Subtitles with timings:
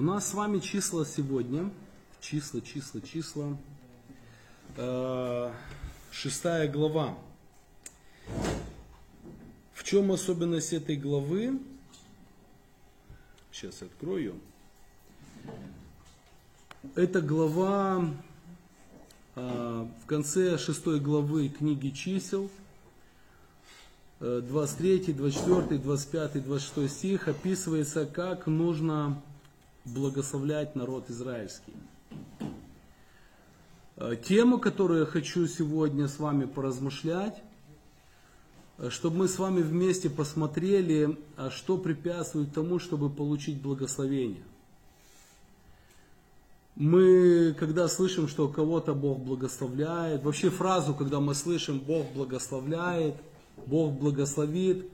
[0.00, 1.70] у нас с вами числа сегодня,
[2.22, 3.58] числа, числа, числа,
[4.78, 5.52] э,
[6.10, 7.18] шестая глава.
[9.74, 11.60] В чем особенность этой главы?
[13.52, 14.40] Сейчас открою.
[16.94, 18.08] Эта глава
[19.34, 22.50] э, в конце шестой главы книги чисел,
[24.20, 29.22] 23, 24, 25, 26 стих описывается, как нужно
[29.84, 31.74] благословлять народ израильский.
[33.96, 37.42] Э, тему, которую я хочу сегодня с вами поразмышлять,
[38.78, 44.42] э, чтобы мы с вами вместе посмотрели, а что препятствует тому, чтобы получить благословение.
[46.76, 53.16] Мы, когда слышим, что кого-то Бог благословляет, вообще фразу, когда мы слышим Бог благословляет,
[53.66, 54.88] Бог благословит,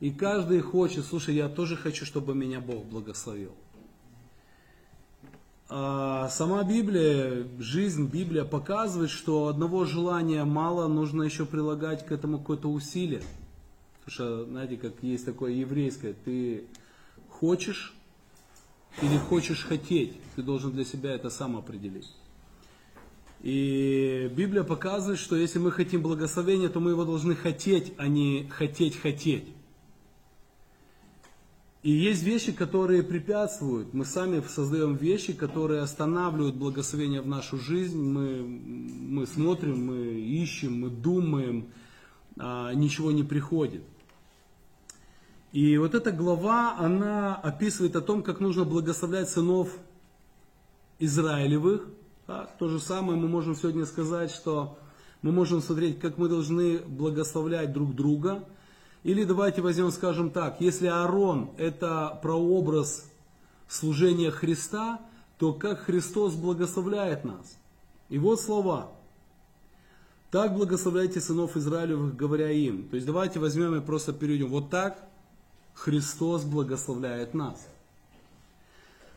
[0.00, 3.52] и каждый хочет, слушай, я тоже хочу, чтобы меня Бог благословил.
[5.70, 12.38] А сама Библия, жизнь, Библия показывает, что одного желания мало, нужно еще прилагать к этому
[12.38, 13.22] какое-то усилие.
[14.04, 16.64] Потому что, знаете, как есть такое еврейское, ты
[17.28, 17.94] хочешь
[19.02, 22.10] или хочешь хотеть, ты должен для себя это сам определить.
[23.42, 28.48] И Библия показывает, что если мы хотим благословения, то мы его должны хотеть, а не
[28.48, 29.44] хотеть-хотеть.
[31.82, 33.94] И есть вещи, которые препятствуют.
[33.94, 38.00] Мы сами создаем вещи, которые останавливают благословение в нашу жизнь.
[38.02, 41.68] Мы, мы смотрим, мы ищем, мы думаем,
[42.36, 43.82] а ничего не приходит.
[45.52, 49.70] И вот эта глава, она описывает о том, как нужно благословлять сынов
[50.98, 51.88] Израилевых.
[52.58, 54.76] То же самое мы можем сегодня сказать, что
[55.22, 58.44] мы можем смотреть, как мы должны благословлять друг друга–
[59.04, 63.04] или давайте возьмем, скажем так, если Аарон это прообраз
[63.68, 65.00] служения Христа,
[65.38, 67.56] то как Христос благословляет нас?
[68.08, 68.90] И вот слова.
[70.30, 72.88] Так благословляйте сынов Израилевых, говоря им.
[72.88, 74.48] То есть давайте возьмем и просто перейдем.
[74.48, 74.98] Вот так
[75.74, 77.66] Христос благословляет нас.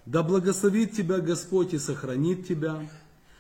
[0.06, 2.88] Да благословит тебя Господь и сохранит тебя.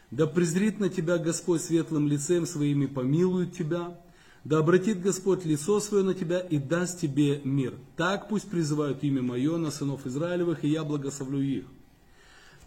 [0.09, 3.97] Да презрит на тебя Господь светлым лицем своим и помилует тебя.
[4.43, 7.75] Да обратит Господь лицо свое на тебя и даст тебе мир.
[7.95, 11.65] Так пусть призывают имя мое на сынов Израилевых, и я благословлю их.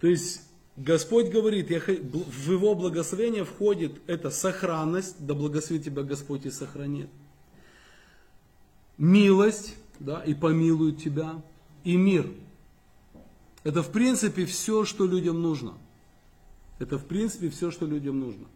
[0.00, 0.42] То есть
[0.76, 7.08] Господь говорит, я, в его благословение входит эта сохранность, да благословит тебя Господь и сохранит.
[8.96, 11.42] Милость, да, и помилует тебя,
[11.82, 12.30] и мир.
[13.64, 15.74] Это в принципе все, что людям нужно.
[16.78, 18.46] Это в принципе все, что людям нужно.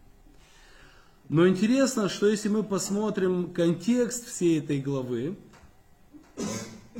[1.29, 5.37] Но интересно, что если мы посмотрим контекст всей этой главы,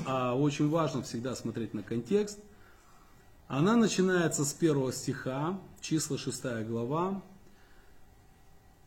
[0.06, 2.38] а очень важно всегда смотреть на контекст,
[3.47, 7.23] она начинается с первого стиха, числа 6 глава.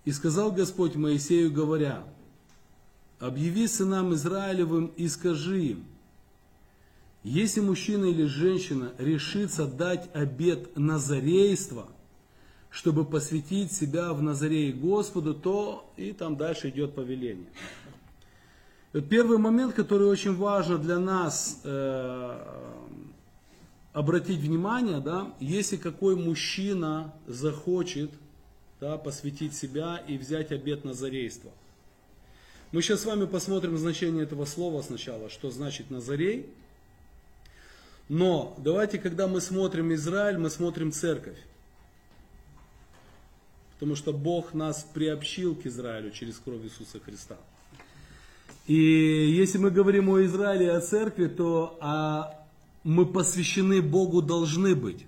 [0.04, 2.04] «И сказал Господь Моисею, говоря,
[3.18, 5.84] объяви сынам Израилевым и скажи им,
[7.24, 11.88] если мужчина или женщина решится дать обет назарейства–
[12.72, 17.46] чтобы посвятить себя в Назарее Господу, то и там дальше идет повеление.
[18.94, 22.38] Вот первый момент, который очень важно для нас э,
[23.92, 28.10] обратить внимание, да, если какой мужчина захочет
[28.80, 31.50] да, посвятить себя и взять обет назарейства.
[32.72, 36.46] Мы сейчас с вами посмотрим значение этого слова сначала, что значит Назарей.
[38.08, 41.36] Но давайте, когда мы смотрим Израиль, мы смотрим церковь.
[43.82, 47.36] Потому что Бог нас приобщил к Израилю через кровь Иисуса Христа.
[48.68, 52.32] И если мы говорим о Израиле и о церкви, то а,
[52.84, 55.04] мы посвящены Богу должны быть.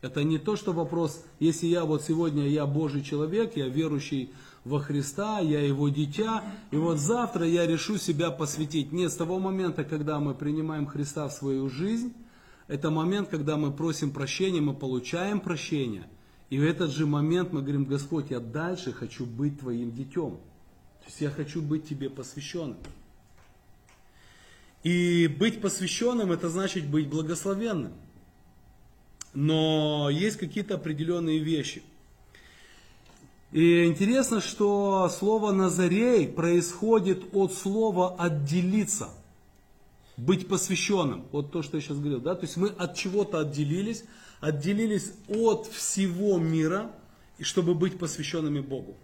[0.00, 4.30] Это не то, что вопрос, если я вот сегодня, я Божий человек, я верующий
[4.64, 8.92] во Христа, я его дитя, и вот завтра я решу себя посвятить.
[8.92, 12.14] Нет, с того момента, когда мы принимаем Христа в свою жизнь,
[12.66, 16.08] это момент, когда мы просим прощения, мы получаем прощение–
[16.50, 20.36] и в этот же момент мы говорим, Господь, я дальше хочу быть Твоим детем.
[21.00, 22.78] То есть я хочу быть Тебе посвященным.
[24.82, 27.92] И быть посвященным, это значит быть благословенным.
[29.32, 31.82] Но есть какие-то определенные вещи.
[33.50, 39.08] И интересно, что слово Назарей происходит от слова отделиться,
[40.16, 41.24] быть посвященным.
[41.32, 42.20] Вот то, что я сейчас говорил.
[42.20, 42.34] Да?
[42.34, 44.04] То есть мы от чего-то отделились,
[44.44, 46.90] отделились от всего мира,
[47.38, 48.94] и чтобы быть посвященными Богу.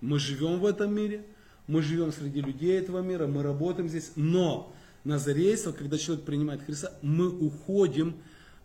[0.00, 1.26] Мы живем в этом мире,
[1.66, 4.72] мы живем среди людей этого мира, мы работаем здесь, но
[5.04, 8.16] назарейство, когда человек принимает Христа, мы уходим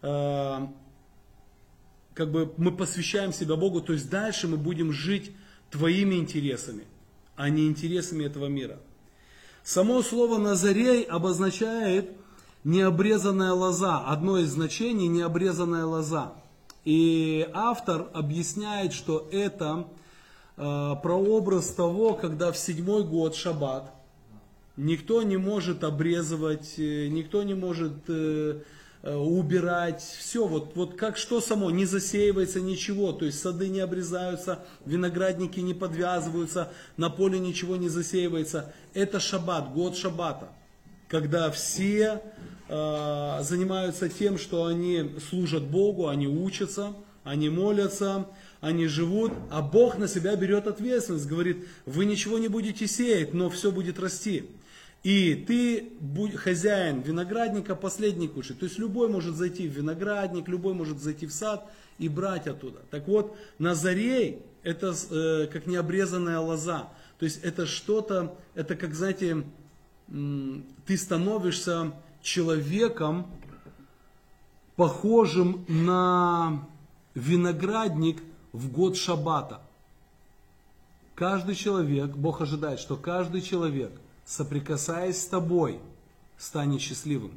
[0.01, 0.68] э,
[2.13, 5.31] как бы мы посвящаем себя Богу, то есть дальше мы будем жить
[5.69, 6.86] твоими интересами,
[7.36, 8.80] а не интересами этого мира.
[9.63, 12.10] Само слово Назарей обозначает
[12.63, 14.00] необрезанная лоза.
[14.00, 16.34] Одно из значений необрезанная лоза.
[16.84, 19.88] И автор объясняет, что это
[20.58, 23.94] э, прообраз того, когда в седьмой год шаббат
[24.78, 28.62] никто не может обрезывать, э, никто не может э,
[29.04, 33.80] Э, убирать, все, вот, вот как что само, не засеивается ничего, то есть сады не
[33.80, 38.72] обрезаются, виноградники не подвязываются, на поле ничего не засеивается.
[38.94, 40.50] Это шаббат, год шаббата,
[41.12, 42.22] когда все
[42.69, 46.94] э, занимаются тем, что они служат Богу, они учатся,
[47.25, 48.28] они молятся,
[48.62, 53.50] они живут, а Бог на себя берет ответственность, говорит, вы ничего не будете сеять, но
[53.50, 54.46] все будет расти.
[55.04, 55.92] И ты
[56.38, 58.56] хозяин виноградника, последний кушай.
[58.56, 61.69] То есть любой может зайти в виноградник, любой может зайти в сад
[62.00, 62.80] и брать оттуда.
[62.90, 66.88] Так вот, Назарей это э, как необрезанная лоза.
[67.19, 69.44] То есть это что-то, это как, знаете,
[70.12, 73.28] ты становишься человеком,
[74.75, 76.68] похожим на
[77.16, 78.22] виноградник
[78.52, 79.62] в год шаббата.
[81.16, 83.92] Каждый человек, Бог ожидает, что каждый человек–
[84.31, 85.80] соприкасаясь с тобой,
[86.38, 87.34] станет счастливым.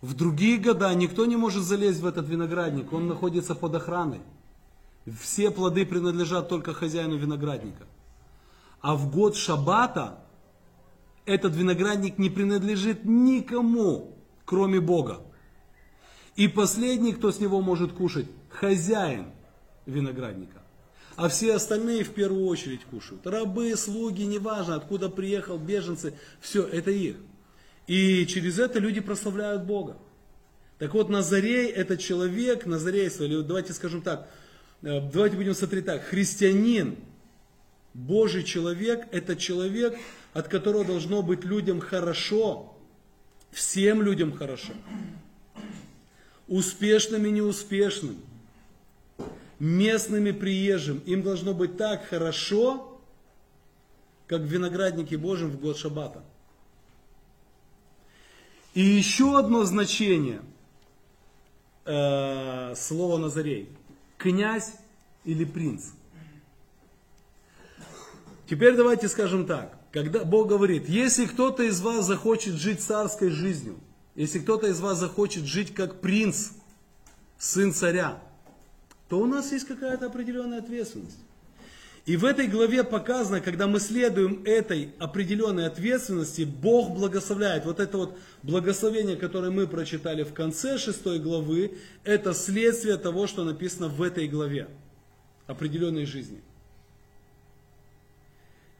[0.00, 4.20] В другие года никто не может залезть в этот виноградник, он находится под охраной.
[5.20, 7.84] Все плоды принадлежат только хозяину виноградника.
[8.80, 10.18] А в год шаббата
[11.26, 15.20] этот виноградник не принадлежит никому, кроме Бога.
[16.36, 19.26] И последний, кто с него может кушать, хозяин
[19.86, 20.60] виноградника
[21.20, 23.26] а все остальные в первую очередь кушают.
[23.26, 27.16] Рабы, слуги, неважно, откуда приехал, беженцы, все, это их.
[27.86, 29.98] И через это люди прославляют Бога.
[30.78, 34.30] Так вот, Назарей это человек, Назарей, или давайте скажем так,
[34.80, 36.96] э, давайте будем смотреть так, христианин,
[37.92, 39.98] Божий человек, это человек,
[40.32, 42.74] от которого должно быть людям хорошо,
[43.50, 44.72] всем людям хорошо,
[46.46, 48.16] успешным и неуспешным,
[49.58, 50.98] местным и приезжим.
[51.06, 53.00] Им должно быть так хорошо,
[54.26, 56.22] как в винограднике в год Шаббата.
[58.74, 60.42] И еще одно значение
[61.84, 63.68] э, слова Назарей.
[64.16, 64.74] Князь
[65.24, 65.90] или принц.
[68.48, 69.79] Теперь давайте скажем так.
[69.92, 73.78] Когда Бог говорит, если кто-то из вас захочет жить царской жизнью,
[74.14, 76.50] если кто-то из вас захочет жить как принц,
[77.38, 78.22] сын царя,
[79.08, 81.18] то у нас есть какая-то определенная ответственность.
[82.06, 87.66] И в этой главе показано, когда мы следуем этой определенной ответственности, Бог благословляет.
[87.66, 93.44] Вот это вот благословение, которое мы прочитали в конце шестой главы, это следствие того, что
[93.44, 94.68] написано в этой главе
[95.46, 96.40] определенной жизни.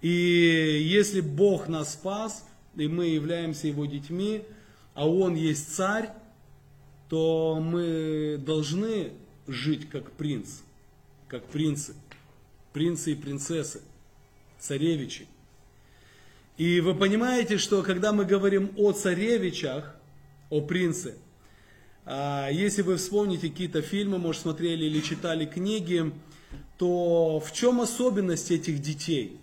[0.00, 4.43] И если Бог нас спас, и мы являемся Его детьми,
[4.94, 6.11] а Он есть царь,
[7.08, 9.12] то мы должны
[9.47, 10.61] жить как принц,
[11.29, 11.94] как принцы,
[12.73, 13.82] принцы и принцессы,
[14.58, 15.26] царевичи.
[16.56, 19.97] И вы понимаете, что когда мы говорим о царевичах,
[20.50, 21.16] о принце,
[22.04, 26.12] а, если вы вспомните какие-то фильмы, может смотрели или читали книги,
[26.78, 29.38] то в чем особенность этих детей?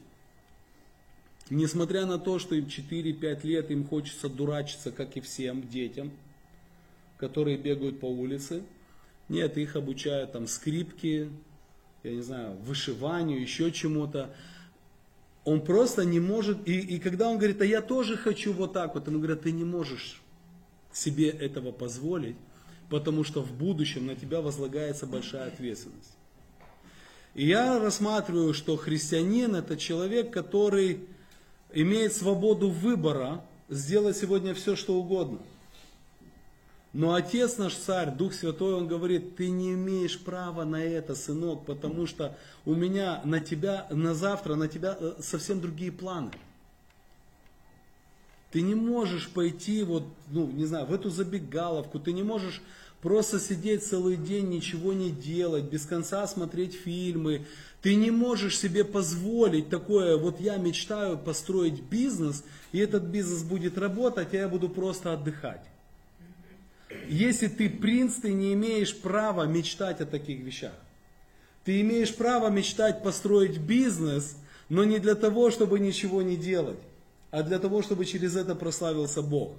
[1.49, 6.11] Несмотря на то, что им 4-5 лет, им хочется дурачиться, как и всем детям,
[7.17, 8.63] которые бегают по улице–
[9.29, 11.29] нет, их обучают там скрипки,
[12.03, 14.33] я не знаю, вышиванию, еще чему-то.
[15.43, 18.95] Он просто не может, и, и когда он говорит, а я тоже хочу вот так
[18.95, 20.21] вот, ему говорят, ты не можешь
[20.91, 22.37] себе этого позволить,
[22.89, 26.17] потому что в будущем на тебя возлагается большая ответственность.
[27.33, 31.01] И я рассматриваю, что христианин это человек, который
[31.73, 35.39] имеет свободу выбора сделать сегодня все, что угодно–
[36.97, 41.63] но Отец наш Царь, Дух Святой, Он говорит, ты не имеешь права на это, сынок,
[41.63, 46.31] потому что у меня на тебя, на завтра, на тебя э, совсем другие планы.
[48.51, 52.63] Ты не можешь пойти вот, ну, не знаю, в эту забегаловку, ты не можешь
[53.01, 57.45] просто сидеть целый день, ничего не делать, без конца смотреть фильмы.
[57.87, 63.77] Ты не можешь себе позволить такое, вот я мечтаю построить бизнес, и этот бизнес будет
[63.77, 65.63] работать, а я буду просто отдыхать.
[67.07, 70.73] Если ты принц, ты не имеешь права мечтать о таких вещах.
[71.63, 74.35] Ты имеешь право мечтать построить бизнес,
[74.67, 76.79] но не для того, чтобы ничего не делать,
[77.31, 79.53] а для того, чтобы через это прославился Бог.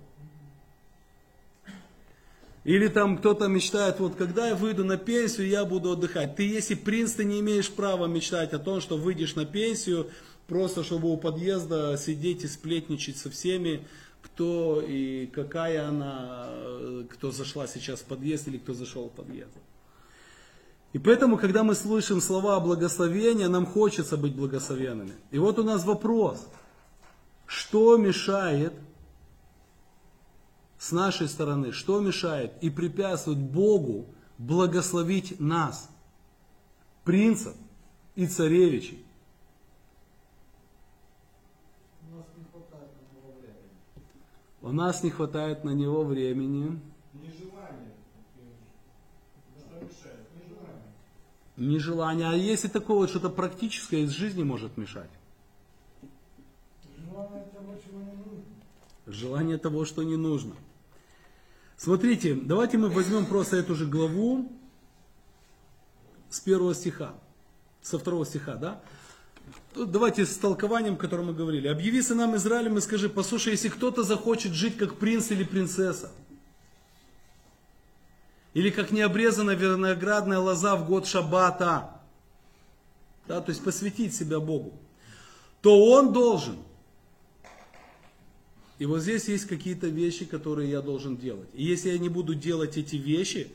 [2.68, 6.36] Или там кто-то мечтает, вот когда я выйду на пенсию, я буду отдыхать.
[6.36, 10.10] Ты, если принц, ты не имеешь права мечтать о том, что выйдешь на пенсию,
[10.46, 13.86] просто чтобы у подъезда сидеть и сплетничать со всеми,
[14.20, 16.50] кто и какая она,
[17.10, 19.54] кто зашла сейчас в подъезд или кто зашел в подъезд.
[20.92, 25.14] И поэтому, когда мы слышим слова благословения, нам хочется быть благословенными.
[25.30, 26.46] И вот у нас вопрос.
[27.46, 28.74] Что мешает
[30.78, 34.06] с нашей стороны, что мешает и препятствует Богу
[34.38, 35.90] благословить нас,
[37.04, 37.54] принцев
[38.14, 39.04] и царевичей?
[44.60, 46.78] У нас не хватает на него времени.
[47.14, 47.92] Нежелание.
[49.56, 50.26] Что мешает?
[50.34, 50.82] Нежелание.
[51.56, 52.28] Нежелание.
[52.28, 55.10] А если такое вот что-то практическое из жизни может мешать?
[56.98, 58.42] Желание того, чего не нужно.
[59.06, 60.54] Желание того, что не нужно.
[61.78, 64.50] Смотрите, давайте мы возьмем просто эту же главу
[66.28, 67.14] с первого стиха,
[67.80, 68.82] со второго стиха, да?
[69.74, 71.68] Тут Давайте с толкованием, о котором мы говорили.
[71.68, 76.10] Объяви сынам Израилем и скажи, послушай, если кто-то захочет жить как принц или принцесса,
[78.54, 82.00] или как необрезанная виноградная лоза в год шаббата,
[83.28, 84.72] да, то есть посвятить себя Богу,
[85.62, 86.56] то он должен.
[88.78, 91.48] И вот здесь есть какие-то вещи, которые я должен делать.
[91.52, 93.50] И если я не буду делать эти вещи,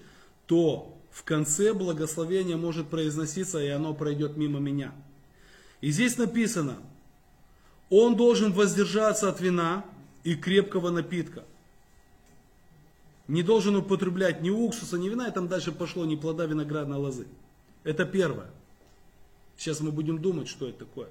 [0.48, 4.94] то в конце благословение может произноситься, и оно пройдет мимо меня.
[5.80, 6.78] И здесь написано,
[7.90, 9.86] он должен воздержаться от вина
[10.24, 11.44] и крепкого напитка.
[13.28, 17.28] Не должен употреблять ни уксуса, ни вина, и там дальше пошло ни плода виноградной лозы.
[17.84, 18.50] Это первое.
[19.56, 21.10] Сейчас мы будем думать, что это такое.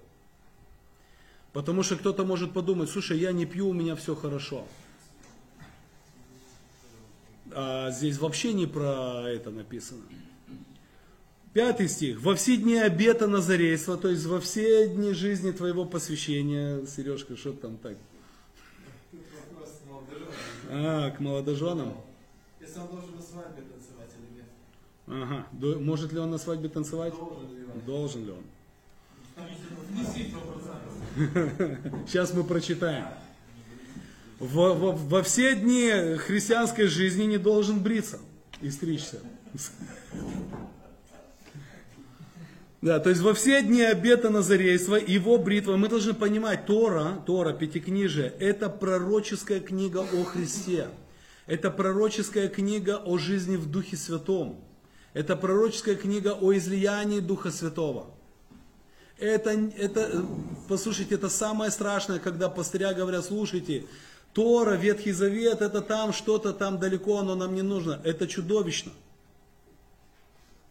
[1.52, 4.66] Потому что кто-то может подумать, слушай, я не пью, у меня все хорошо.
[7.50, 10.02] А здесь вообще не про это написано.
[11.52, 12.22] Пятый стих.
[12.22, 17.52] Во все дни обета Назарейства, то есть во все дни жизни твоего посвящения, Сережка, что
[17.52, 17.98] там так?
[20.70, 21.94] А, к молодоженам?
[22.58, 24.46] Если он должен на свадьбе танцевать или нет?
[25.06, 25.46] Ага.
[25.80, 27.12] Может ли он на свадьбе танцевать?
[27.12, 27.80] Должен ли он?
[27.84, 28.44] Должен ли он?
[29.36, 30.34] Внеси
[31.16, 32.06] 100%.
[32.06, 33.06] Сейчас мы прочитаем.
[34.38, 38.18] Во, во- во все дни христианской жизни не должен бриться
[38.60, 39.20] и стричься.
[42.80, 47.52] Да, то есть во все дни обета Назарейства, его бритва, мы должны понимать, Тора, Тора,
[47.52, 50.88] Пятикнижие, это пророческая книга о Христе.
[51.46, 54.64] Это пророческая книга о жизни в Духе Святом.
[55.14, 58.10] Это пророческая книга о излиянии Духа Святого.
[59.22, 60.26] Это, это,
[60.68, 63.84] послушайте, это самое страшное, когда пастыря говорят, слушайте,
[64.32, 68.00] Тора, Ветхий Завет, это там что-то там далеко, оно нам не нужно.
[68.02, 68.90] Это чудовищно.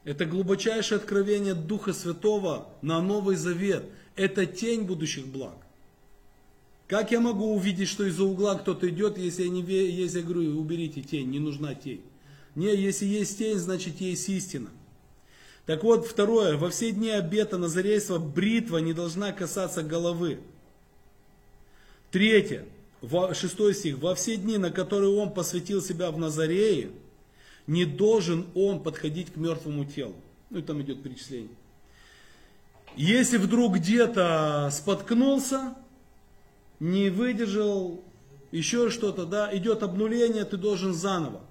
[0.03, 3.85] Это глубочайшее откровение Духа Святого на Новый Завет.
[4.17, 5.55] Это тень будущих благ.
[6.87, 10.59] Как я могу увидеть, что из-за угла кто-то идет, если я, не, если я говорю,
[10.59, 12.03] уберите тень, не нужна тень.
[12.55, 14.67] Не, если есть тень, значит есть истина.
[15.65, 20.39] Так вот, второе, во все дни обета Назарейства бритва не должна касаться головы.
[22.09, 22.65] Третье,
[23.33, 26.91] шестой стих, во все дни, на которые он посвятил себя в Назарее,
[27.67, 30.15] не должен он подходить к мертвому телу.
[30.49, 31.55] Ну и там идет перечисление.
[32.97, 35.75] Если вдруг где-то споткнулся,
[36.79, 38.03] не выдержал,
[38.51, 41.41] еще что-то, да, идет обнуление, ты должен заново.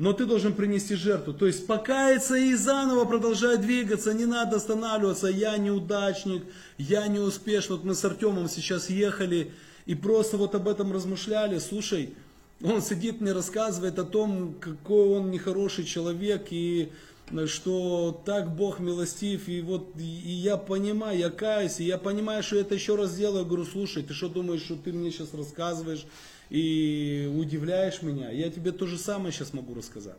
[0.00, 1.34] Но ты должен принести жертву.
[1.34, 5.26] То есть покаяться и заново продолжать двигаться, не надо останавливаться.
[5.26, 6.42] Я неудачник,
[6.78, 7.76] я не успешный.
[7.76, 9.52] Вот мы с Артемом сейчас ехали
[9.84, 11.58] и просто вот об этом размышляли.
[11.58, 12.14] Слушай,
[12.62, 16.92] он сидит мне рассказывает о том, какой он нехороший человек и
[17.30, 22.42] э, что так Бог милостив, и вот и я понимаю, я каюсь, и я понимаю,
[22.42, 25.34] что я это еще раз делаю, говорю, слушай, ты что думаешь, что ты мне сейчас
[25.34, 26.06] рассказываешь
[26.50, 28.30] и удивляешь меня?
[28.30, 30.18] Я тебе то же самое сейчас могу рассказать.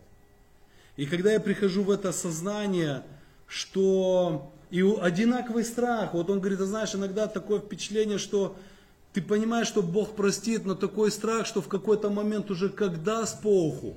[0.96, 3.04] И когда я прихожу в это сознание,
[3.48, 8.56] что и одинаковый страх, вот он говорит, ты знаешь, иногда такое впечатление, что
[9.12, 13.34] ты понимаешь, что Бог простит, но такой страх, что в какой-то момент уже когда с
[13.34, 13.96] поуху.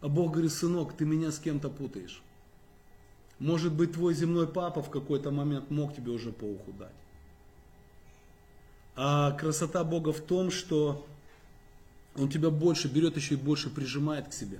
[0.00, 2.22] А Бог говорит, сынок, ты меня с кем-то путаешь.
[3.40, 6.92] Может быть, твой земной папа в какой-то момент мог тебе уже по уху дать.
[9.00, 11.06] А красота Бога в том, что
[12.16, 14.58] Он тебя больше берет, еще и больше прижимает к себе.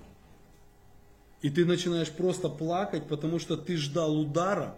[1.43, 4.77] И ты начинаешь просто плакать, потому что ты ждал удара,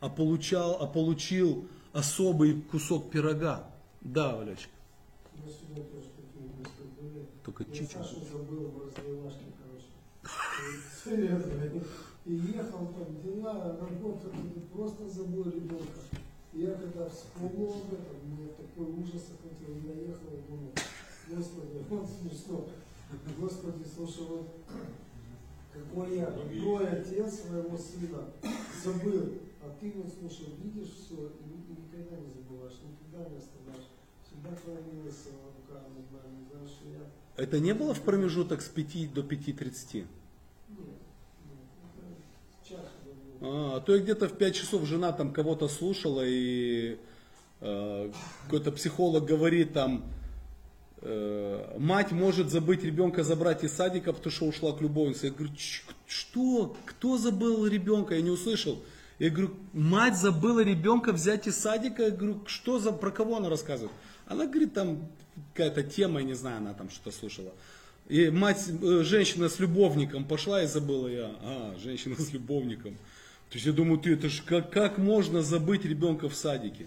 [0.00, 3.68] а, получал, а получил особый кусок пирога.
[4.00, 4.70] Да, Валечка?
[7.44, 7.98] Только чичу.
[11.04, 11.82] Серьезно.
[12.24, 14.30] И ехал там, дела, работа,
[14.72, 16.00] просто забыл ребенка.
[16.52, 19.76] Я когда вспомнил об этом, мне такой ужас охватил.
[19.84, 20.72] Я ехал и думал,
[21.28, 22.68] Господи, вот смешно.
[23.38, 24.48] Господи, слушай, вот
[25.72, 28.24] какой я, какой отец своего сына
[28.84, 29.34] забыл.
[29.62, 33.88] А ты вот, слушай, видишь все и, и никогда не забываешь, никогда не оставляешь.
[34.24, 38.68] Всегда твоя милость рука над нами, знаешь, что я Это не было в промежуток с
[38.68, 39.26] 5 до 5.30?
[39.94, 40.06] нет,
[40.68, 40.88] нет,
[41.96, 43.27] это чаще было.
[43.40, 46.98] А, а то я где-то в 5 часов жена там кого-то слушала, и
[47.60, 48.12] э,
[48.44, 50.04] какой-то психолог говорит там,
[51.02, 55.26] э, мать может забыть ребенка забрать из садика, потому что ушла к любовнице.
[55.26, 56.76] Я говорю, «Ч- что?
[56.84, 58.14] Кто забыл ребенка?
[58.14, 58.82] Я не услышал.
[59.18, 62.04] Я говорю, мать забыла ребенка взять из садика.
[62.04, 63.92] Я говорю, что за, про кого она рассказывает?
[64.26, 65.08] Она говорит, там
[65.54, 67.52] какая-то тема, я не знаю, она там что-то слушала.
[68.08, 71.30] И мать, э, женщина с любовником пошла и забыла я.
[71.42, 72.96] А, женщина с любовником.
[73.50, 76.86] То есть я думаю, ты это ж как, как можно забыть ребенка в садике?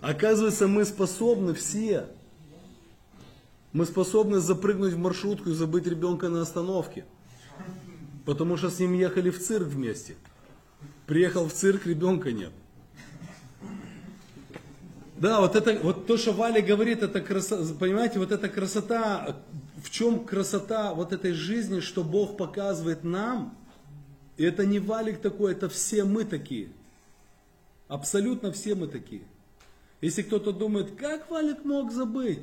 [0.00, 2.06] Оказывается, мы способны все.
[3.72, 7.04] Мы способны запрыгнуть в маршрутку и забыть ребенка на остановке.
[8.24, 10.14] Потому что с ним ехали в цирк вместе.
[11.06, 12.52] Приехал в цирк, ребенка нет.
[15.16, 19.36] Да, вот это, вот то, что Валя говорит, это красота, понимаете, вот эта красота,
[19.84, 23.54] в чем красота вот этой жизни, что Бог показывает нам,
[24.38, 26.70] и это не Валик такой, это все мы такие.
[27.86, 29.24] Абсолютно все мы такие.
[30.00, 32.40] Если кто-то думает, как Валик мог забыть,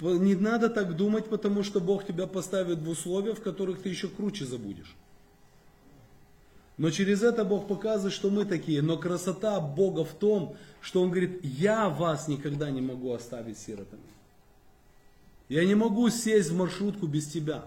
[0.00, 4.08] не надо так думать, потому что Бог тебя поставит в условия, в которых ты еще
[4.08, 4.96] круче забудешь.
[6.76, 8.82] Но через это Бог показывает, что мы такие.
[8.82, 14.02] Но красота Бога в том, что Он говорит, я вас никогда не могу оставить сиротами.
[15.48, 17.64] Я не могу сесть в маршрутку без тебя.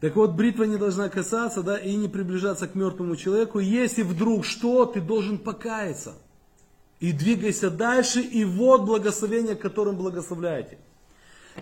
[0.00, 3.60] Так вот, бритва не должна касаться, да, и не приближаться к мертвому человеку.
[3.60, 6.14] Если вдруг что, ты должен покаяться.
[6.98, 10.78] И двигайся дальше, и вот благословение, которым благословляете.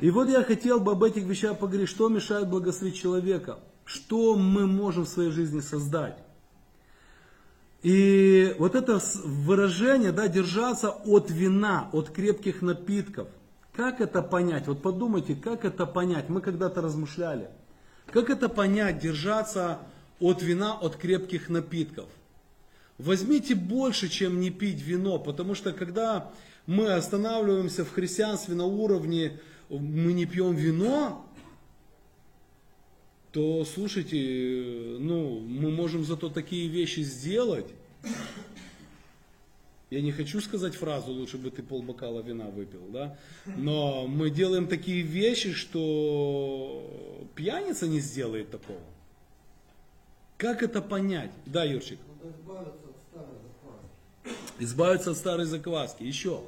[0.01, 4.67] И вот я хотел бы об этих вещах поговорить, что мешает благословить человека, что мы
[4.67, 6.17] можем в своей жизни создать.
[7.83, 13.29] И вот это выражение, да, держаться от вина, от крепких напитков.
[13.73, 14.67] Как это понять?
[14.67, 16.29] Вот подумайте, как это понять?
[16.29, 17.49] Мы когда-то размышляли.
[18.13, 19.79] Как это понять, держаться
[20.19, 22.07] от вина, от крепких напитков?
[22.99, 26.31] Возьмите больше, чем не пить вино, потому что когда
[26.67, 29.41] мы останавливаемся в христианстве на уровне
[29.71, 31.25] мы не пьем вино,
[33.33, 37.67] то слушайте, ну, мы можем зато такие вещи сделать.
[39.91, 43.19] Я не хочу сказать фразу, лучше бы ты полбокала вина выпил, да?
[43.45, 48.81] Но мы делаем такие вещи, что пьяница не сделает такого.
[50.37, 51.33] Как это понять?
[51.45, 51.99] Да, Юрчик.
[52.23, 54.39] Избавиться от старой закваски.
[54.59, 56.03] Избавиться от старой закваски.
[56.05, 56.41] Еще.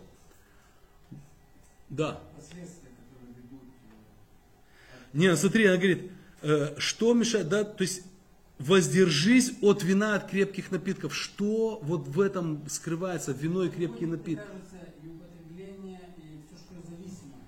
[1.91, 2.21] Да.
[2.37, 3.61] Последствия, которые ведут
[5.13, 6.11] э, Не, смотри, она говорит,
[6.79, 8.03] что мешает, да, то есть
[8.59, 11.15] воздержись от вина, от крепких напитков.
[11.15, 14.45] Что вот в этом скрывается, вино и крепкие напитки?
[14.45, 17.39] Кажется, и употребление, и все, что зависимо.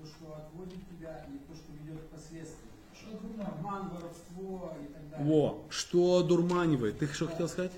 [0.00, 3.46] То, что отводит тебя, и то, что ведет к последствиям.
[3.46, 5.26] Обман, воровство и так далее.
[5.26, 6.98] Во, что одурманивает?
[6.98, 7.72] Ты что хотел сказать?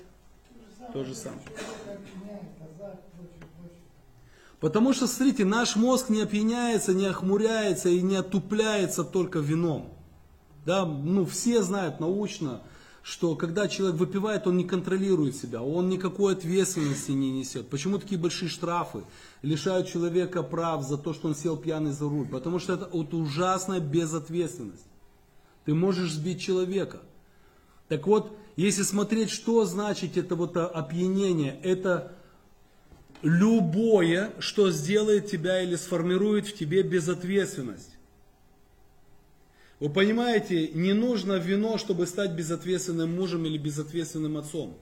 [0.93, 1.41] То же самое.
[4.59, 9.93] Потому что, смотрите, наш мозг не опьяняется, не охмуряется и не отупляется только вином.
[10.67, 12.61] Да, ну, все знают научно,
[13.01, 17.69] что когда человек выпивает, он не контролирует себя, он никакой ответственности не несет.
[17.69, 19.03] Почему такие большие штрафы
[19.41, 22.27] лишают человека прав за то, что он сел пьяный за руль?
[22.27, 24.83] Потому что это вот ужасная безответственность.
[25.63, 26.99] Ты можешь сбить человека.
[27.87, 32.11] Так вот, если смотреть, что значит это вот опьянение, это
[33.21, 37.96] любое, что сделает тебя или сформирует в тебе безответственность.
[39.79, 44.75] Вы понимаете, не нужно вино, чтобы стать безответственным мужем или безответственным отцом.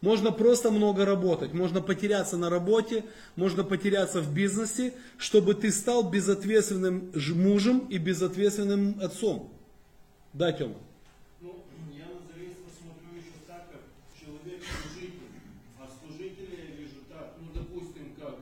[0.00, 6.08] Можно просто много работать, можно потеряться на работе, можно потеряться в бизнесе, чтобы ты стал
[6.08, 9.52] безответственным мужем и безответственным отцом.
[10.32, 10.76] Да, Тёма?
[11.40, 13.82] Ну, я на зависимость смотрю еще так, как
[14.14, 15.34] человек-служитель.
[15.80, 18.38] А служителя я вижу так, ну, допустим, как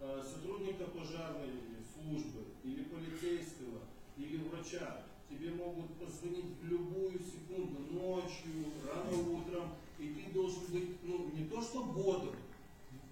[0.00, 1.60] э, сотрудника пожарной
[1.92, 3.84] службы, или полицейского,
[4.16, 5.04] или врача.
[5.28, 11.44] Тебе могут позвонить в любую секунду, ночью, рано утром, и ты должен быть, ну, не
[11.44, 12.34] то что бодр,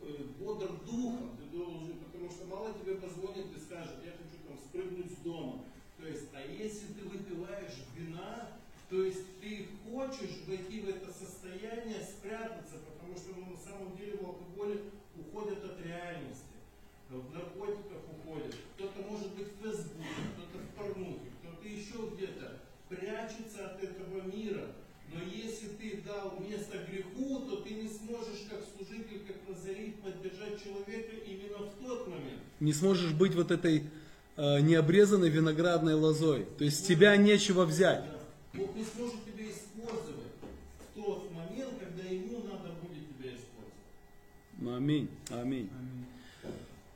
[0.00, 1.85] э, бодр духом, ты должен,
[5.24, 5.64] дома.
[5.98, 8.48] То есть, а если ты выпиваешь вина,
[8.90, 14.18] то есть ты хочешь войти в это состояние, спрятаться, потому что ну, на самом деле
[14.18, 14.82] в алкоголе
[15.18, 16.54] уходят от реальности,
[17.08, 18.54] в наркотиках уходят.
[18.76, 24.66] Кто-то может быть в Фейсбуке, кто-то в порнухе, кто-то еще где-то прячется от этого мира.
[25.12, 30.62] Но если ты дал место греху, то ты не сможешь как служитель, как Назарит поддержать
[30.62, 32.42] человека именно в тот момент.
[32.60, 33.84] Не сможешь быть вот этой
[34.37, 36.47] э, необрезанной виноградной лозой.
[36.59, 38.05] То есть с тебя нечего взять.
[38.53, 40.33] Бог не сможет тебя использовать
[40.81, 44.77] в тот момент, когда ему надо будет тебя использовать.
[44.77, 45.09] Аминь.
[45.31, 45.70] Аминь.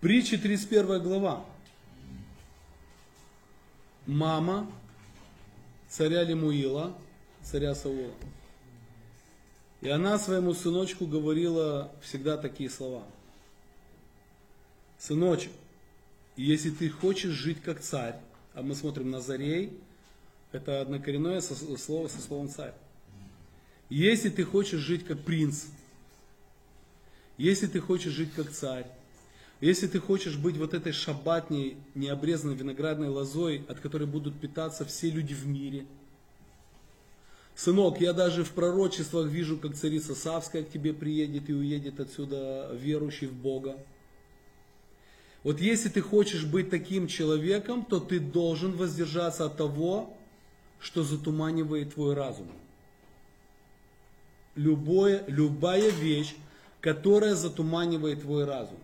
[0.00, 1.44] Притча 31 глава.
[4.06, 4.70] Мама
[5.88, 6.96] царя Лемуила,
[7.42, 8.12] царя Саула.
[9.80, 13.02] И она своему сыночку говорила всегда такие слова.
[14.98, 15.52] Сыночек,
[16.44, 18.14] если ты хочешь жить как царь,
[18.54, 19.72] а мы смотрим на Зарей,
[20.52, 22.74] это однокоренное слово со словом царь.
[23.90, 25.64] Если ты хочешь жить как принц,
[27.36, 28.86] если ты хочешь жить как царь,
[29.60, 35.10] если ты хочешь быть вот этой шабатней, необрезанной виноградной лозой, от которой будут питаться все
[35.10, 35.86] люди в мире.
[37.56, 42.70] Сынок, я даже в пророчествах вижу, как царица Савская к тебе приедет и уедет отсюда
[42.72, 43.76] верующий в Бога.
[45.44, 50.16] Вот если ты хочешь быть таким человеком, то ты должен воздержаться от того,
[50.80, 52.48] что затуманивает твой разум.
[54.54, 56.34] Любое, любая вещь,
[56.80, 58.78] которая затуманивает твой разум.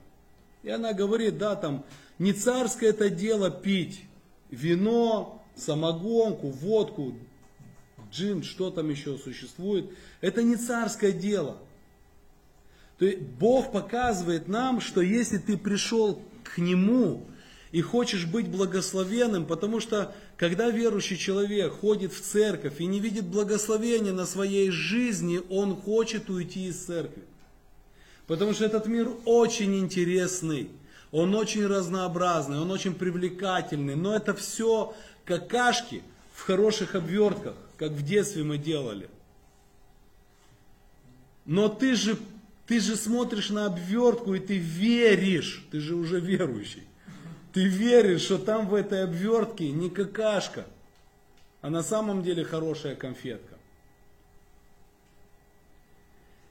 [0.62, 1.84] И она говорит, да, там,
[2.18, 4.02] не царское это дело пить
[4.50, 7.14] вино, самогонку, водку,
[8.10, 9.90] джин, что там еще существует.
[10.20, 11.58] Это не царское дело.
[12.98, 16.22] То есть Бог показывает нам, что если ты пришел
[16.54, 17.26] к Нему
[17.72, 23.26] и хочешь быть благословенным, потому что когда верующий человек ходит в церковь и не видит
[23.26, 27.24] благословения на своей жизни, он хочет уйти из церкви.
[28.28, 30.70] Потому что этот мир очень интересный,
[31.10, 38.02] он очень разнообразный, он очень привлекательный, но это все какашки в хороших обвертках, как в
[38.04, 39.08] детстве мы делали.
[41.44, 42.16] Но ты же,
[42.66, 46.84] ты же смотришь на обвертку и ты веришь, ты же уже верующий.
[47.52, 50.66] Ты веришь, что там в этой обвертке не какашка,
[51.60, 53.54] а на самом деле хорошая конфетка.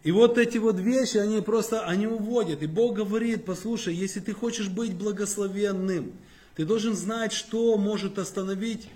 [0.04, 2.62] И вот эти вот вещи, они просто, они уводят.
[2.62, 6.12] И Бог говорит, послушай, если ты хочешь быть благословенным,
[6.56, 8.90] ты должен знать, что может остановить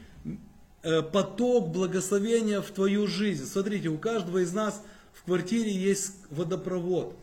[0.84, 3.46] э, поток благословения в твою жизнь.
[3.46, 4.84] Смотрите, у каждого из нас
[5.18, 7.16] в квартире есть водопровод.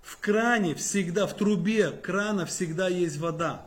[0.00, 3.66] В кране всегда, в трубе крана всегда есть вода.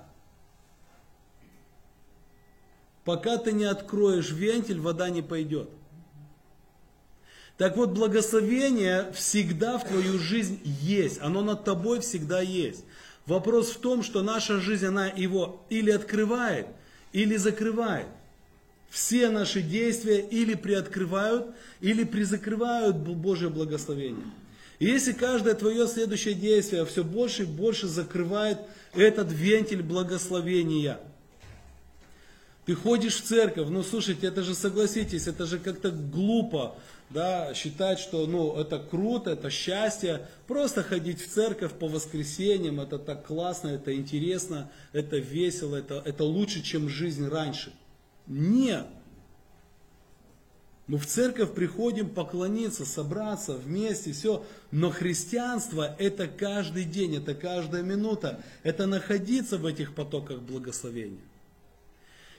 [3.06, 5.70] Пока ты не откроешь вентиль, вода не пойдет.
[7.58, 11.22] Так вот, благословение всегда в твою жизнь есть.
[11.22, 12.84] Оно над тобой всегда есть.
[13.28, 16.68] Вопрос в том, что наша жизнь, она его или открывает,
[17.14, 18.08] или закрывает.
[18.96, 21.48] Все наши действия или приоткрывают,
[21.82, 24.24] или призакрывают Божье благословение.
[24.80, 28.58] И если каждое твое следующее действие все больше и больше закрывает
[28.94, 30.98] этот вентиль благословения,
[32.66, 36.76] ты ходишь в церковь, ну слушайте, это же согласитесь, это же как-то глупо,
[37.10, 40.26] да, считать, что ну, это круто, это счастье.
[40.48, 46.24] Просто ходить в церковь по воскресеньям, это так классно, это интересно, это весело, это, это
[46.24, 47.74] лучше, чем жизнь раньше.
[48.28, 48.88] Нет.
[50.88, 54.46] Мы в церковь приходим поклониться, собраться вместе, все.
[54.70, 58.44] Но христианство это каждый день, это каждая минута.
[58.62, 61.22] Это находиться в этих потоках благословения.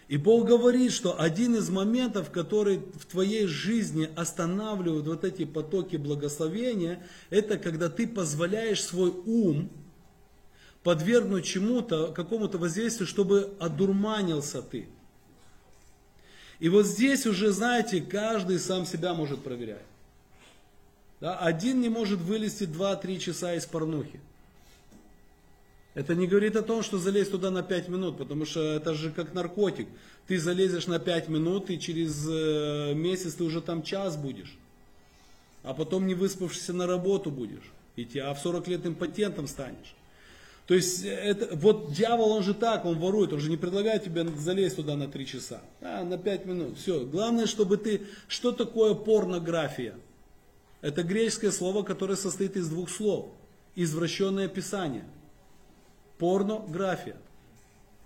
[0.06, 5.96] И Бог говорит, что один из моментов, который в твоей жизни останавливают вот эти потоки
[5.96, 9.68] благословения, это когда ты позволяешь свой ум
[10.84, 14.86] подвергнуть чему-то, какому-то воздействию, чтобы одурманился ты.
[16.58, 19.84] И вот здесь уже, знаете, каждый сам себя может проверять.
[21.20, 21.38] Да?
[21.38, 24.20] Один не может вылезти 2-3 часа из порнухи.
[25.94, 29.10] Это не говорит о том, что залезть туда на 5 минут, потому что это же
[29.10, 29.88] как наркотик.
[30.26, 34.58] Ты залезешь на 5 минут, и через э, месяц ты уже там час будешь.
[35.62, 39.94] А потом не выспавшийся на работу будешь идти, а в 40 лет импотентом станешь.
[40.66, 44.26] То есть, это, вот дьявол, он же так, он ворует, он же не предлагает тебе
[44.36, 46.78] залезть туда на 3 часа, а на 5 минут.
[46.78, 47.04] Все.
[47.04, 49.94] Главное, чтобы ты, что такое порнография?
[50.80, 53.28] Это греческое слово, которое состоит из двух слов.
[53.76, 55.04] Извращенное писание.
[56.18, 57.16] Порнография.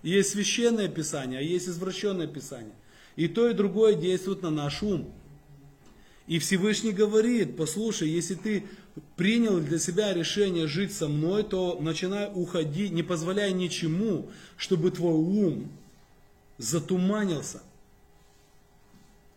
[0.03, 2.75] Есть священное писание, а есть извращенное писание.
[3.15, 5.11] И то, и другое действует на наш ум.
[6.27, 8.63] И Всевышний говорит, послушай, если ты
[9.15, 15.13] принял для себя решение жить со мной, то начинай уходить, не позволяй ничему, чтобы твой
[15.13, 15.71] ум
[16.57, 17.61] затуманился.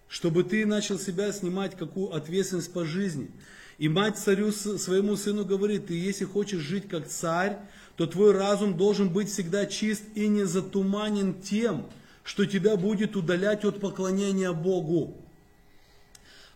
[0.08, 3.30] Чтобы ты начал себя снимать какую ответственность по жизни.
[3.78, 7.58] И мать царю своему сыну говорит, ты если хочешь жить как царь,
[7.96, 11.86] то твой разум должен быть всегда чист и не затуманен тем,
[12.22, 15.16] что тебя будет удалять от поклонения Богу.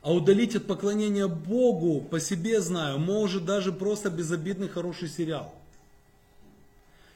[0.00, 5.52] А удалить от поклонения Богу, по себе знаю, может даже просто безобидный хороший сериал.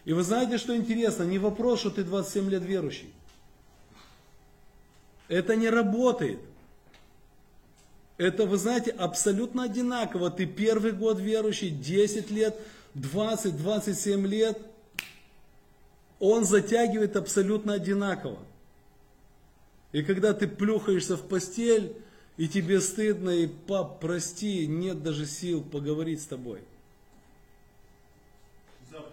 [0.04, 1.22] И вы знаете, что интересно?
[1.22, 3.12] Не вопрос, что ты 27 лет верующий.
[5.28, 6.40] Это не работает.
[8.18, 10.30] Это, вы знаете, абсолютно одинаково.
[10.30, 12.58] Ты первый год верующий, 10 лет,
[12.94, 14.58] 20, 27 лет.
[16.18, 18.38] Он затягивает абсолютно одинаково.
[19.92, 21.96] И когда ты плюхаешься в постель,
[22.36, 26.60] и тебе стыдно, и пап, прости, нет даже сил поговорить с тобой.
[28.90, 29.12] Завтра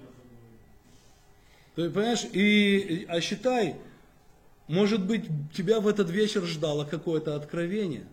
[1.76, 3.76] есть, понимаешь, и, а считай,
[4.68, 8.06] может быть, тебя в этот вечер ждало какое-то откровение.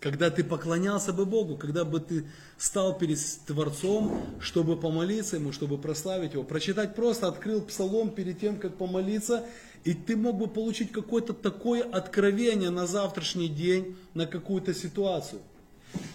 [0.00, 2.24] Когда ты поклонялся бы Богу, когда бы ты
[2.58, 6.42] стал перед Творцом, чтобы помолиться Ему, чтобы прославить Его.
[6.42, 9.44] Прочитать просто, открыл псалом перед тем, как помолиться,
[9.84, 15.40] и ты мог бы получить какое-то такое откровение на завтрашний день, на какую-то ситуацию.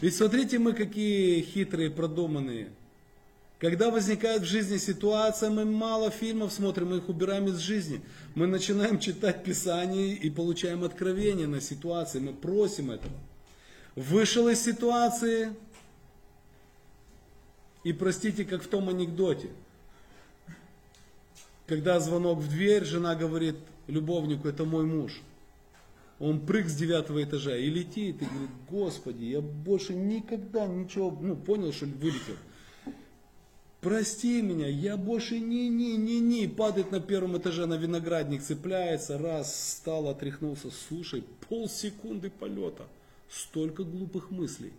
[0.02, 2.70] Ведь смотрите мы какие хитрые, продуманные.
[3.60, 8.02] Когда возникает в жизни ситуация, мы мало фильмов смотрим, мы их убираем из жизни.
[8.36, 13.16] Мы начинаем читать Писание и получаем откровение на ситуации, мы просим этого.
[13.96, 15.56] Вышел из ситуации,
[17.84, 19.50] и простите, как в том анекдоте–
[21.68, 25.22] когда звонок в дверь, жена говорит любовнику, это мой муж.
[26.20, 31.36] Он прыг с девятого этажа и летит, и говорит, Господи, я больше никогда ничего, ну,
[31.36, 32.36] понял, что вылетел.
[33.82, 39.20] Прости меня, я больше не, не, не, не, падает на первом этаже на виноградник, цепляется,
[39.20, 42.88] раз, встал, отряхнулся, слушай, полсекунды полета,
[43.30, 44.74] столько глупых мыслей.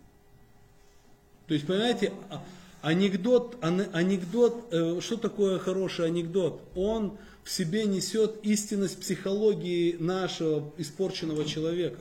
[1.46, 2.42] То есть, понимаете, а,
[2.80, 6.60] Анекдот, анекдот, э, что такое хороший анекдот?
[6.76, 12.00] Он в себе несет истинность психологии нашего испорченного человека.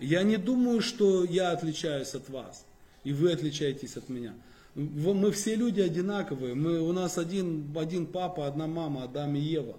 [0.00, 2.66] Я не думаю, что я отличаюсь от вас,
[3.04, 4.34] и вы отличаетесь от меня.
[4.74, 6.54] Мы все люди одинаковые.
[6.54, 9.76] Мы, у нас один, один папа, одна мама, Адам и Ева.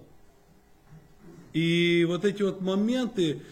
[1.52, 3.42] И вот эти вот моменты,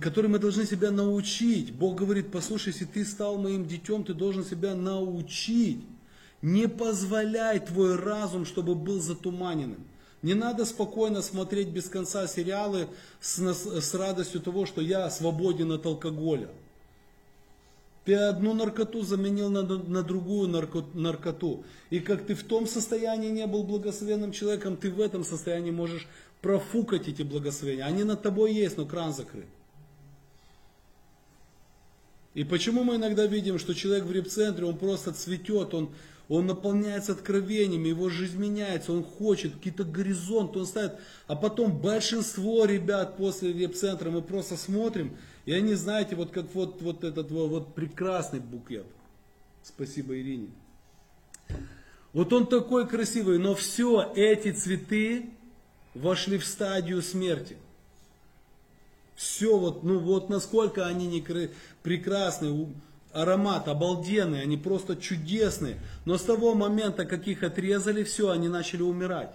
[0.00, 1.72] который мы должны себя научить.
[1.72, 5.84] Бог говорит, послушай, если ты стал моим детем, ты должен себя научить.
[6.42, 9.84] Не позволяй твой разум, чтобы был затуманенным.
[10.22, 12.88] Не надо спокойно смотреть без конца сериалы
[13.20, 16.48] с, с радостью того, что я свободен от алкоголя.
[18.04, 20.48] Ты одну наркоту заменил на, на другую
[20.94, 21.64] наркоту.
[21.90, 26.06] И как ты в том состоянии не был благословенным человеком, ты в этом состоянии можешь
[26.40, 27.84] профукать эти благословения.
[27.84, 29.46] Они над тобой есть, но кран закрыт.
[32.36, 35.88] И почему мы иногда видим, что человек в репцентре, он просто цветет, он,
[36.28, 40.96] он наполняется откровениями, его жизнь меняется, он хочет, какие-то горизонты он ставит.
[41.28, 46.82] А потом большинство ребят после репцентра мы просто смотрим, и они, знаете, вот как вот,
[46.82, 48.84] вот этот вот, вот прекрасный букет.
[49.62, 50.50] Спасибо Ирине.
[52.12, 55.30] Вот он такой красивый, но все эти цветы
[55.94, 57.56] вошли в стадию смерти.
[59.16, 61.24] Все вот, ну вот насколько они не
[61.82, 62.68] прекрасны,
[63.12, 65.80] аромат обалденный, они просто чудесные.
[66.04, 69.34] Но с того момента, как их отрезали, все, они начали умирать.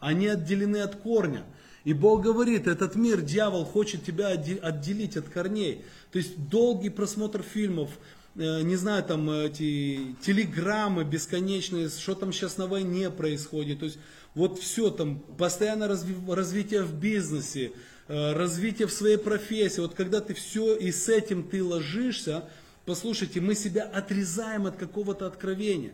[0.00, 1.44] Они отделены от корня.
[1.84, 5.84] И Бог говорит, этот мир, дьявол хочет тебя отделить от корней.
[6.10, 7.90] То есть долгий просмотр фильмов,
[8.36, 13.80] э, не знаю, там эти телеграммы бесконечные, что там сейчас на войне происходит.
[13.80, 13.98] То есть
[14.34, 20.34] вот все там, постоянно развитие в бизнесе, Э, развитие в своей профессии, вот когда ты
[20.34, 22.44] все и с этим ты ложишься,
[22.84, 25.92] послушайте, мы себя отрезаем от какого-то откровения.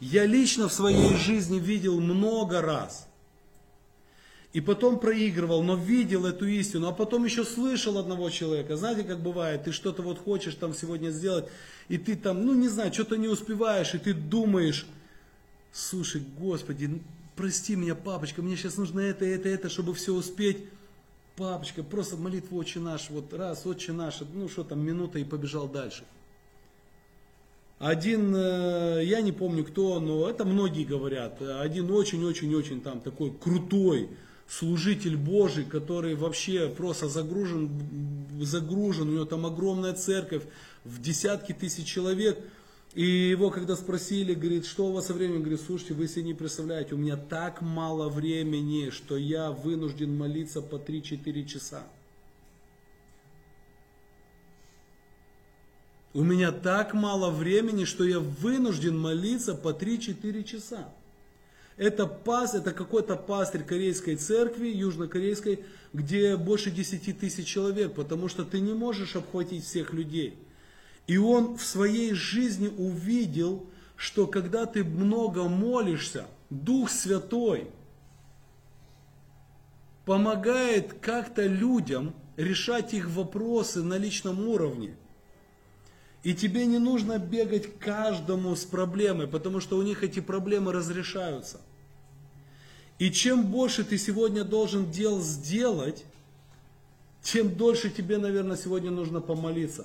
[0.00, 3.08] Я лично в своей жизни видел много раз.
[4.52, 8.76] И потом проигрывал, но видел эту истину, а потом еще слышал одного человека.
[8.76, 11.46] Знаете, как бывает, ты что-то вот хочешь там сегодня сделать,
[11.88, 14.86] и ты там, ну не знаю, что-то не успеваешь, и ты думаешь,
[15.72, 17.00] слушай, Господи,
[17.34, 20.58] прости меня, папочка, мне сейчас нужно это, это, это, чтобы все успеть.
[21.36, 25.68] Папочка, просто молитву Отче наш, вот раз, Отче наш, ну что там, минута и побежал
[25.68, 26.04] дальше.
[27.78, 34.10] Один, э, я не помню кто, но это многие говорят, один очень-очень-очень там такой крутой
[34.46, 37.70] служитель Божий, который вообще просто загружен,
[38.40, 40.42] загружен, у него там огромная церковь,
[40.84, 42.38] в десятки тысяч человек.
[42.94, 46.34] И его когда спросили, говорит, что у вас со временем, говорит, слушайте, вы себе не
[46.34, 51.84] представляете, у меня так мало времени, что я вынужден молиться по 3-4 часа.
[56.12, 60.92] У меня так мало времени, что я вынужден молиться по 3-4 часа.
[61.78, 68.44] Это, пас, это какой-то пастырь корейской церкви, южнокорейской, где больше 10 тысяч человек, потому что
[68.44, 70.36] ты не можешь обхватить всех людей.
[71.12, 77.70] И он в своей жизни увидел, что когда ты много молишься, Дух Святой
[80.06, 84.96] помогает как-то людям решать их вопросы на личном уровне.
[86.22, 91.60] И тебе не нужно бегать каждому с проблемой, потому что у них эти проблемы разрешаются.
[92.98, 96.06] И чем больше ты сегодня должен дел сделать,
[97.20, 99.84] тем дольше тебе, наверное, сегодня нужно помолиться.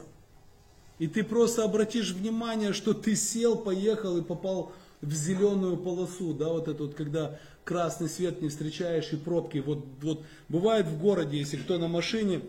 [0.99, 6.49] И ты просто обратишь внимание, что ты сел, поехал и попал в зеленую полосу, да,
[6.49, 9.59] вот это вот, когда красный свет не встречаешь и пробки.
[9.59, 12.41] Вот, вот бывает в городе, если кто на машине,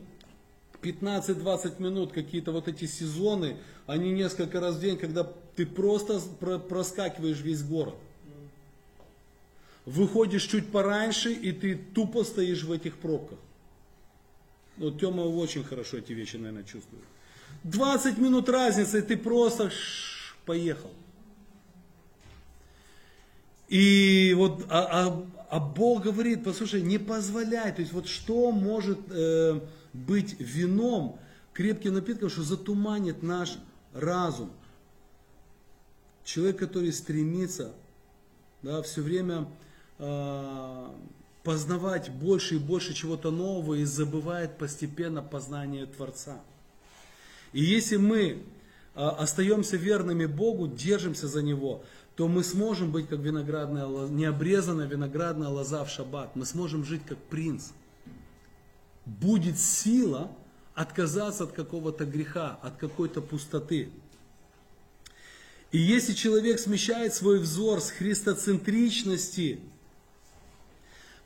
[0.80, 3.56] 15-20 минут, какие-то вот эти сезоны,
[3.86, 7.96] они несколько раз в день, когда ты просто проскакиваешь весь город.
[9.84, 13.38] Выходишь чуть пораньше, и ты тупо стоишь в этих пробках.
[14.76, 17.02] Вот Тёма очень хорошо эти вещи, наверное, чувствует.
[17.64, 19.70] 20 минут разницы, и ты просто
[20.44, 20.90] поехал.
[23.68, 28.98] И вот, а, а, а Бог говорит, послушай, не позволяй, то есть вот что может
[29.10, 29.60] э,
[29.92, 31.18] быть вином,
[31.52, 33.58] крепким напитком, что затуманит наш
[33.92, 34.50] разум.
[36.24, 37.72] Человек, который стремится
[38.62, 39.48] да, все время
[39.98, 40.88] э,
[41.42, 46.40] познавать больше и больше чего-то нового и забывает постепенно познание Творца.
[47.52, 48.36] И если мы э,
[48.94, 51.84] остаемся верными Богу, держимся за Него,
[52.16, 56.34] то мы сможем быть как виноградная, необрезанная виноградная лоза в шаббат.
[56.34, 57.70] Мы сможем жить как принц
[59.08, 60.30] будет сила
[60.74, 63.90] отказаться от какого-то греха, от какой-то пустоты.
[65.72, 69.60] И если человек смещает свой взор с христоцентричности,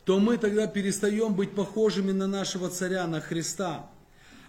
[0.04, 3.90] то мы тогда перестаем быть похожими на нашего царя, на Христа.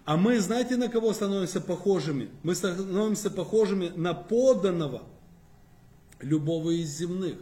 [0.05, 2.29] А мы, знаете, на кого становимся похожими?
[2.43, 5.03] Мы становимся похожими на подданного
[6.19, 7.37] любого из земных.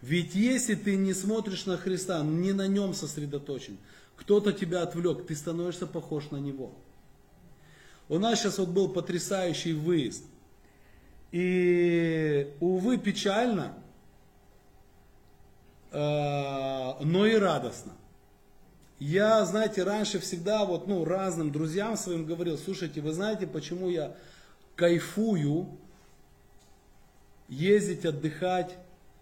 [0.00, 3.76] Ведь если ты не смотришь на Христа, не на нем сосредоточен,
[4.16, 6.72] кто-то тебя отвлек, ты становишься похож на него.
[8.08, 10.24] У нас сейчас вот был потрясающий выезд.
[11.30, 13.74] И, увы, печально,
[15.90, 17.92] э, но и радостно.
[18.98, 24.16] Я, знаете, раньше всегда вот, ну, разным друзьям своим говорил, слушайте, вы знаете, почему я
[24.74, 25.68] кайфую
[27.48, 28.76] ездить, отдыхать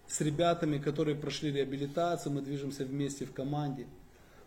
[0.07, 3.87] с ребятами, которые прошли реабилитацию, мы движемся вместе в команде?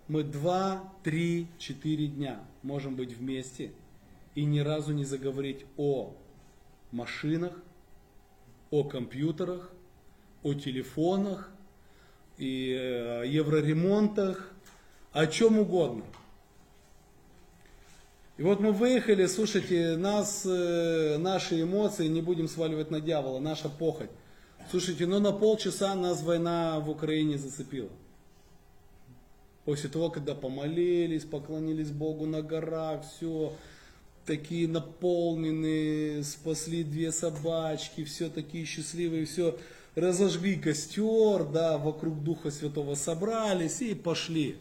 [0.07, 3.71] Мы два, три, четыре дня можем быть вместе
[4.33, 6.15] и ни разу не заговорить о
[6.91, 7.53] машинах,
[8.71, 9.69] о компьютерах,
[10.41, 11.51] о телефонах,
[12.39, 14.51] и э, евроремонтах,
[15.11, 16.03] о чем угодно.
[18.37, 23.67] И вот мы выехали, слушайте, нас, э, наши эмоции не будем сваливать на дьявола, наша
[23.67, 24.09] похоть.
[24.71, 27.89] Слушайте, ну на полчаса нас война в Украине зацепила.
[29.65, 33.51] После того, когда помолились, поклонились Богу на горах, все,
[34.25, 39.57] такие наполненные, спасли две собачки, все такие счастливые, все,
[39.95, 44.55] разожгли костер, да, вокруг Духа Святого собрались и пошли.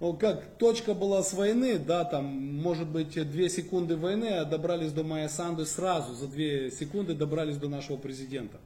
[0.00, 4.92] Ну, как точка была с войны, да, там, может быть, две секунды войны, а добрались
[4.92, 8.58] до Майя Санды сразу, за две секунды добрались до нашего президента.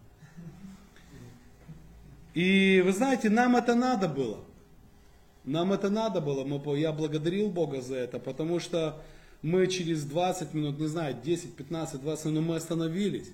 [2.34, 4.38] И вы знаете, нам это надо было.
[5.44, 9.00] Нам это надо было, мы, я благодарил Бога за это, потому что
[9.40, 13.30] мы через 20 минут, не знаю, 10, 15, 20 минут, мы остановились.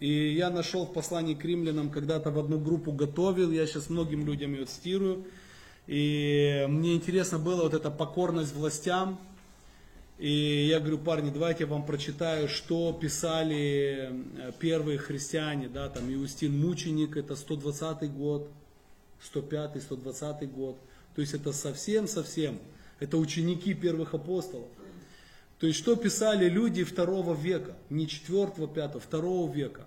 [0.00, 4.26] И я нашел в послании к римлянам, когда-то в одну группу готовил, я сейчас многим
[4.26, 5.26] людям ее цитирую.
[5.86, 9.18] И мне интересно было вот эта покорность властям.
[10.18, 16.12] И я говорю, парни, давайте я вам прочитаю, что писали э, первые христиане, да, там
[16.12, 18.48] Иустин Мученик, это 120 год,
[19.20, 20.78] 105, 120 год.
[21.14, 22.58] То есть это совсем-совсем,
[22.98, 24.68] это ученики первых апостолов.
[25.58, 29.86] То есть, что писали люди второго века, не четвертого, пятого, второго века.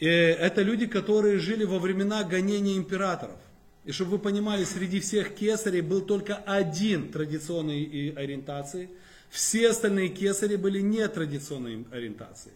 [0.00, 3.38] Э, Это люди, которые жили во времена гонения императоров.
[3.84, 8.88] И чтобы вы понимали, среди всех кесарей был только один традиционной и ориентации.
[9.28, 12.52] Все остальные кесари были нетрадиционной ориентации.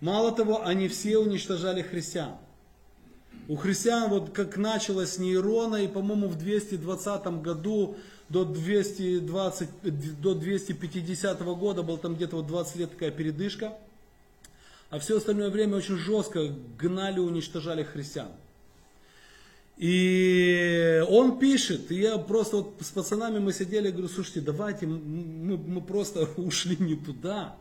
[0.00, 2.36] Мало того, они все уничтожали христиан.
[3.48, 7.96] У христиан, вот как началось с Нейрона, и, по-моему, в 220 году
[8.28, 13.72] до, 220, до 250 года, был там где-то вот 20 лет такая передышка,
[14.90, 18.28] а все остальное время очень жестко гнали, уничтожали христиан.
[19.76, 25.56] И он пишет, и я просто вот с пацанами мы сидели, говорю, слушайте, давайте, мы,
[25.56, 27.56] мы просто ушли не туда,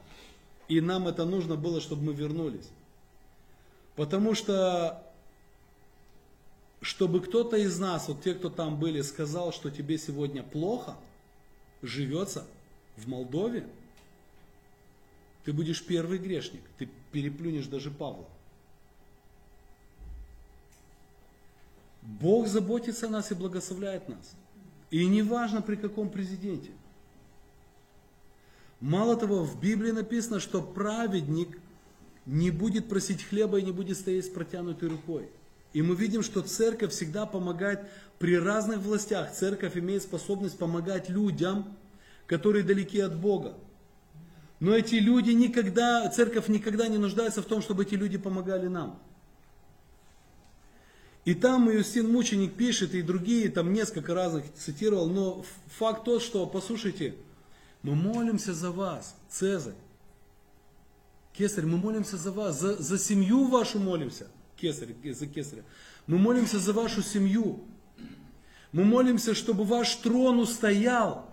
[0.68, 2.70] и нам это нужно было, чтобы мы вернулись.
[3.96, 5.04] Потому что
[6.82, 10.98] чтобы кто-то из нас, вот те, кто там были, сказал, что тебе сегодня плохо
[11.84, 12.46] живется
[12.98, 13.68] в Молдове,
[15.46, 18.28] ты будешь первый грешник, ты переплюнешь даже Павла.
[22.02, 24.36] Бог заботится о нас и благословляет нас.
[24.90, 26.72] И не важно при каком президенте.
[28.80, 31.60] Мало того, в Библии написано, что праведник
[32.26, 35.30] не будет просить хлеба и не будет стоять с протянутой рукой.
[35.74, 37.82] И мы видим, что церковь всегда помогает
[38.20, 39.32] при разных властях.
[39.32, 41.78] Церковь имеет способность помогать людям,
[42.28, 43.56] которые далеки от Бога.
[44.60, 49.00] Но эти люди никогда, церковь никогда не нуждается в том, чтобы эти люди помогали нам.
[51.24, 55.46] И там Иустин Мученик пишет, и другие, там несколько разных цитировал, но
[55.78, 57.16] факт тот, что, послушайте,
[57.84, 59.76] мы молимся за вас, Цезарь,
[61.34, 64.28] Кесарь, мы молимся за вас, за, за семью вашу молимся–
[64.62, 65.64] кесаря, за кесаря.
[66.08, 67.60] Мы молимся за вашу семью.
[68.72, 71.30] Мы молимся, чтобы ваш трон устоял.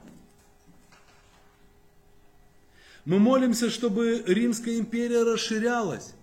[3.04, 6.14] Мы молимся, чтобы Римская империя расширялась.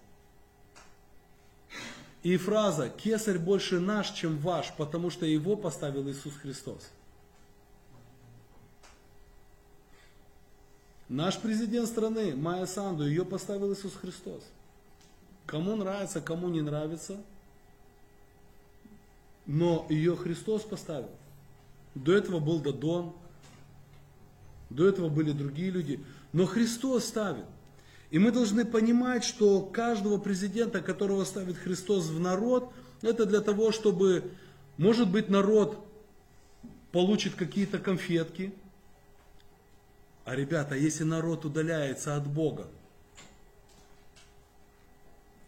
[2.25, 6.89] И фраза «Кесарь больше наш, чем ваш, потому что его поставил Иисус Христос».
[11.07, 14.41] Наш президент страны, Майя Санду, ее поставил Иисус Христос.
[15.45, 17.21] Кому нравится, кому не нравится.
[19.45, 21.11] Но ее Христос поставил.
[21.93, 23.13] До этого был Дадон.
[24.71, 26.03] До этого были другие люди.
[26.33, 27.45] Но Христос ставит.
[28.11, 33.71] И мы должны понимать, что каждого президента, которого ставит Христос в народ, это для того,
[33.71, 34.31] чтобы,
[34.77, 35.85] может быть, народ
[36.91, 38.53] получит какие-то конфетки.
[40.23, 42.67] А ребята, если народ удаляется от Бога,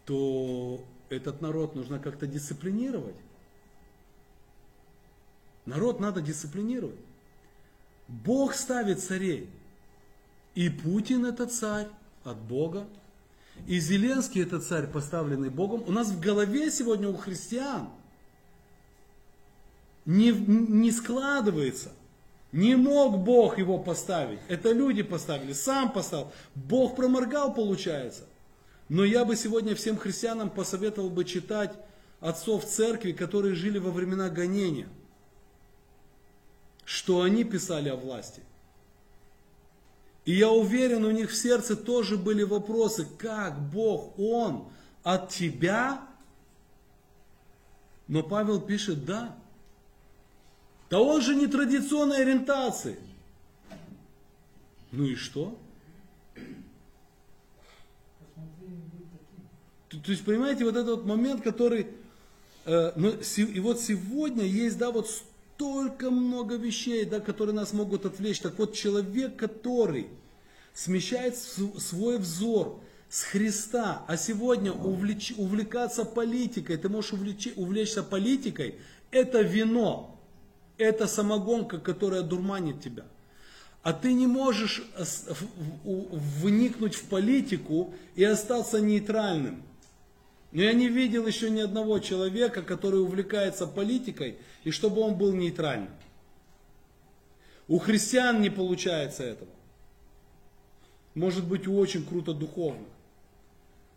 [0.06, 3.16] то этот народ нужно как-то дисциплинировать.
[5.66, 7.00] Народ надо дисциплинировать.
[8.08, 9.50] Бог ставит царей.
[10.56, 11.88] И Путин это царь
[12.28, 12.88] от Бога.
[13.66, 15.84] И Зеленский это царь, поставленный Богом.
[15.88, 17.90] У нас в голове сегодня у христиан
[20.06, 21.92] не, не складывается.
[22.52, 24.40] Не мог Бог его поставить.
[24.48, 26.32] Это люди поставили, сам поставил.
[26.56, 28.24] Бог проморгал, получается.
[28.90, 31.74] Но я бы сегодня всем христианам посоветовал бы читать
[32.22, 34.88] отцов церкви, которые жили во времена гонения.
[36.86, 38.42] Что они писали о власти.
[40.28, 44.68] И я уверен, у них в сердце тоже были вопросы, как Бог, Он
[45.02, 46.06] от тебя?
[48.10, 49.38] Но Павел пишет, да.
[50.90, 53.00] Да он же не традиционной ориентации.
[54.92, 55.58] Ну и что?
[59.88, 61.88] То, то есть, понимаете, вот этот вот момент, который...
[62.66, 65.08] Э, но, и вот сегодня есть, да, вот
[65.58, 68.40] столько много вещей, да, которые нас могут отвлечь.
[68.40, 70.08] Так вот, человек, который
[70.76, 72.80] смещает свой взор
[73.10, 78.76] с Христа, а сегодня увлеч, увлекаться политикой, ты можешь увлечь, увлечься политикой,
[79.10, 80.20] это вино,
[80.78, 83.06] это самогонка, которая дурманит тебя.
[83.82, 84.84] А ты не можешь
[85.84, 89.64] вникнуть в политику и остаться нейтральным.
[90.52, 95.34] Но я не видел еще ни одного человека, который увлекается политикой, и чтобы он был
[95.34, 95.92] нейтральным.
[97.68, 99.50] У христиан не получается этого.
[101.16, 102.88] Может быть, у очень круто духовных.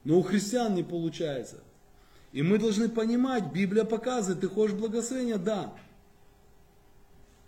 [0.05, 1.59] Но у христиан не получается.
[2.32, 5.36] И мы должны понимать, Библия показывает, ты хочешь благословения?
[5.36, 5.72] Да.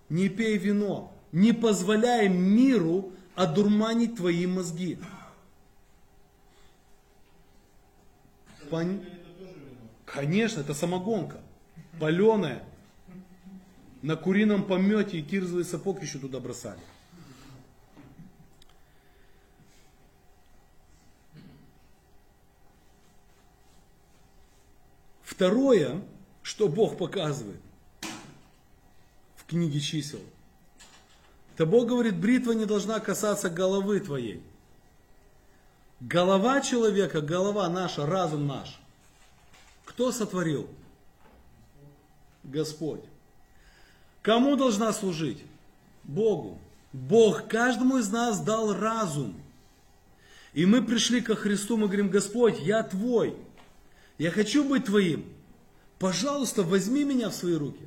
[0.08, 1.12] Не пей вино.
[1.32, 4.98] Не позволяй миру одурманить твои мозги.
[8.72, 9.04] Пон...
[10.06, 11.42] Конечно, это самогонка.
[12.00, 12.64] Паленая.
[14.00, 16.80] На курином помете и кирзовый сапог еще туда бросали.
[25.22, 26.00] Второе,
[26.42, 27.60] что Бог показывает
[29.36, 30.20] в книге чисел,
[31.58, 34.42] то Бог говорит, бритва не должна касаться головы твоей.
[36.02, 38.76] Голова человека, голова наша, разум наш.
[39.84, 40.68] Кто сотворил?
[42.42, 43.02] Господь.
[44.20, 45.38] Кому должна служить?
[46.02, 46.58] Богу.
[46.92, 49.40] Бог каждому из нас дал разум.
[50.54, 53.36] И мы пришли ко Христу, мы говорим, Господь, я Твой.
[54.18, 55.24] Я хочу быть Твоим.
[56.00, 57.86] Пожалуйста, возьми меня в свои руки.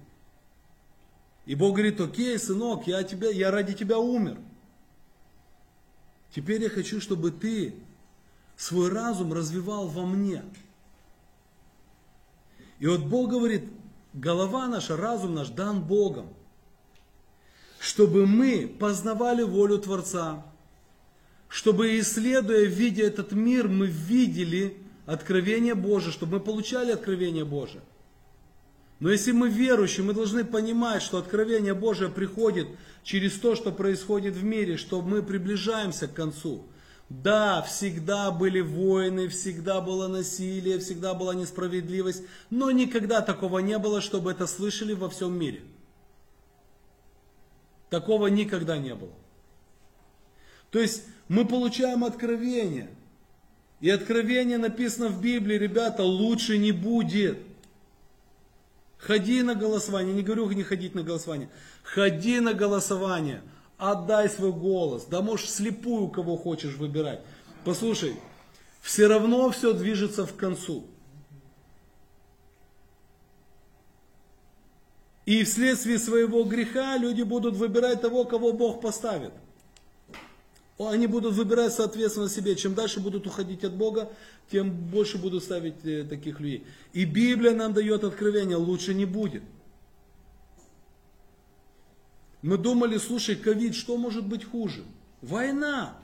[1.45, 4.38] И Бог говорит, окей, сынок, я, тебя, я ради тебя умер.
[6.34, 7.76] Теперь я хочу, чтобы ты
[8.58, 10.43] свой разум развивал во мне.
[12.80, 13.64] И вот Бог говорит,
[14.14, 16.28] голова наша, разум наш дан Богом,
[17.80, 20.45] чтобы мы познавали волю Творца,
[21.47, 27.82] чтобы исследуя, видя этот мир, мы видели откровение Божие, чтобы мы получали откровение Божие.
[28.99, 32.68] Но если мы верующие, мы должны понимать, что откровение Божие приходит
[33.03, 36.66] через то, что происходит в мире, что мы приближаемся к концу.
[37.10, 44.01] Да, всегда были войны, всегда было насилие, всегда была несправедливость, но никогда такого не было,
[44.01, 45.62] чтобы это слышали во всем мире.
[47.89, 49.14] Такого никогда не было.
[50.72, 52.89] То есть мы получаем откровение.
[53.82, 57.38] И откровение написано в Библии, ребята, лучше не будет.
[58.97, 61.49] Ходи на голосование, не говорю не ходить на голосование.
[61.84, 63.43] Ходи на голосование,
[63.78, 65.05] отдай свой голос.
[65.05, 67.21] Да можешь слепую, кого хочешь выбирать.
[67.63, 68.15] Послушай,
[68.82, 70.86] все равно все движется в концу.
[75.26, 79.32] И вследствие своего греха люди будут выбирать того, кого Бог поставит.
[80.78, 82.55] Они будут выбирать соответственно себе.
[82.55, 84.11] Чем дальше будут уходить от Бога,
[84.51, 86.65] тем больше будут ставить э, таких людей.
[86.93, 89.41] И Библия нам дает откровение, лучше не будет.
[92.45, 94.83] Мы думали, слушай, ковид, что может быть хуже?
[95.23, 95.97] Война.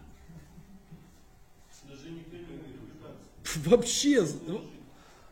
[3.57, 4.25] Вообще,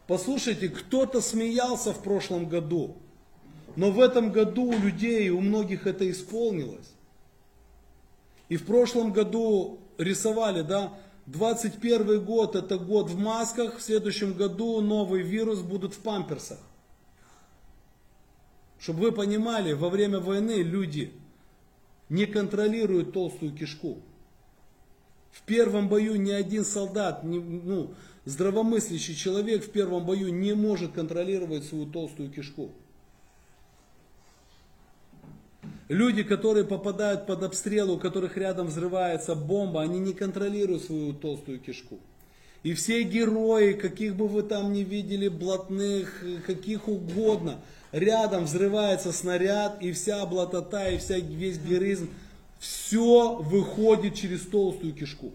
[0.06, 2.96] послушайте, кто-то смеялся в прошлом году,
[3.76, 6.92] но в этом году у людей, у многих это исполнилось.
[8.48, 10.94] И в прошлом году рисовали, да,
[11.26, 16.60] 21 год это год в масках, в следующем году новый вирус будут в памперсах.
[18.80, 21.12] Чтобы вы понимали, во время войны люди
[22.08, 24.00] не контролируют толстую кишку.
[25.32, 27.94] В первом бою ни один солдат, ни, ну,
[28.26, 32.72] здравомыслящий человек в первом бою не может контролировать свою толстую кишку.
[35.90, 41.60] Люди, которые попадают под обстрел, у которых рядом взрывается бомба, они не контролируют свою толстую
[41.60, 42.00] кишку.
[42.62, 47.62] И все герои, каких бы вы там ни видели, блатных, каких угодно,
[47.92, 52.10] рядом взрывается снаряд, и вся блатота, и вся, весь героизм,
[52.60, 55.32] все выходит через толстую кишку.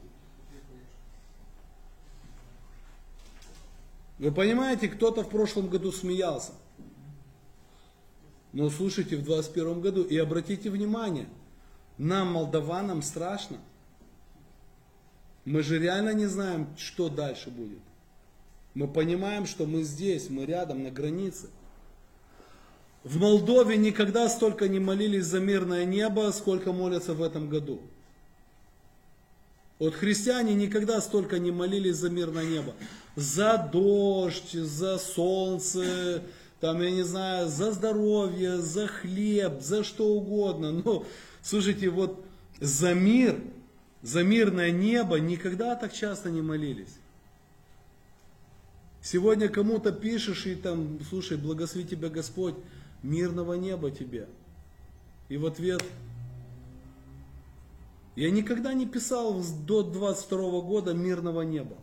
[4.18, 6.52] Вы понимаете, кто-то в прошлом году смеялся.
[8.52, 11.26] Но слушайте в 21 году и обратите внимание,
[11.98, 13.58] нам, молдаванам, страшно.
[15.44, 17.80] Мы же реально не знаем, что дальше будет.
[18.74, 21.48] Мы понимаем, что мы здесь, мы рядом, на границе.
[23.04, 27.82] В Молдове никогда столько не молились за мирное небо, сколько молятся в этом году.
[29.78, 32.74] Вот христиане никогда столько не молились за мирное небо.
[33.14, 36.22] За дождь, за солнце,
[36.60, 40.72] там, я не знаю, за здоровье, за хлеб, за что угодно.
[40.72, 41.04] Но,
[41.42, 42.24] слушайте, вот
[42.58, 43.38] за мир,
[44.00, 46.96] за мирное небо никогда так часто не молились.
[49.02, 52.54] Сегодня кому-то пишешь и там, слушай, благослови тебя Господь,
[53.04, 54.28] мирного неба тебе.
[55.28, 55.84] И в ответ,
[58.16, 61.76] я никогда не писал до 22 года мирного неба.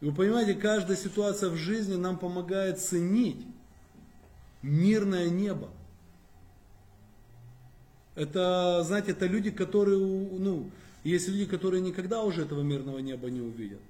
[0.00, 3.46] И вы понимаете, каждая ситуация в жизни нам помогает ценить
[4.62, 5.68] мирное небо.
[8.14, 10.70] Это, знаете, это люди, которые, ну,
[11.04, 13.80] есть люди, которые никогда уже этого мирного неба не увидят.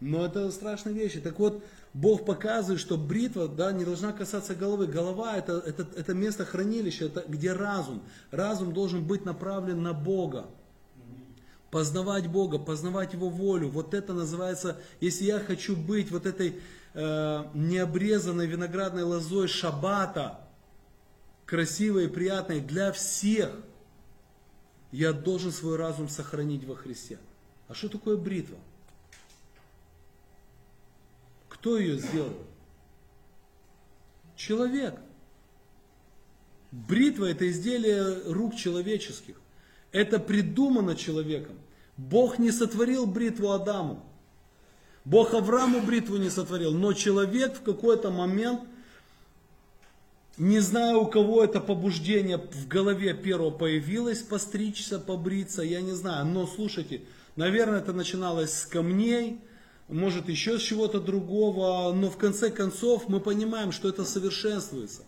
[0.00, 1.20] Но это страшные вещи.
[1.20, 4.86] Так вот, Бог показывает, что бритва да, не должна касаться головы.
[4.86, 8.02] Голова это, это, это место хранилища, это где разум.
[8.30, 10.46] Разум должен быть направлен на Бога
[11.70, 13.68] познавать Бога, познавать Его волю.
[13.68, 16.60] Вот это называется, если я хочу быть вот этой
[16.94, 20.40] э, необрезанной виноградной лозой шабата,
[21.44, 23.50] красивой и приятной для всех,
[24.90, 27.18] я должен свой разум сохранить во Христе.
[27.68, 28.56] А что такое бритва?
[31.66, 32.32] Кто ее сделал?
[34.36, 34.94] Человек.
[36.70, 39.34] Бритва это изделие рук человеческих.
[39.90, 41.56] Это придумано человеком.
[41.96, 44.00] Бог не сотворил бритву Адаму.
[45.04, 46.70] Бог Аврааму бритву не сотворил.
[46.70, 48.60] Но человек в какой-то момент,
[50.36, 56.26] не знаю у кого это побуждение в голове первого появилось, постричься, побриться, я не знаю.
[56.26, 57.02] Но слушайте,
[57.34, 59.40] наверное, это начиналось с камней,
[59.88, 65.02] может еще с чего-то другого, но в конце концов мы понимаем, что это совершенствуется.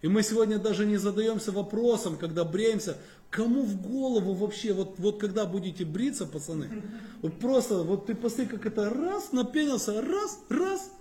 [0.00, 2.98] И мы сегодня даже не задаемся вопросом, когда бреемся,
[3.30, 6.82] кому в голову вообще, вот, вот когда будете бриться, пацаны,
[7.20, 10.92] вот просто, вот ты посмотри, как это раз, напенился, раз, раз,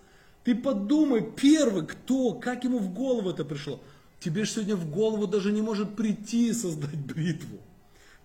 [0.43, 3.79] ты подумай, первый, кто, как ему в голову это пришло.
[4.19, 7.59] Тебе же сегодня в голову даже не может прийти создать бритву.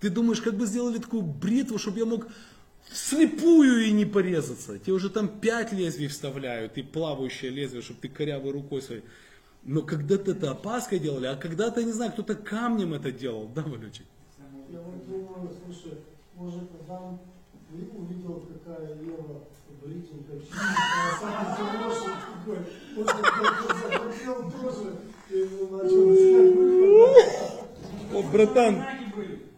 [0.00, 2.26] Ты думаешь, как бы сделали такую бритву, чтобы я мог
[2.90, 4.78] слепую и не порезаться.
[4.78, 9.02] Тебе уже там пять лезвий вставляют и плавающее лезвие, чтобы ты корявой рукой своей.
[9.64, 14.06] Но когда-то это опаской делали, а когда-то, не знаю, кто-то камнем это делал, да, Валючик?
[14.68, 15.98] Я вот думаю, слушай,
[16.34, 17.20] может Адам
[17.70, 19.44] увидел, какая Ева
[20.02, 22.14] чистенькая, а сам хороший
[22.44, 22.60] такой.
[22.96, 23.16] Может,
[23.82, 24.88] захотел тоже,
[25.30, 25.32] и
[25.70, 26.04] начал.
[28.14, 28.74] О, братан.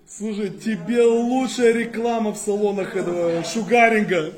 [0.08, 4.32] Слушай, тебе лучшая реклама в салонах этого шугаринга.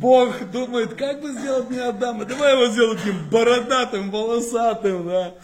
[0.00, 2.24] Бог думает, как бы сделать мне Адама?
[2.24, 5.34] Давай его сделать таким бородатым, волосатым, да.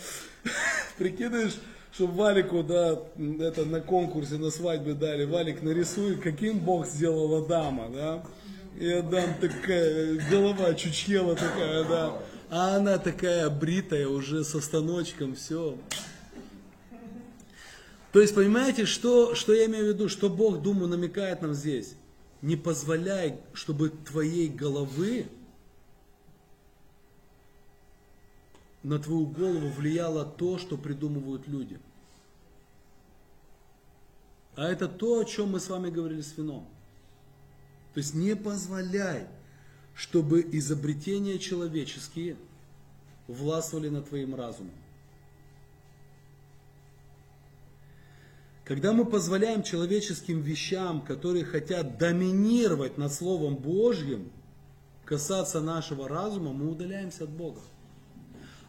[0.96, 1.56] Прикидываешь,
[1.92, 2.98] чтобы Валику, да,
[3.40, 8.22] это на конкурсе, на свадьбе дали, Валик нарисуй, каким Бог сделал Адама, да.
[8.78, 12.12] И Адам такая, голова чучхела такая, да.
[12.50, 15.76] А она такая бритая, уже со станочком, все.
[18.14, 21.96] То есть, понимаете, что, что я имею в виду, что Бог, думаю, намекает нам здесь?
[22.42, 25.26] Не позволяй, чтобы твоей головы
[28.84, 31.80] на твою голову влияло то, что придумывают люди.
[34.54, 36.68] А это то, о чем мы с вами говорили с вином.
[37.94, 39.26] То есть не позволяй,
[39.96, 42.36] чтобы изобретения человеческие
[43.26, 44.83] властвовали над твоим разумом.
[48.64, 54.30] Когда мы позволяем человеческим вещам, которые хотят доминировать над Словом Божьим,
[55.04, 57.60] касаться нашего разума, мы удаляемся от Бога.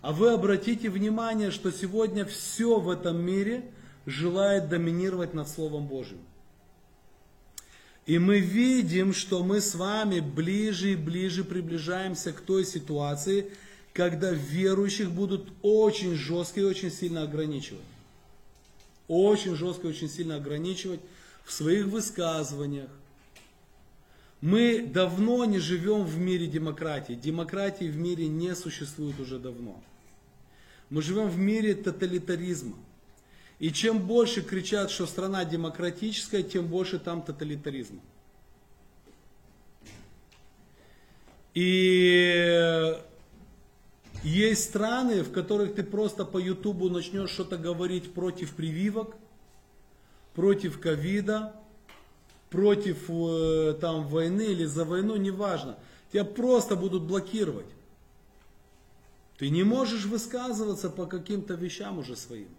[0.01, 3.71] А вы обратите внимание, что сегодня все в этом мире
[4.05, 6.19] желает доминировать над Словом Божьим.
[8.05, 13.51] И мы видим, что мы с вами ближе и ближе приближаемся к той ситуации,
[13.93, 17.81] когда верующих будут очень жестко и очень сильно ограничивать.
[19.07, 20.99] Очень жестко очень сильно ограничивать
[21.43, 22.89] в своих высказываниях.
[24.41, 27.13] Мы давно не живем в мире демократии.
[27.13, 29.81] Демократии в мире не существует уже давно.
[30.89, 32.75] Мы живем в мире тоталитаризма.
[33.59, 38.01] И чем больше кричат, что страна демократическая, тем больше там тоталитаризма.
[41.53, 42.97] И
[44.26, 49.15] есть страны, в которых ты просто по Ютубу начнешь что-то говорить против прививок,
[50.34, 51.55] против ковида,
[52.49, 55.78] против э, там войны или за войну, неважно.
[56.11, 57.67] Тебя просто будут блокировать.
[59.38, 62.49] Ты не можешь высказываться по каким-то вещам уже своим.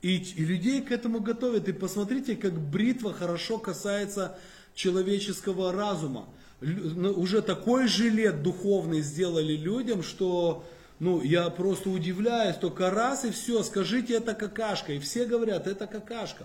[0.00, 1.68] И, и людей к этому готовят.
[1.68, 4.38] И посмотрите, как бритва хорошо касается
[4.74, 6.26] человеческого разума.
[6.60, 10.64] Ну, Уже такой жилет духовный сделали людям, что
[10.98, 14.92] ну, я просто удивляюсь, только раз и все, скажите это какашка.
[14.92, 16.44] И все говорят, это какашка.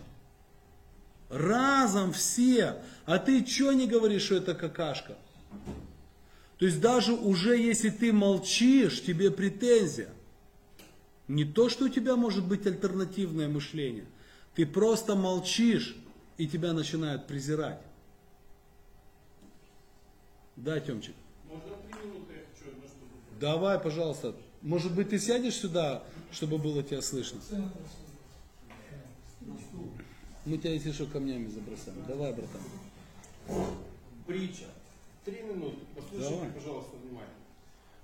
[1.30, 2.76] Разом все.
[3.06, 5.18] А ты что не говоришь, что это какашка?
[6.60, 10.10] То есть даже уже если ты молчишь, тебе претензия.
[11.28, 14.06] Не то, что у тебя может быть альтернативное мышление.
[14.54, 15.96] Ты просто молчишь,
[16.38, 17.82] и тебя начинают презирать.
[20.56, 21.16] Да, Темчик?
[21.50, 24.36] Можно три минуты, я хочу одно что Давай, пожалуйста.
[24.62, 27.40] Может быть, ты сядешь сюда, чтобы было тебя слышно?
[30.46, 32.04] Мы тебя, если что, камнями забросаем.
[32.08, 32.62] Давай, братан.
[34.28, 34.66] Притча.
[35.26, 35.78] Три минуты.
[35.96, 36.52] Послушайте, Давай.
[36.52, 37.44] пожалуйста, внимательно.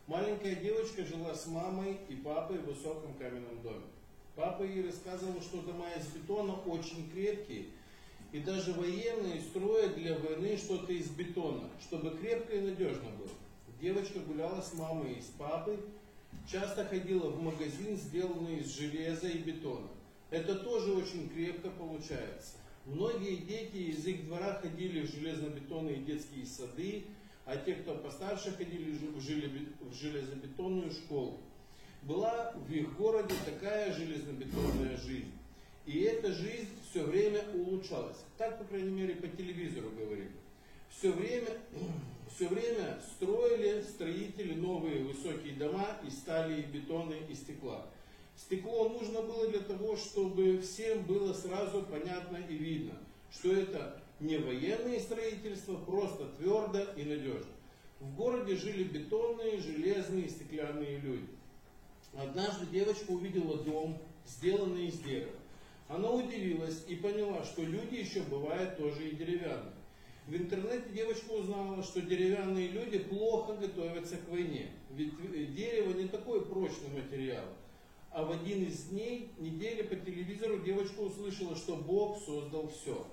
[0.08, 3.86] Маленькая девочка жила с мамой и папой в высоком каменном доме.
[4.36, 7.66] Папа ей рассказывал, что дома из бетона очень крепкие,
[8.32, 13.30] и даже военные строят для войны что-то из бетона, чтобы крепко и надежно было.
[13.82, 15.80] Девочка гуляла с мамой и с папой,
[16.52, 19.88] часто ходила в магазин, сделанный из железа и бетона.
[20.30, 22.56] Это тоже очень крепко получается.
[22.86, 27.06] Многие дети из их двора ходили в железобетонные детские сады,
[27.46, 31.38] а те, кто постарше ходили в желе- в железобетонную школу.
[32.04, 35.32] Была в их городе такая железнобетонная жизнь.
[35.90, 38.18] И эта жизнь все время улучшалась.
[38.38, 40.30] Так, по крайней мере, по телевизору говорили.
[40.92, 41.48] Все время,
[42.36, 47.88] все время строили строители новые высокие дома из стали, и бетона и стекла.
[48.38, 52.94] Стекло нужно было для того, чтобы всем было сразу понятно и видно,
[53.32, 57.52] что это не военное строительство, просто твердо и надежно.
[58.00, 61.30] В городе жили бетонные, железные стеклянные люди.
[62.14, 65.39] Однажды девочка увидела дом, сделанный из дерева.
[65.90, 69.74] Она удивилась и поняла, что люди еще бывают тоже и деревянные.
[70.28, 74.70] В интернете девочка узнала, что деревянные люди плохо готовятся к войне.
[74.92, 77.46] Ведь э, дерево не такой прочный материал.
[78.12, 83.08] А в один из дней недели по телевизору девочка услышала, что Бог создал все.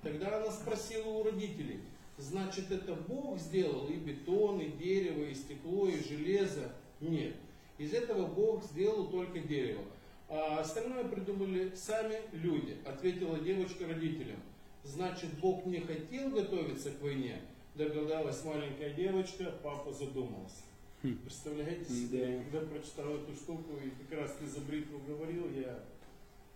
[0.00, 1.80] Тогда она спросила у родителей,
[2.16, 6.72] значит это Бог сделал и бетон, и дерево, и стекло, и железо?
[7.00, 7.34] Нет.
[7.78, 9.82] Из этого Бог сделал только дерево.
[10.30, 14.38] А остальное придумали сами люди, ответила девочка родителям.
[14.84, 17.40] Значит, Бог не хотел готовиться к войне?
[17.74, 20.62] Догадалась маленькая девочка, папа задумался.
[21.02, 25.80] Представляете себе, когда прочитал эту штуку, и как раз ты за бритву говорил, я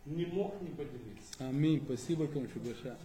[0.06, 1.32] не мог не поделиться.
[1.38, 1.82] Аминь.
[1.84, 2.96] Спасибо, большое.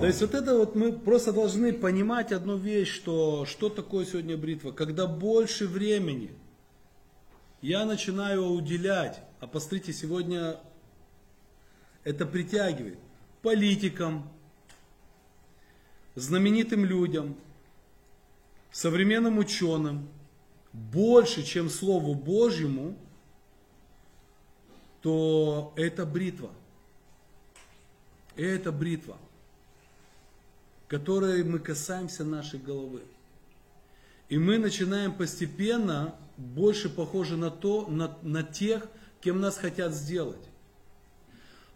[0.00, 4.36] То есть вот это вот мы просто должны понимать одну вещь, что что такое сегодня
[4.36, 4.72] бритва.
[4.72, 6.30] Когда больше времени
[7.62, 10.58] я начинаю уделять, а посмотрите, сегодня
[12.04, 12.98] это притягивает
[13.42, 14.28] политикам,
[16.14, 17.36] знаменитым людям,
[18.70, 20.08] современным ученым,
[20.72, 22.96] больше, чем Слову Божьему,
[25.02, 26.50] то это бритва.
[28.36, 29.18] Это бритва,
[30.88, 33.02] которой мы касаемся нашей головы.
[34.28, 38.86] И мы начинаем постепенно больше похожи на то, на, на тех,
[39.20, 40.40] кем нас хотят сделать.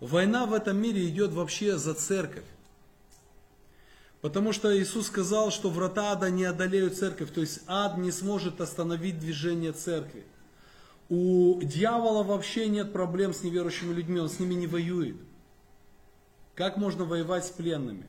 [0.01, 2.45] Война в этом мире идет вообще за церковь.
[4.23, 8.61] Потому что Иисус сказал, что врата ада не одолеют церковь, то есть ад не сможет
[8.62, 10.25] остановить движение церкви.
[11.11, 15.17] У дьявола вообще нет проблем с неверующими людьми, он с ними не воюет.
[16.55, 18.07] Как можно воевать с пленными?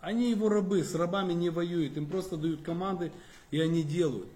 [0.00, 3.10] Они его рабы, с рабами не воюют, им просто дают команды,
[3.50, 4.28] и они делают.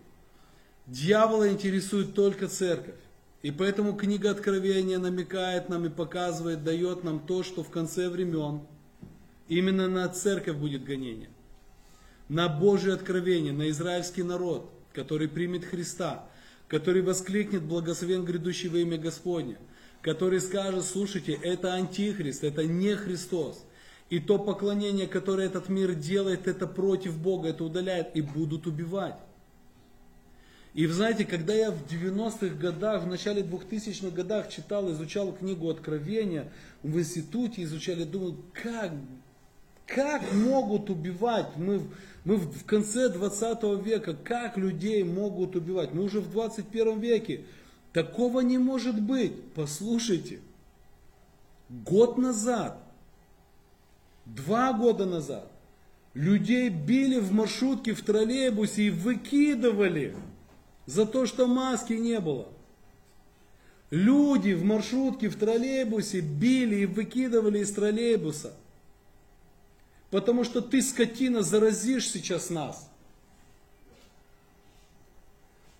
[0.86, 2.94] Дьявола интересует только церковь.
[3.42, 8.62] И поэтому книга Откровения намекает нам и показывает, дает нам то, что в конце времен
[9.48, 11.30] именно на церковь будет гонение.
[12.28, 16.26] На Божье откровение, на израильский народ, который примет Христа,
[16.68, 19.58] который воскликнет благословен грядущий во имя Господне,
[20.00, 23.64] который скажет, слушайте, это антихрист, это не Христос.
[24.08, 29.16] И то поклонение, которое этот мир делает, это против Бога, это удаляет и будут убивать.
[30.74, 35.70] И вы знаете, когда я в 90-х годах, в начале 2000-х годах читал, изучал книгу
[35.70, 36.52] Откровения,
[36.82, 38.90] в институте изучали, думал, как,
[39.86, 41.56] как могут убивать?
[41.56, 41.82] Мы,
[42.24, 45.94] мы в конце 20 века, как людей могут убивать?
[45.94, 47.44] Мы уже в 21 веке.
[47.92, 49.32] Такого не может быть.
[49.54, 50.40] Послушайте,
[51.68, 52.82] год назад,
[54.26, 55.48] два года назад,
[56.14, 60.16] людей били в маршрутке, в троллейбусе и выкидывали
[60.86, 62.48] за то, что маски не было.
[63.90, 68.52] Люди в маршрутке, в троллейбусе били и выкидывали из троллейбуса.
[70.10, 72.88] Потому что ты, скотина, заразишь сейчас нас.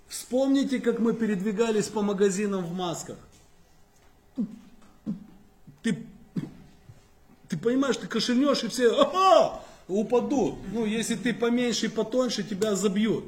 [0.08, 3.18] Вспомните, как мы передвигались по магазинам в масках.
[5.82, 5.98] Ты,
[7.48, 10.54] ты понимаешь, ты кошельнешь и все упадут.
[10.72, 13.24] Ну, если ты поменьше и потоньше, тебя забьют.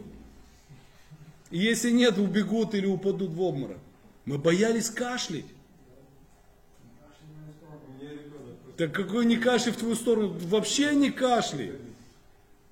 [1.57, 3.79] И если нет, убегут или упадут в обморок.
[4.27, 5.47] Мы боялись кашлять.
[8.77, 10.37] Так какой не кашель в твою сторону?
[10.39, 11.73] Вообще не кашляй.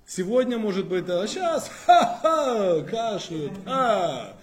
[0.06, 4.36] Сегодня может быть, а сейчас ха-ха, кашляют, а,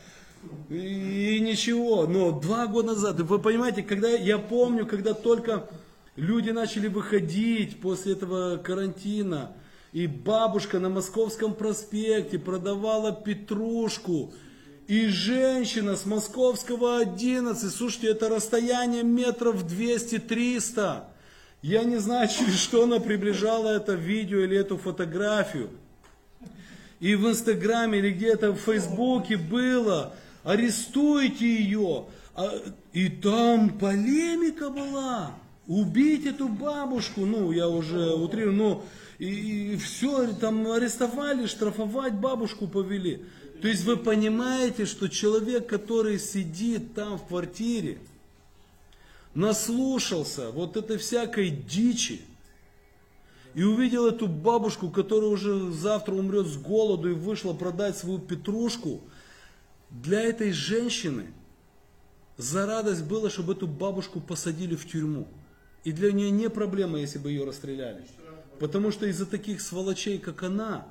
[0.70, 2.08] и, и ничего.
[2.08, 5.70] Но два года назад, вы понимаете, когда я помню, когда только
[6.16, 9.52] люди начали выходить после этого карантина,
[9.94, 14.34] и бабушка на Московском проспекте продавала петрушку,
[14.88, 21.04] и женщина с Московского 11, слушайте, это расстояние метров 200-300.
[21.62, 25.70] Я не знаю, через что она приближала это видео или эту фотографию.
[27.00, 30.14] И в Инстаграме или где-то в Фейсбуке было,
[30.44, 32.06] арестуйте ее.
[32.36, 32.52] А,
[32.94, 35.32] и там полемика была.
[35.68, 38.84] Убить эту бабушку, ну, я уже утрирую, ну,
[39.22, 43.24] и, все, там арестовали, штрафовать бабушку повели.
[43.62, 48.00] То есть вы понимаете, что человек, который сидит там в квартире,
[49.36, 52.22] наслушался вот этой всякой дичи,
[53.54, 59.02] и увидел эту бабушку, которая уже завтра умрет с голоду и вышла продать свою петрушку,
[59.92, 61.28] для этой женщины
[62.38, 65.28] за радость было, чтобы эту бабушку посадили в тюрьму.
[65.84, 68.04] И для нее не проблема, если бы ее расстреляли.
[68.62, 70.88] Потому что из-за таких сволочей, как она,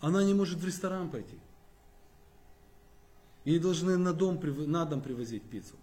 [0.00, 1.38] она не может в ресторан пойти.
[3.44, 5.76] Ей должны на дом, на дом привозить пиццу.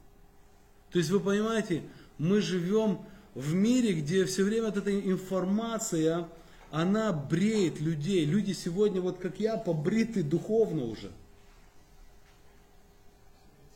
[0.91, 1.83] То есть вы понимаете,
[2.17, 2.99] мы живем
[3.33, 6.27] в мире, где все время вот эта информация,
[6.69, 8.25] она бреет людей.
[8.25, 11.13] Люди сегодня, вот как я, побриты духовно уже.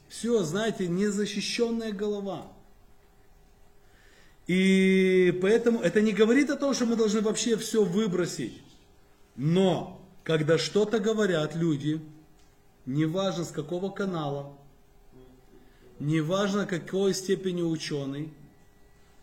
[0.10, 2.52] Все, знаете, незащищенная голова.
[4.52, 8.62] И поэтому это не говорит о том, что мы должны вообще все выбросить.
[9.38, 12.02] Но, когда что-то говорят люди,
[12.86, 14.52] неважно с какого канала,
[16.00, 18.34] неважно какой степени ученый,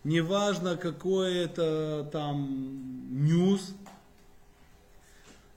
[0.02, 3.74] неважно какой это там ньюс,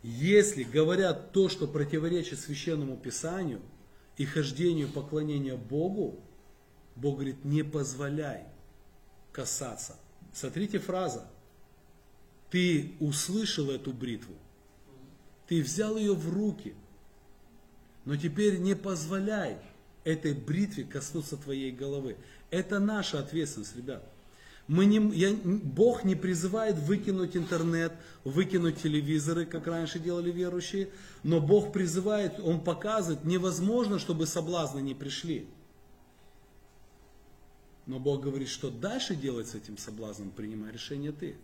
[0.04, 3.62] если говорят то, что противоречит священному писанию
[4.18, 6.20] и хождению поклонения Богу,
[6.98, 8.52] Бог говорит, не позволяй
[9.32, 9.96] касаться.
[10.34, 11.26] Смотрите фраза.
[12.50, 14.34] Ты услышал эту бритву,
[15.48, 16.74] ты взял ее в руки,
[18.04, 19.58] но теперь не позволяй
[20.04, 22.18] этой бритве коснуться твоей головы.
[22.50, 24.04] Это наша ответственность, ребят.
[24.68, 30.90] Мы не, я, Бог не призывает выкинуть интернет, выкинуть телевизоры, как раньше делали верующие,
[31.24, 35.48] но Бог призывает, Он показывает, невозможно, чтобы соблазны не пришли.
[37.86, 41.36] Но Бог говорит, что дальше делать с этим соблазном, принимай решение ты.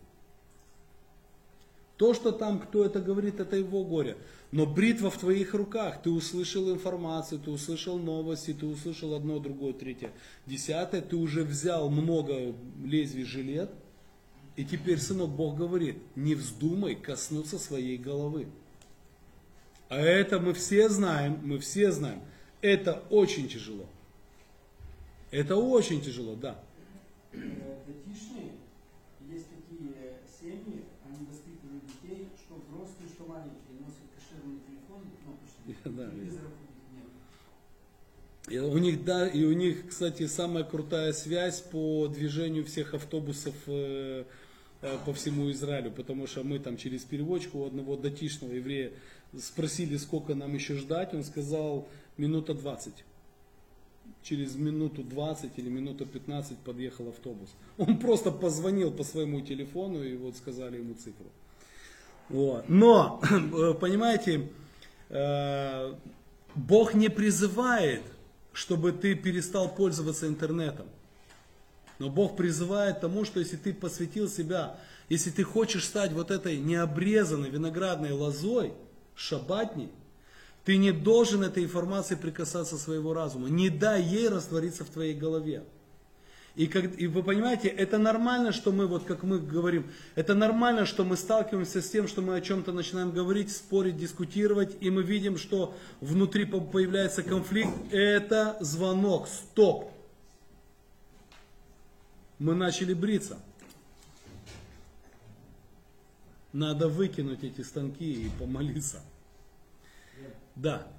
[1.96, 4.16] То, что там кто это говорит, это его горе.
[4.52, 6.00] Но бритва в твоих руках.
[6.00, 10.12] Ты услышал информацию, ты услышал новости, ты услышал одно, другое, третье,
[10.46, 11.02] десятое.
[11.02, 13.70] Ты уже взял много лезвий жилет.
[14.54, 18.46] И теперь, сынок, Бог говорит, не вздумай коснуться своей головы.
[19.88, 22.22] А это мы все знаем, мы все знаем.
[22.60, 23.86] Это очень тяжело.
[25.30, 26.58] Это очень тяжело, да.
[27.32, 28.52] Детишные,
[29.30, 29.92] есть такие
[30.40, 36.88] семьи, они воспитывают детей, что взрослые, что маленькие, носят кошерный телефон, кнопочный, Да, телевизоров у
[36.88, 37.04] них
[38.46, 38.52] нет.
[38.52, 43.54] И у них, да, и у них, кстати, самая крутая связь по движению всех автобусов
[43.66, 44.24] э,
[44.80, 48.92] э, по всему Израилю, потому что мы там через переводчику у одного датишного еврея
[49.38, 53.04] спросили, сколько нам еще ждать, он сказал, минута 20
[54.28, 57.48] через минуту 20 или минуту 15 подъехал автобус.
[57.78, 61.26] Он просто позвонил по своему телефону и вот сказали ему цифру.
[62.28, 62.68] Вот.
[62.68, 63.22] Но,
[63.80, 64.50] понимаете,
[65.08, 65.94] э,
[66.54, 68.02] Бог не призывает,
[68.52, 70.86] чтобы ты перестал пользоваться интернетом.
[71.98, 76.58] Но Бог призывает тому, что если ты посвятил себя, если ты хочешь стать вот этой
[76.58, 78.72] необрезанной виноградной лозой,
[79.14, 79.88] шабатней,
[80.68, 83.48] ты не должен этой информацией прикасаться своего разума.
[83.48, 85.64] Не дай ей раствориться в твоей голове.
[86.56, 90.84] И, как, и вы понимаете, это нормально, что мы, вот как мы говорим, это нормально,
[90.84, 95.02] что мы сталкиваемся с тем, что мы о чем-то начинаем говорить, спорить, дискутировать, и мы
[95.02, 97.72] видим, что внутри появляется конфликт.
[97.90, 99.90] Это звонок, стоп.
[102.38, 103.38] Мы начали бриться.
[106.52, 109.00] Надо выкинуть эти станки и помолиться.
[110.58, 110.90] Да.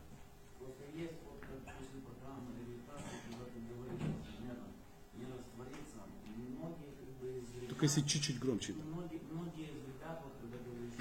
[7.68, 8.74] Только если чуть-чуть громче.
[8.74, 8.84] да.
[8.84, 10.95] многие, многие из ребят, вот когда говоришь,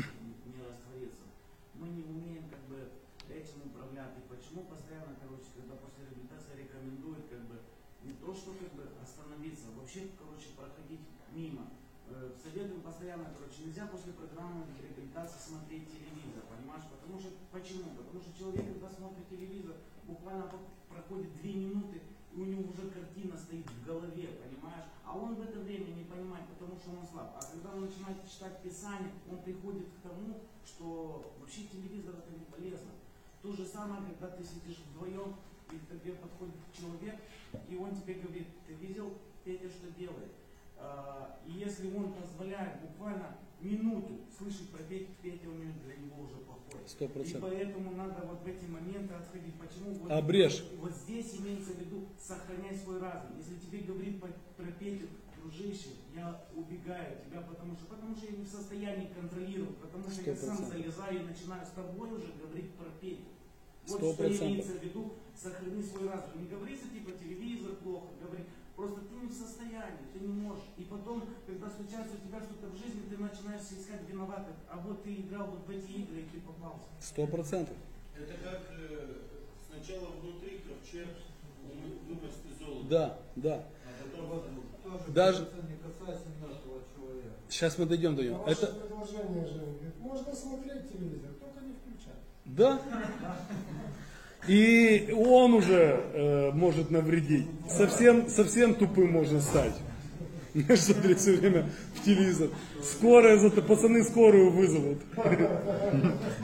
[0.47, 1.27] не раствориться,
[1.75, 2.91] мы не умеем как бы
[3.31, 4.19] этим управлять.
[4.19, 7.63] И почему постоянно, короче, когда после реабилитации рекомендуют как бы
[8.03, 11.71] не то, что как бы остановиться, вообще, короче, проходить мимо.
[12.11, 16.38] Э, Советуем постоянно, короче, нельзя после программы реабилитации смотреть телевизор,
[16.69, 16.85] понимаешь?
[16.91, 17.97] Потому что, почему?
[17.97, 20.51] Потому что человек, когда смотрит телевизор, буквально
[20.89, 22.03] проходит две минуты,
[22.33, 24.85] и у него уже картина стоит в голове, понимаешь?
[25.05, 27.35] А он в это время не понимает, потому что он слаб.
[27.37, 32.45] А когда он начинает читать Писание, он приходит к тому, что вообще телевизор это не
[32.45, 32.91] полезно.
[33.43, 35.37] То же самое, когда ты сидишь вдвоем,
[35.73, 37.21] и к тебе подходит человек,
[37.69, 39.15] и он тебе говорит, ты видел,
[39.45, 40.33] Петя что делает?
[40.77, 46.23] А, И если он позволяет буквально минуту слышит про Петю, Петя у него для него
[46.25, 46.81] уже плохой.
[46.87, 47.51] Сто И процентов.
[47.51, 49.55] поэтому надо вот в эти моменты отходить.
[49.55, 49.93] Почему?
[49.95, 50.65] Вот, Обрежь.
[50.81, 53.31] Вот, здесь имеется в виду сохранять свой разум.
[53.37, 55.09] Если тебе говорит по- про Петю,
[55.43, 60.11] дружище, я убегаю от тебя, потому что, потому что я не в состоянии контролировать, потому
[60.11, 60.69] что я сам 100%.
[60.69, 63.23] залезаю и начинаю с тобой уже говорить про Петю.
[63.87, 64.49] Вот Сто что процентов.
[64.49, 66.43] имеется в виду, сохрани свой разум.
[66.43, 68.45] Не говори, что типа телевизор плохо, говори,
[68.79, 70.63] просто ты не в состоянии, ты не можешь.
[70.77, 74.55] И потом, когда случается у тебя что-то в жизни, ты начинаешь искать виноватых.
[74.71, 76.85] А вот ты играл вот в эти игры, и ты попался.
[77.01, 77.77] Сто процентов.
[78.17, 79.17] Это как э,
[79.69, 81.09] сначала внутри ковчег
[82.07, 83.65] вымести золото, Да, да.
[83.85, 87.31] а потом Вот тоже Даже- не касается мертвого человека.
[87.49, 88.45] Сейчас мы дойдем до него.
[88.47, 92.23] Это, предложение же, можно смотреть телевизор, только не включать.
[92.45, 92.81] Да.
[94.47, 97.47] И он уже э, может навредить.
[97.69, 99.75] Совсем, совсем тупым можно стать.
[100.77, 102.49] Смотреть все время в телевизор.
[102.83, 104.99] Скорая, зато пацаны скорую вызовут.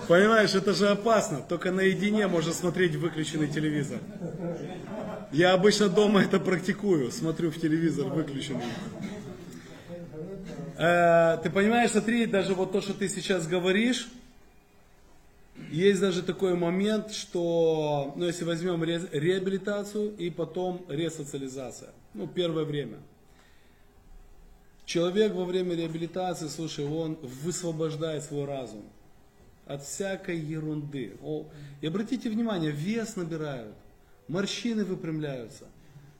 [0.08, 1.38] Понимаешь, это же опасно.
[1.48, 3.98] Только наедине можно смотреть выключенный телевизор.
[5.32, 7.10] Я обычно дома это практикую.
[7.10, 8.64] Смотрю в телевизор выключенный.
[10.76, 14.08] Э, ты понимаешь, смотри, даже вот то, что ты сейчас говоришь,
[15.70, 22.64] есть даже такой момент, что, ну, если возьмем ре- реабилитацию и потом ресоциализация, ну, первое
[22.64, 22.98] время.
[24.84, 28.82] Человек во время реабилитации, слушай, он высвобождает свой разум
[29.66, 31.16] от всякой ерунды.
[31.22, 31.46] О,
[31.80, 33.74] и обратите внимание, вес набирают,
[34.28, 35.64] морщины выпрямляются.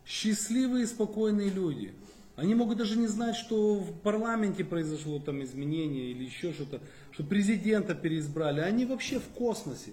[0.07, 1.93] Счастливые и спокойные люди.
[2.37, 6.81] Они могут даже не знать, что в парламенте произошло там изменение или еще что-то,
[7.13, 8.61] что президента переизбрали.
[8.61, 9.93] Они вообще в космосе.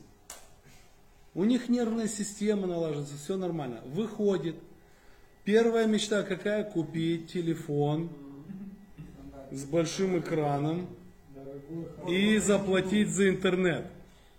[1.36, 3.82] У них нервная система налаживается, все нормально.
[3.86, 4.56] Выходит.
[5.44, 6.64] Первая мечта какая?
[6.64, 8.10] Купить телефон
[9.52, 10.88] с большим экраном
[12.10, 13.86] и заплатить за интернет.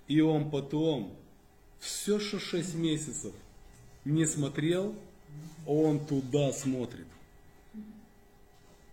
[0.09, 1.15] И он потом
[1.79, 3.33] все, что 6 месяцев
[4.05, 4.95] не смотрел,
[5.67, 7.07] он туда смотрит.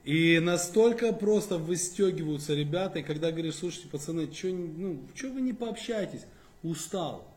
[0.03, 5.53] И настолько просто выстегиваются ребята, и когда говоришь, слушайте, пацаны, что ну, чё вы не
[5.53, 6.25] пообщаетесь?
[6.63, 7.27] Устал.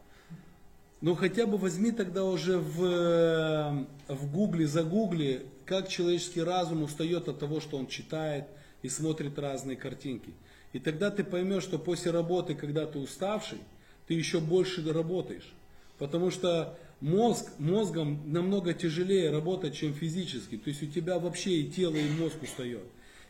[1.00, 7.28] Ну хотя бы возьми тогда уже в, э, в гугле, загугли, как человеческий разум устает
[7.28, 8.46] от того, что он читает
[8.82, 10.32] и смотрит разные картинки.
[10.72, 13.58] И тогда ты поймешь, что после работы, когда ты уставший,
[14.06, 15.52] ты еще больше работаешь.
[15.98, 20.56] Потому что мозг, мозгом намного тяжелее работать, чем физически.
[20.56, 22.84] То есть у тебя вообще и тело, и мозг устает.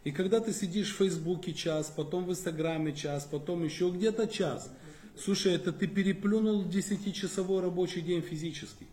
[0.04, 4.70] И когда ты сидишь в Фейсбуке час, потом в Инстаграме час, потом еще где-то час,
[5.16, 8.86] слушай, это ты переплюнул 10-часовой рабочий день физически.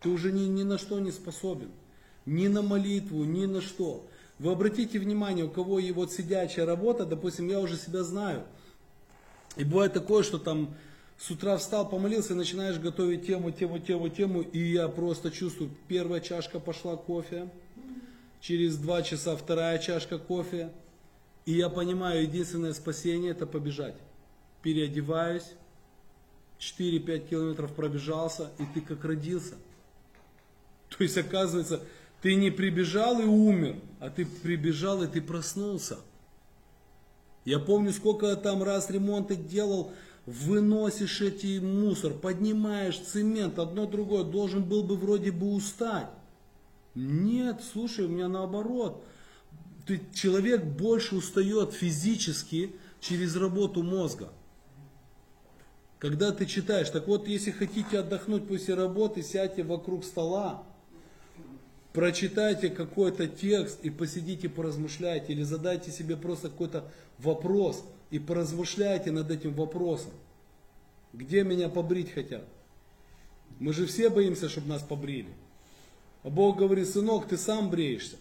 [0.00, 1.70] Ты уже ни, ни на что не способен.
[2.26, 4.06] Ни на молитву, ни на что.
[4.38, 8.44] Вы обратите внимание, у кого и вот сидячая работа, допустим, я уже себя знаю.
[9.56, 10.74] И бывает такое, что там
[11.22, 16.20] с утра встал, помолился, начинаешь готовить тему, тему, тему, тему, и я просто чувствую, первая
[16.20, 17.48] чашка пошла кофе,
[18.40, 20.72] через два часа вторая чашка кофе,
[21.46, 23.94] и я понимаю, единственное спасение это побежать.
[24.62, 25.46] Переодеваюсь,
[26.58, 29.54] 4-5 километров пробежался, и ты как родился.
[30.88, 31.82] То есть, оказывается,
[32.20, 35.98] ты не прибежал и умер, а ты прибежал и ты проснулся.
[37.44, 39.92] Я помню, сколько я там раз ремонты делал,
[40.26, 46.08] выносишь эти мусор, поднимаешь цемент, одно другое, должен был бы вроде бы устать.
[46.94, 49.04] Нет, слушай, у меня наоборот.
[49.86, 54.30] Ты, человек больше устает физически через работу мозга.
[55.98, 60.64] Когда ты читаешь, так вот, если хотите отдохнуть после работы, сядьте вокруг стола,
[61.92, 69.30] прочитайте какой-то текст и посидите, поразмышляйте, или задайте себе просто какой-то вопрос и поразмышляйте над
[69.30, 70.12] этим вопросом.
[71.14, 72.44] Где меня побрить хотят?
[73.58, 75.30] Мы же все боимся, чтобы нас побрили.
[76.22, 78.16] А Бог говорит, сынок, ты сам бреешься.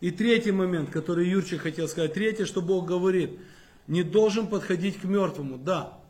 [0.00, 2.14] И третий момент, который Юрчик хотел сказать.
[2.14, 3.38] Третье, что Бог говорит,
[3.86, 5.56] не должен подходить к мертвому.
[5.56, 6.00] Да,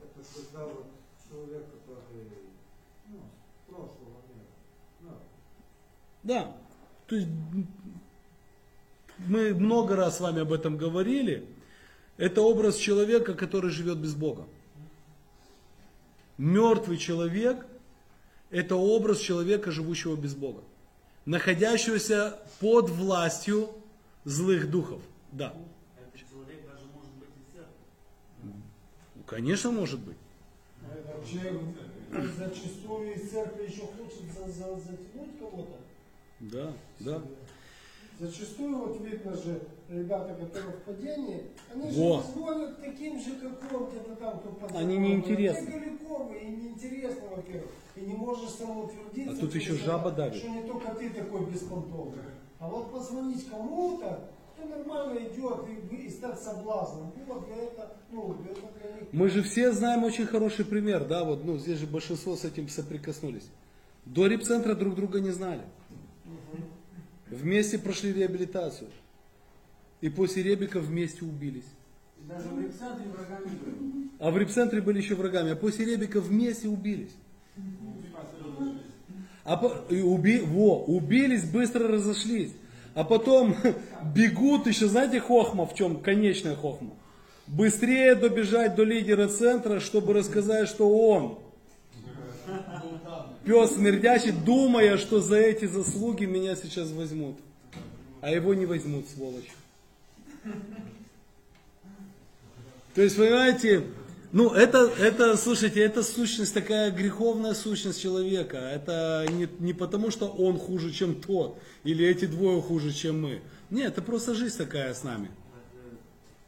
[0.00, 0.86] Это когда вот
[1.28, 2.26] человек, который,
[3.08, 3.18] ну,
[3.68, 4.46] прошлого мира,
[5.02, 5.10] ну,
[6.22, 6.56] Да.
[7.06, 7.28] То есть
[9.18, 11.46] мы много раз с вами об этом говорили.
[12.22, 14.46] Это образ человека, который живет без Бога.
[16.38, 17.66] Мертвый человек–
[18.50, 20.62] это образ человека, живущего без Бога.
[21.24, 23.70] Находящегося под властью
[24.22, 25.02] злых духов.
[25.32, 25.52] Да.
[25.98, 27.74] Этот человек даже может быть из церкви.
[28.44, 28.52] Ну,
[29.26, 30.16] Конечно, может быть.
[31.28, 31.60] Человек
[32.38, 35.76] зачастую из церкви еще хочет за- за- затянуть кого-то.
[36.38, 37.22] Да, да.
[38.20, 41.42] Зачастую вот видно же, ребята, которые в падении,
[41.74, 42.18] они Во.
[42.18, 45.58] же позволят таким же, как он, где-то там, кто под Они неинтересны.
[45.58, 47.70] Они далековые и неинтересны, во-первых.
[47.96, 49.34] И не можешь самоутвердиться.
[49.34, 50.36] А тут еще что- жаба давит.
[50.36, 52.20] Что не только ты такой беспонтовый.
[52.60, 57.12] А вот позвонить кому-то, кто нормально идет и, и стать соблазном.
[57.26, 59.08] Вот для этого, ну, это для них.
[59.12, 62.68] Мы же все знаем очень хороший пример, да, вот, ну, здесь же большинство с этим
[62.68, 63.48] соприкоснулись.
[64.04, 65.62] До репцентра друг друга не знали.
[67.32, 68.90] Вместе прошли реабилитацию.
[70.02, 71.64] И после ребика вместе убились.
[72.22, 74.08] И даже в репцентре врагами были.
[74.18, 77.12] А в репцентре были еще врагами, а после ребика вместе убились.
[79.44, 82.52] А по- и уби, во, убились, быстро разошлись.
[82.94, 83.56] А потом
[84.14, 86.90] бегут, еще знаете хохма, в чем конечная хохма?
[87.46, 91.38] Быстрее добежать до лидера центра, чтобы рассказать, что он
[93.44, 97.36] пес смердящий, думая, что за эти заслуги меня сейчас возьмут.
[98.20, 99.50] А его не возьмут, сволочь.
[102.94, 103.84] То есть, понимаете,
[104.32, 108.56] ну это, это, слушайте, это сущность такая греховная сущность человека.
[108.56, 113.42] Это не, не потому, что он хуже, чем тот, или эти двое хуже, чем мы.
[113.68, 115.28] Нет, это просто жизнь такая с нами.
[115.52, 115.96] Так, э,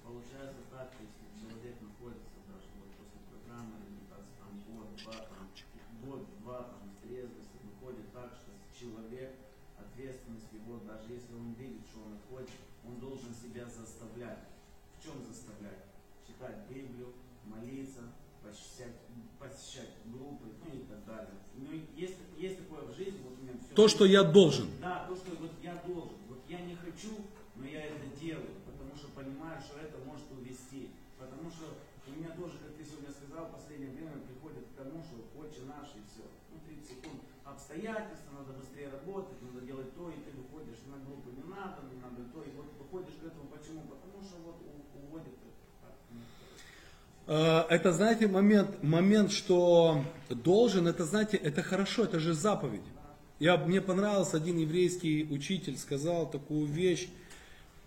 [0.01, 5.45] Получается так, если человек находится даже вот после программы реабилитации, там год, два, там,
[6.05, 9.41] год, два, там, в трезвости, выходит так, что человек,
[9.77, 12.53] ответственность его, даже если он видит, что он находит,
[12.85, 14.45] он должен себя заставлять.
[14.97, 15.85] В чем заставлять?
[16.29, 17.13] Читать Библию,
[17.49, 18.13] молиться,
[18.45, 19.01] посещать,
[19.41, 21.41] посещать группы, ну и так далее.
[21.57, 23.64] Ну, и есть, есть такое в жизни, вот у меня все.
[23.75, 24.71] То, что я должен.
[24.81, 26.15] Да, то, что вот я должен.
[26.29, 27.11] Вот я не хочу,
[27.57, 30.95] но я это делаю, потому что понимаю, что это может увести.
[31.19, 31.75] Потому что
[32.07, 35.67] у меня тоже, как ты сегодня сказал, в последнее время приходит к тому, что отче
[35.67, 36.23] наш и все.
[36.55, 41.35] Ну, 30 секунд обстоятельства, надо быстрее работать, надо делать то, и ты выходишь на группу,
[41.35, 43.51] не надо, не надо то, и вот выходишь к этому.
[43.51, 43.83] Почему?
[43.91, 44.63] Потому что вот
[44.95, 45.35] уводит
[47.27, 52.83] Э, Это, знаете, момент, момент, что должен, это, знаете, это хорошо, это же заповедь.
[53.39, 57.09] Я, мне понравился один еврейский учитель, сказал такую вещь,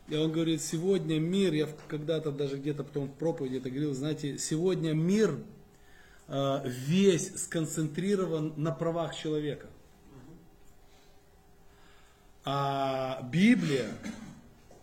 [0.08, 4.38] и он говорит, сегодня мир, я когда-то даже где-то потом в проповеди это говорил, знаете,
[4.38, 5.38] сегодня мир
[6.28, 9.68] э, весь сконцентрирован на правах человека.
[12.46, 13.90] А Библия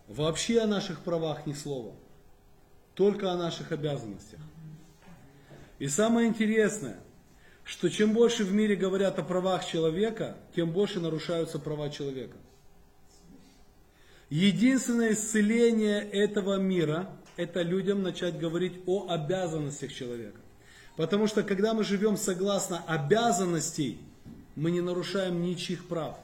[0.07, 1.93] вообще о наших правах ни слова
[2.95, 4.39] только о наших обязанностях.
[5.77, 6.97] И самое интересное,
[7.65, 12.37] что чем больше в мире говорят о правах человека, тем больше нарушаются права человека.
[14.29, 20.39] Единственное исцеление этого мира– это людям начать говорить о обязанностях человека.
[20.95, 23.99] Потому что когда мы живем согласно обязанностей,
[24.55, 26.17] мы не нарушаем ничьих прав.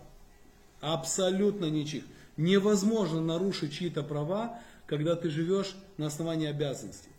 [0.79, 2.03] Абсолютно ничьих.
[2.37, 7.10] Невозможно нарушить чьи-то права, когда ты живешь на основании обязанностей.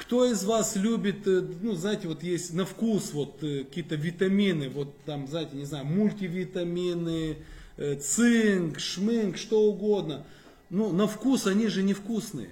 [0.00, 4.70] Кто из вас любит, э, ну, знаете, вот есть на вкус вот э, какие-то витамины,
[4.70, 7.36] вот там, знаете, не знаю, мультивитамины,
[7.76, 10.24] э, цинк, шминк, что угодно.
[10.70, 12.48] Ну, на вкус они же невкусные.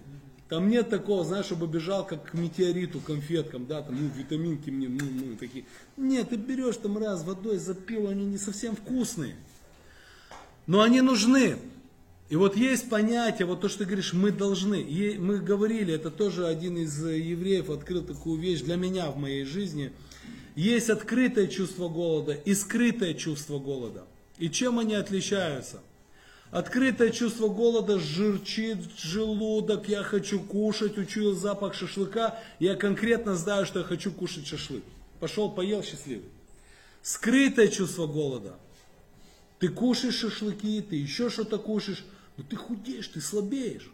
[0.50, 4.88] Там нет такого, знаешь, чтобы бежал как к метеориту, конфеткам, да, там, ну, витаминки мне,
[4.88, 5.64] ну, ну, такие.
[5.96, 9.36] Нет, ты берешь там раз водой запил, они не совсем вкусные.
[10.66, 11.56] Но они нужны.
[12.28, 14.74] И вот есть понятие, вот то, что ты говоришь, мы должны.
[14.74, 19.16] Е- Мы говорили, это тоже один из э, евреев открыл такую вещь для меня в
[19.16, 19.92] моей жизни.
[20.54, 24.04] Есть открытое чувство голода и скрытое чувство голода.
[24.38, 25.80] И чем они отличаются?
[26.50, 33.80] Открытое чувство голода жирчит желудок, я хочу кушать, учуял запах шашлыка, я конкретно знаю, что
[33.80, 34.82] я хочу кушать шашлык.
[35.20, 36.28] Пошел, поел, счастливый.
[37.02, 38.54] Скрытое чувство голода.
[39.58, 42.04] Ты кушаешь шашлыки, ты еще что-то кушаешь,
[42.38, 43.90] но ты худеешь, ты слабеешь.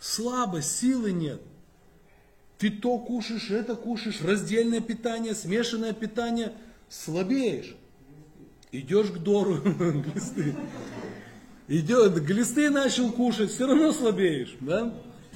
[0.00, 1.42] Слабость, силы нет.
[2.58, 6.52] Ты то кушаешь, это кушаешь, раздельное питание, смешанное питание,
[6.88, 7.74] слабеешь.
[8.70, 10.54] Идешь к Дору, глисты.
[11.68, 14.56] Идешь, глисты начал кушать, все равно слабеешь.
[14.60, 14.94] Да?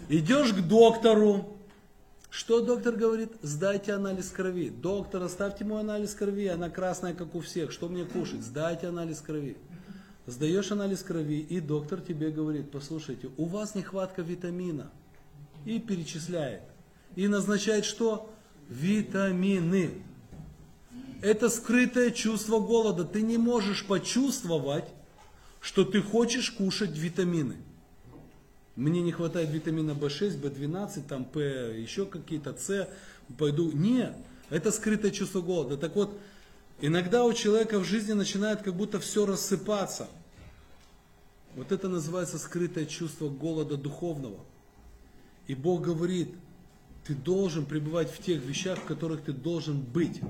[0.09, 1.57] Идешь к доктору.
[2.31, 3.33] Что доктор говорит?
[3.43, 4.71] Сдайте анализ крови.
[4.71, 7.73] Доктор, оставьте мой анализ крови, она красная, как у всех.
[7.73, 8.43] Что мне кушать?
[8.43, 9.57] Сдайте анализ крови.
[10.31, 14.89] Сдаешь анализ крови, и доктор тебе говорит, послушайте, у вас нехватка витамина.
[15.65, 16.63] И перечисляет.
[17.17, 18.33] И назначает что?
[18.69, 19.91] Витамины.
[21.21, 23.05] Это скрытое чувство голода.
[23.05, 24.85] Ты не можешь почувствовать,
[25.61, 27.57] что ты хочешь кушать витамины.
[28.77, 32.89] Мне не хватает витамина В6, В12, там П, еще какие-то С,
[33.37, 33.73] пойду.
[33.73, 34.15] Нет,
[34.49, 35.77] это скрытое чувство голода.
[35.77, 36.17] Так вот,
[36.81, 40.07] иногда у человека в жизни начинает как будто все рассыпаться.
[41.57, 44.39] Вот это называется скрытое чувство голода духовного.
[45.47, 46.35] И Бог говорит,
[47.05, 50.21] ты должен пребывать в тех вещах, в которых ты должен быть.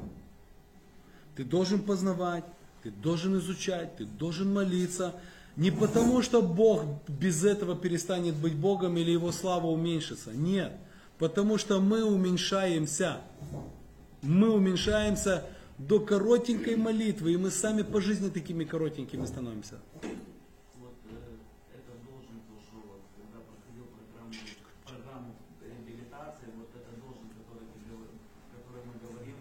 [1.37, 2.45] Ты должен познавать,
[2.83, 5.15] ты должен изучать, ты должен молиться.
[5.57, 10.33] Не потому, что Бог без этого перестанет быть Богом или Его слава уменьшится.
[10.33, 10.73] Нет.
[11.19, 13.21] Потому что мы уменьшаемся.
[14.23, 15.45] Мы уменьшаемся
[15.81, 19.81] до коротенькой молитвы, и мы сами по жизни такими коротенькими становимся.
[20.77, 21.17] Вот э,
[21.73, 24.37] это должен тоже, вот, когда проходил программу,
[24.85, 25.33] программу
[25.65, 28.13] реабилитации, вот это должен, который, ты говор-
[28.53, 29.41] который мы говорим,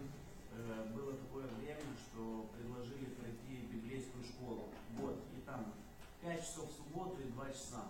[0.56, 4.72] э, было такое время, что предложили пройти библейскую школу.
[4.96, 5.76] Вот, и там
[6.24, 7.84] 5 часов в субботу и 2 часа.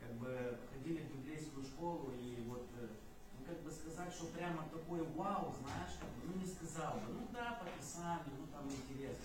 [0.00, 3.68] Как бы ходили в библейскую школу и вот, э, ну как бы
[4.06, 7.66] сказать, что прямо такой вау, знаешь, как бы, ну не сказал бы, ну да, по
[7.78, 9.24] Писанию, ну там интересно.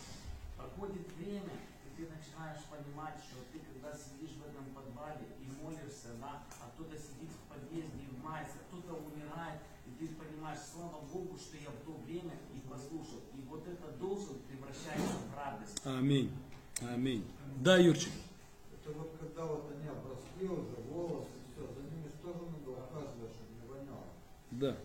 [0.58, 1.53] Проходит время,
[1.86, 6.70] и ты начинаешь понимать, что ты когда сидишь в этом подвале и молишься, да, а
[6.74, 11.70] кто-то сидит в подъезде и мается, кто-то умирает, и ты понимаешь, слава Богу, что я
[11.70, 13.22] в то время и послушал.
[13.36, 15.82] И вот это должен превращается в радость.
[15.86, 16.32] Аминь.
[16.82, 17.26] Аминь.
[17.58, 18.14] Да, Юрчик.
[18.74, 23.34] Это вот когда вот они обросли уже, волосы, все, за ними же тоже надо ухаживать,
[23.34, 24.10] чтобы не воняло.
[24.62, 24.76] Да.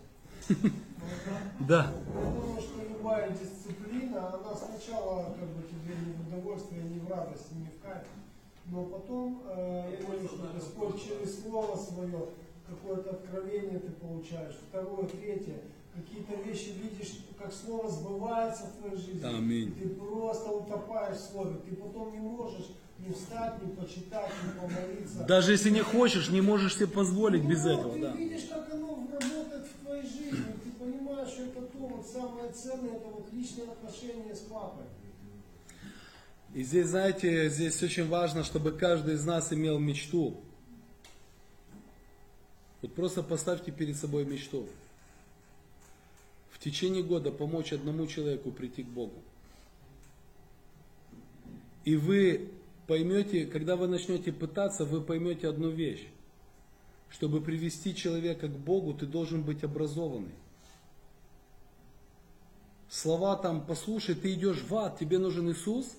[1.69, 1.93] Да.
[2.15, 7.11] Я думаю, что любая дисциплина, она сначала как бы тебе не в удовольствие, не в
[7.11, 8.07] радость, не в кайф.
[8.71, 10.03] Но потом, э,
[10.55, 12.29] Господь через Слово Свое,
[12.67, 15.61] какое-то откровение ты получаешь, второе, третье,
[15.95, 19.27] какие-то вещи видишь, как Слово сбывается в твоей жизни.
[19.27, 19.75] Аминь.
[19.75, 21.57] Ты просто утопаешь в Слове.
[21.69, 25.25] Ты потом не можешь ни встать, ни почитать, ни помолиться.
[25.25, 28.13] Даже если не хочешь, не можешь себе позволить без Ну, этого, Ты да.
[28.13, 30.45] видишь, как оно работает в твоей жизни.
[30.65, 34.85] Ты понимаешь, что это то вот самое ценное, это вот личные отношения с папой.
[36.55, 40.41] И здесь, знаете, здесь очень важно, чтобы каждый из нас имел мечту.
[42.81, 44.67] Вот просто поставьте перед собой мечту.
[46.51, 49.23] В течение года помочь одному человеку прийти к Богу.
[51.85, 52.49] И вы
[52.87, 56.07] поймете, когда вы начнете пытаться, вы поймете одну вещь.
[57.11, 60.35] Чтобы привести человека к Богу, ты должен быть образованный.
[62.89, 65.97] Слова там, послушай, ты идешь в ад, тебе нужен Иисус.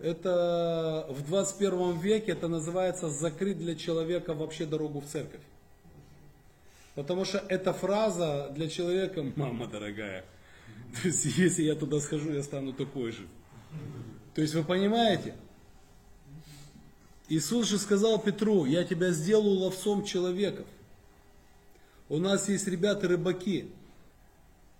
[0.00, 5.40] Это в 21 веке это называется закрыть для человека вообще дорогу в церковь.
[6.94, 10.24] Потому что эта фраза для человека, мама дорогая,
[10.92, 13.26] то есть если я туда схожу, я стану такой же.
[14.34, 15.34] То есть вы понимаете?
[17.28, 20.66] Иисус же сказал Петру, я тебя сделаю ловцом человеков.
[22.08, 23.70] У нас есть ребята рыбаки.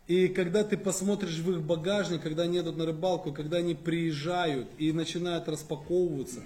[0.07, 4.69] И когда ты посмотришь в их багажник, когда они едут на рыбалку, когда они приезжают
[4.77, 6.43] и начинают распаковываться,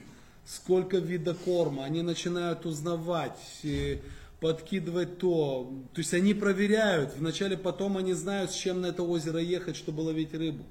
[0.47, 3.99] сколько вида корма, они начинают узнавать, э,
[4.39, 5.73] подкидывать то.
[5.93, 10.03] То есть они проверяют, вначале потом они знают, с чем на это озеро ехать, чтобы
[10.03, 10.63] ловить рыбу.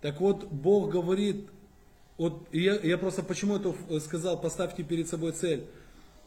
[0.00, 1.46] Так вот, Бог говорит,
[2.20, 5.64] вот я, я просто почему это сказал, поставьте перед собой цель.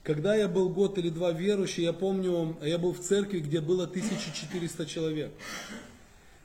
[0.02, 3.84] Когда я был год или два верующий, я помню, я был в церкви, где было
[3.84, 5.32] 1400 человек.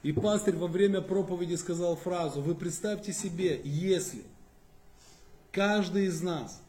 [0.02, 4.22] И пастырь во время проповеди сказал фразу, вы представьте себе, если
[5.50, 6.60] каждый из нас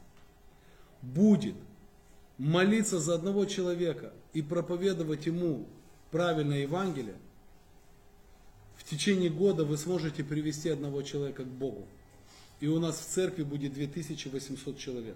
[1.02, 1.56] будет
[2.38, 5.66] молиться за одного человека и проповедовать ему
[6.12, 7.18] правильное Евангелие,
[8.78, 11.86] в течение года вы сможете привести одного человека к Богу.
[12.60, 15.16] И у нас в церкви будет 2800 человек.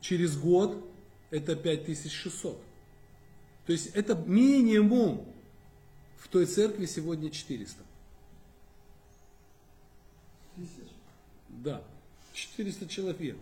[0.00, 0.84] Через год
[1.30, 2.60] это 5600.
[3.66, 5.26] То есть это минимум.
[6.18, 7.76] В той церкви сегодня 400.
[10.56, 10.92] Тысяч.
[11.48, 11.82] Да,
[12.32, 13.36] 400 человек.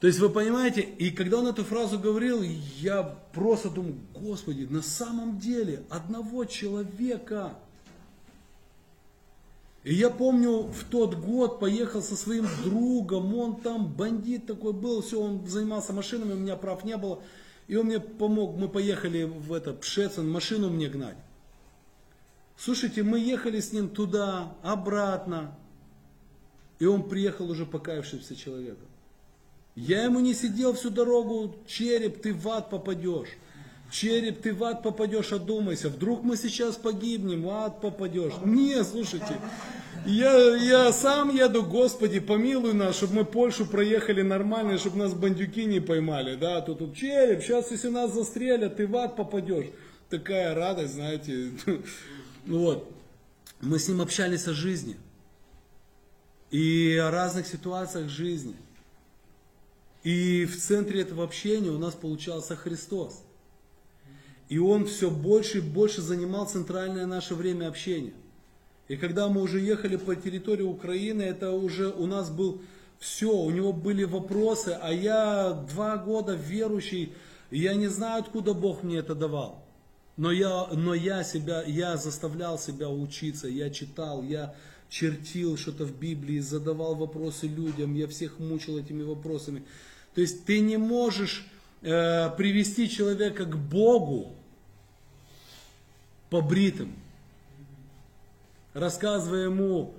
[0.00, 4.82] То есть вы понимаете, и когда он эту фразу говорил, я просто думаю, Господи, на
[4.82, 7.58] самом деле одного человека.
[9.86, 15.00] И я помню, в тот год поехал со своим другом, он там бандит такой был,
[15.00, 17.22] все, он занимался машинами, у меня прав не было.
[17.68, 21.16] И он мне помог, мы поехали в это, Пшецен, машину мне гнать.
[22.56, 25.56] Слушайте, мы ехали с ним туда, обратно.
[26.80, 28.88] И он приехал уже покаявшимся человеком.
[29.76, 33.28] Я ему не сидел всю дорогу, череп, ты в ад попадешь.
[33.90, 35.88] Череп, ты в ад попадешь, одумайся.
[35.88, 38.34] Вдруг мы сейчас погибнем, в ад попадешь.
[38.44, 39.38] Не, слушайте,
[40.04, 45.64] я, я сам еду, Господи, помилуй нас, чтобы мы Польшу проехали нормально, чтобы нас бандюки
[45.64, 46.36] не поймали.
[46.36, 49.66] Да, тут, тут череп, сейчас если нас застрелят, ты в ад попадешь.
[50.10, 51.50] Такая радость, знаете.
[52.48, 52.88] Ну вот,
[53.60, 54.92] мы с ним общались о жизни.
[54.92, 55.06] И
[56.50, 58.56] и о разных ситуациях жизни.
[60.04, 63.22] И в центре этого общения у нас получался Христос.
[64.48, 68.14] И Он все больше и больше занимал центральное наше время общения.
[68.88, 72.62] И когда мы уже ехали по территории Украины, это уже у нас был
[72.98, 77.12] все, у него были вопросы, а я два года верующий,
[77.50, 79.64] и я не знаю, откуда Бог мне это давал.
[80.16, 84.54] Но я, но я себя, я заставлял себя учиться, я читал, я
[84.88, 89.64] чертил что-то в Библии, задавал вопросы людям, я всех мучил этими вопросами.
[90.14, 91.46] То есть ты не можешь
[91.82, 94.34] э, привести человека к Богу
[96.30, 96.94] побритым,
[98.74, 99.94] рассказывая ему,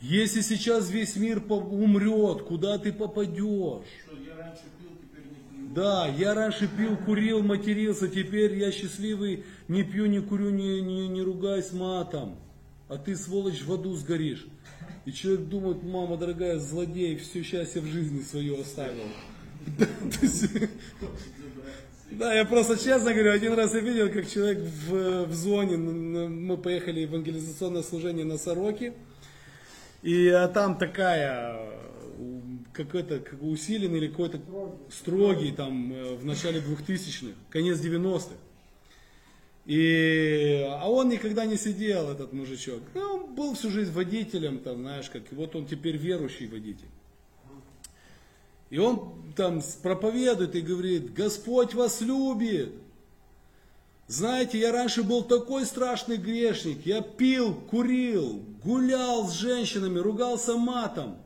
[0.00, 3.86] если сейчас весь мир умрет, куда ты попадешь?
[4.06, 5.74] Что я раньше пил, теперь не пью.
[5.74, 11.08] Да, я раньше пил, курил, матерился, теперь я счастливый, не пью, не курю, не, не,
[11.08, 12.36] не ругаюсь матом.
[12.88, 14.46] А ты, сволочь, в аду сгоришь.
[15.06, 19.04] И человек думает, мама дорогая, злодей, все счастье в жизни свое оставил.
[22.10, 26.56] Да, я просто честно говорю, один раз я видел, как человек в, в зоне, мы
[26.56, 28.94] поехали в евангелизационное служение на Сороке,
[30.02, 31.58] и а, там такая,
[32.72, 34.40] какой-то как усиленный или какой-то
[34.90, 38.34] строгий там э, в начале 2000-х, конец 90-х.
[39.66, 42.82] И, а он никогда не сидел, этот мужичок.
[42.94, 46.88] Ну, он был всю жизнь водителем, там, знаешь, как, и вот он теперь верующий водитель.
[48.74, 52.72] И он там проповедует и говорит, Господь вас любит.
[54.08, 56.84] Знаете, я раньше был такой страшный грешник.
[56.84, 61.18] Я пил, курил, гулял с женщинами, ругался матом.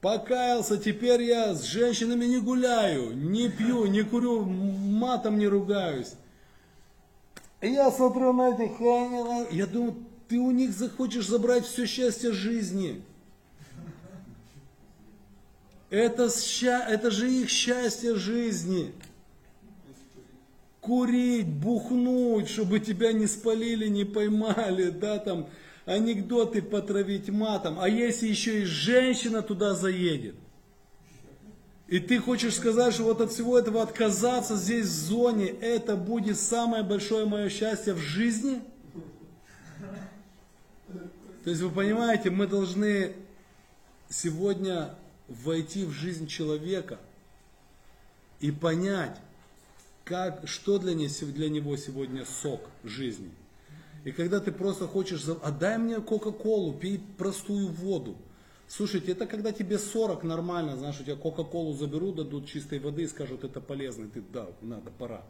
[0.00, 6.14] Покаялся, теперь я с женщинами не гуляю, не пью, не курю, матом не ругаюсь.
[7.60, 8.80] И я смотрю на этих,
[9.52, 9.94] я думаю,
[10.26, 13.04] ты у них захочешь забрать все счастье жизни.
[15.90, 18.92] Это, ща- это же их счастье жизни.
[20.80, 25.48] Курить, бухнуть, чтобы тебя не спалили, не поймали, да, там,
[25.84, 27.78] анекдоты потравить матом.
[27.80, 30.36] А если еще и женщина туда заедет,
[31.88, 36.38] и ты хочешь сказать, что вот от всего этого отказаться здесь в зоне, это будет
[36.38, 38.60] самое большое мое счастье в жизни?
[41.42, 43.12] То есть вы понимаете, мы должны
[44.08, 44.94] сегодня
[45.30, 46.98] войти в жизнь человека
[48.40, 49.16] и понять,
[50.04, 53.30] как, что для, не- для него сегодня сок жизни.
[54.04, 58.16] И когда ты просто хочешь, за- а дай мне Кока-Колу, пей простую воду.
[58.66, 63.06] Слушайте, это когда тебе 40 нормально, знаешь, у тебя Кока-Колу заберут, дадут чистой воды и
[63.06, 65.22] скажут, это полезно, и ты, да, надо, пора.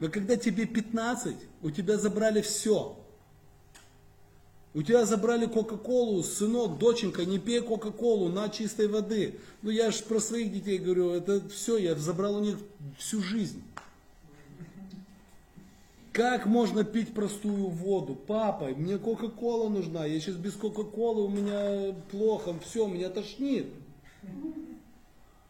[0.00, 2.98] Но когда тебе 15, у тебя забрали все.
[4.74, 9.38] У тебя забрали Кока-Колу, сынок, доченька, не пей Кока-Колу, на чистой воды.
[9.62, 12.58] Ну я же про своих детей говорю, это все, я забрал у них
[12.98, 13.62] всю жизнь.
[16.12, 18.16] Как можно пить простую воду?
[18.16, 23.66] Папа, мне Кока-Кола нужна, я сейчас без Кока-Колы, у меня плохо, все, меня тошнит.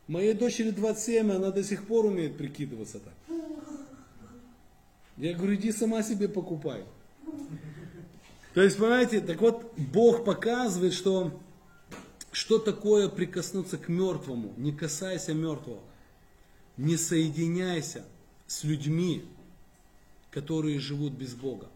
[0.07, 3.15] Моей дочери 27, она до сих пор умеет прикидываться так.
[5.17, 6.85] Я говорю, иди сама себе покупай.
[8.55, 11.41] То есть, понимаете, так вот, Бог показывает, что
[12.35, 14.55] что такое прикоснуться к мертвому.
[14.57, 15.81] Не касайся мертвого.
[16.77, 18.05] Не соединяйся
[18.49, 19.25] с людьми,
[20.33, 21.69] которые живут без Бога.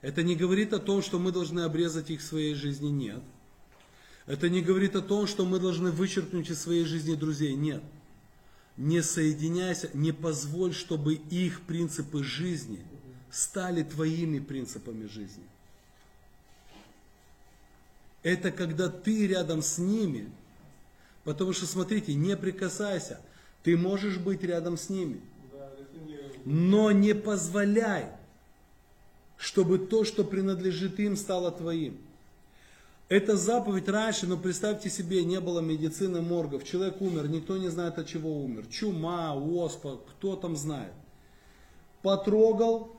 [0.00, 3.22] Это не говорит о том, что мы должны обрезать их в своей жизни, нет.
[4.26, 7.82] Это не говорит о том, что мы должны вычеркнуть из своей жизни друзей, нет.
[8.78, 12.80] Не соединяйся, не позволь, чтобы их принципы жизни
[13.30, 15.44] стали твоими принципами жизни.
[18.22, 20.30] Это когда ты рядом с ними,
[21.24, 23.20] потому что смотрите, не прикасайся,
[23.62, 25.20] ты можешь быть рядом с ними,
[26.44, 28.06] но не позволяй,
[29.36, 31.98] чтобы то, что принадлежит им, стало твоим.
[33.08, 36.64] Это заповедь раньше, но представьте себе, не было медицины моргов.
[36.64, 38.66] Человек умер, никто не знает от чего умер.
[38.66, 40.92] Чума, оспа, кто там знает.
[42.02, 42.94] Потрогал,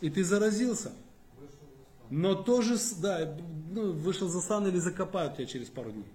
[0.00, 0.92] и ты заразился.
[2.10, 3.36] Но тоже, да,
[3.70, 6.06] ну, вышел за сан или закопают тебя через пару дней.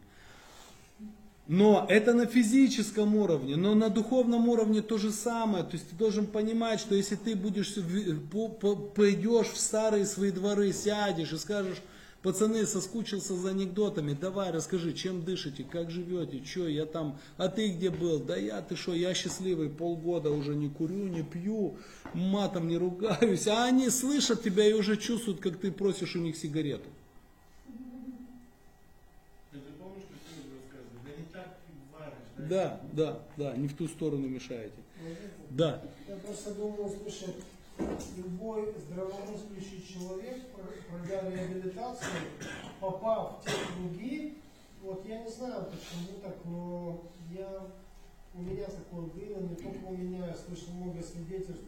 [1.47, 5.65] Но это на физическом уровне, но на духовном уровне то же самое.
[5.65, 7.75] То есть ты должен понимать, что если ты будешь,
[8.95, 11.81] пойдешь в старые свои дворы, сядешь и скажешь,
[12.21, 17.67] пацаны, соскучился за анекдотами, давай расскажи, чем дышите, как живете, что я там, а ты
[17.69, 21.77] где был, да я, ты что, я счастливый, полгода уже не курю, не пью,
[22.13, 26.35] матом не ругаюсь, а они слышат тебя и уже чувствуют, как ты просишь у них
[26.37, 26.89] сигарету.
[32.37, 34.73] Да, да, да, не в ту сторону мешаете.
[35.51, 37.35] Да, Я просто думаю, слушай,
[38.17, 42.11] любой здравомыслящий человек, про- пройдя реабилитацию,
[42.79, 44.37] попав в те круги,
[44.81, 47.67] вот я не знаю почему так, но я,
[48.33, 51.63] у меня такое было, не только у меня, я слышал много свидетельств.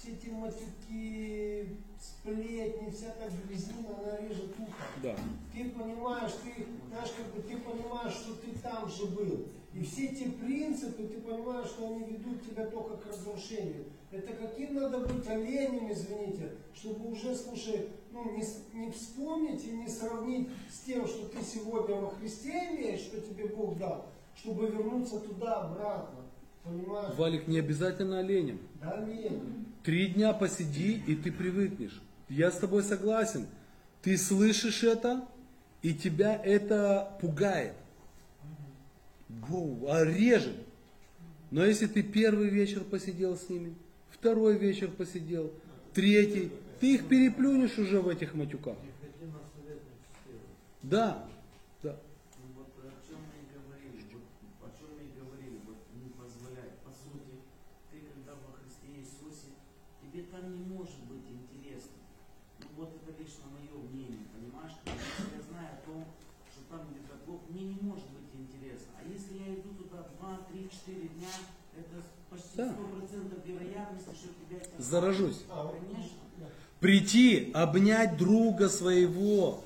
[0.00, 5.14] Все эти матюки, сплетни, вся та грязнина, она режет ухо да.
[5.52, 9.48] ты понимаешь, ты, знаешь, как бы ты понимаешь, что ты там же был.
[9.74, 13.84] И все эти принципы, ты понимаешь, что они ведут тебя только к разрушению.
[14.10, 19.88] Это каким надо быть оленем, извините, чтобы уже, слушай, ну, не, не вспомнить и не
[19.88, 25.20] сравнить с тем, что ты сегодня во Христе имеешь, что тебе Бог дал, чтобы вернуться
[25.20, 26.20] туда обратно.
[26.64, 27.14] Понимаешь?
[27.18, 28.60] Валик, не обязательно оленем.
[28.80, 29.66] Да, олень.
[29.82, 32.00] Три дня посиди, и ты привыкнешь.
[32.28, 33.46] Я с тобой согласен.
[34.02, 35.26] Ты слышишь это,
[35.82, 37.74] и тебя это пугает.
[39.28, 40.56] Воу, а режет.
[41.50, 43.74] Но если ты первый вечер посидел с ними,
[44.10, 45.52] второй вечер посидел,
[45.94, 48.76] третий, ты их переплюнешь уже в этих матюках.
[50.82, 51.26] Да.
[51.82, 51.92] Ну
[52.56, 54.24] вот о чем мы и говорили, вот
[54.64, 56.78] о чем мы и говорили, вот не позволять.
[56.84, 57.44] По сути,
[57.92, 59.52] ты когда во Христе Иисусе,
[60.00, 62.00] тебе там не может быть интересно.
[62.60, 64.72] Ну вот это лично мое мнение, понимаешь?
[64.84, 66.00] Потому что я знаю о том,
[66.48, 68.96] что там где-то Бог, мне не может быть интересно.
[68.96, 71.34] А если я иду туда 2, 3, 4 дня,
[71.76, 72.72] это почти Да.
[72.72, 74.78] 100% вероятности, что тебя это...
[74.90, 75.42] Заражусь.
[76.80, 79.62] Прийти, обнять друга своего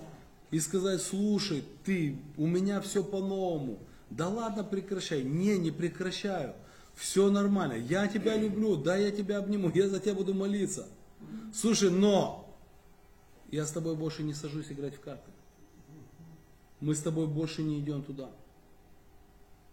[0.50, 3.78] и сказать, слушай, ты, у меня все по-новому.
[4.10, 5.22] Да ладно, прекращай.
[5.22, 6.54] Не, не прекращаю.
[6.94, 7.74] Все нормально.
[7.74, 10.86] Я тебя люблю, да, я тебя обниму, я за тебя буду молиться.
[11.54, 12.54] Слушай, но
[13.50, 15.30] я с тобой больше не сажусь играть в карты.
[16.80, 18.30] Мы с тобой больше не идем туда.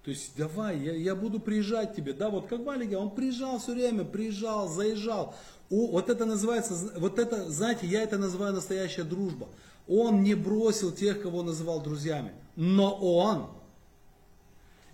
[0.03, 2.14] То есть давай, я, я буду приезжать к тебе.
[2.14, 5.36] Да, вот как Валига, он приезжал все время, приезжал, заезжал.
[5.69, 9.48] О, вот это называется, вот это, знаете, я это называю настоящая дружба.
[9.88, 12.32] Он не бросил тех, кого называл друзьями.
[12.56, 13.48] Но он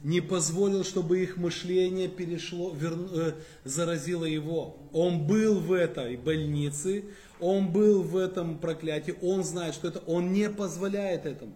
[0.04, 4.78] не позволил, чтобы их мышление перешло, верну- э, заразило его.
[4.94, 7.06] Он был в этой больнице,
[7.40, 11.54] он был в этом проклятии, он знает, что это, он не позволяет этому.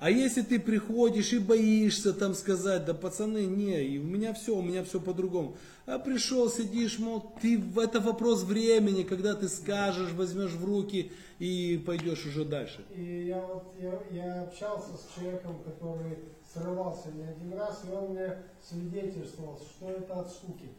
[0.00, 4.56] А если ты приходишь и боишься там сказать, да пацаны, не, и у меня все,
[4.56, 5.56] у меня все по-другому.
[5.84, 11.82] А пришел, сидишь, мол, ты, это вопрос времени, когда ты скажешь, возьмешь в руки и
[11.84, 12.82] пойдешь уже дальше.
[12.96, 16.16] И я вот я, я общался с человеком, который
[16.50, 20.70] срывался не один раз, и он мне свидетельствовал, что это от скуки.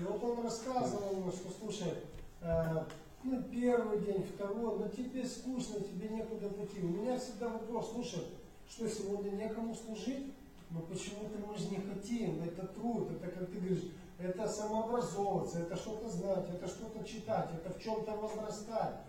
[0.00, 1.92] И вот он рассказывал что слушай,
[2.40, 2.84] э,
[3.24, 6.80] ну первый день, второй, но тебе скучно, тебе некуда пойти.
[6.80, 8.20] У меня всегда вопрос, слушай,
[8.70, 10.32] что сегодня некому служить?
[10.70, 15.74] Но почему-то мы же не хотим, это труд, это, как ты говоришь, это самообразовываться, это
[15.74, 19.00] что-то знать, это что-то читать, это в чем-то возрастать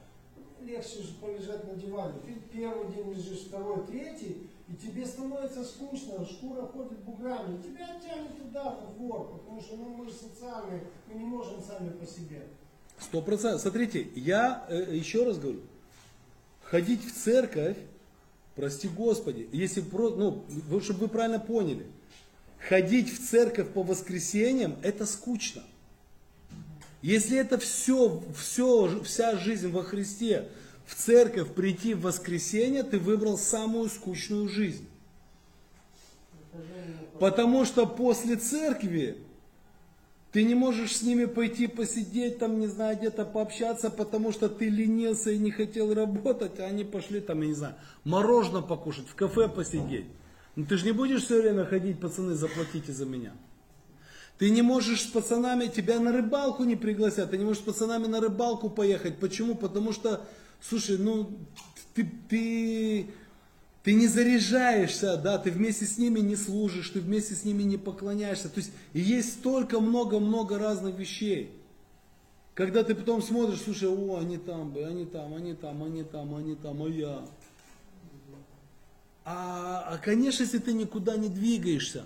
[0.61, 2.13] легче же полежать на диване.
[2.25, 8.37] Ты первый день лежишь, второй, третий, и тебе становится скучно, шкура ходит буграми, тебя тянет
[8.37, 12.43] туда, в двор, потому что ну, мы же социальные, мы не можем сами по себе.
[12.99, 13.61] Сто процентов.
[13.61, 15.61] Смотрите, я э, еще раз говорю,
[16.63, 17.77] ходить в церковь,
[18.55, 20.43] прости Господи, если про, ну,
[20.81, 21.85] чтобы вы правильно поняли,
[22.67, 25.63] ходить в церковь по воскресеньям, это скучно.
[27.01, 30.49] Если это все, все, вся жизнь во Христе,
[30.85, 34.87] в церковь прийти в воскресенье, ты выбрал самую скучную жизнь.
[37.19, 39.17] Потому что после церкви
[40.31, 44.69] ты не можешь с ними пойти посидеть, там, не знаю, где-то пообщаться, потому что ты
[44.69, 47.75] ленился и не хотел работать, а они пошли там, я не знаю,
[48.05, 50.05] мороженое покушать, в кафе посидеть.
[50.55, 53.33] Ну ты же не будешь все время ходить, пацаны, заплатите за меня.
[54.37, 58.07] Ты не можешь с пацанами, тебя на рыбалку не пригласят, ты не можешь с пацанами
[58.07, 59.17] на рыбалку поехать.
[59.17, 59.55] Почему?
[59.55, 60.25] Потому что,
[60.61, 61.29] слушай, ну,
[61.93, 63.07] ты, ты,
[63.83, 67.77] ты не заряжаешься, да, ты вместе с ними не служишь, ты вместе с ними не
[67.77, 68.49] поклоняешься.
[68.49, 71.51] То есть есть столько много-много разных вещей.
[72.53, 76.55] Когда ты потом смотришь, слушай, о, они там, они там, они там, они там, они
[76.55, 77.25] там, а я.
[79.23, 82.05] А, а конечно, если ты никуда не двигаешься,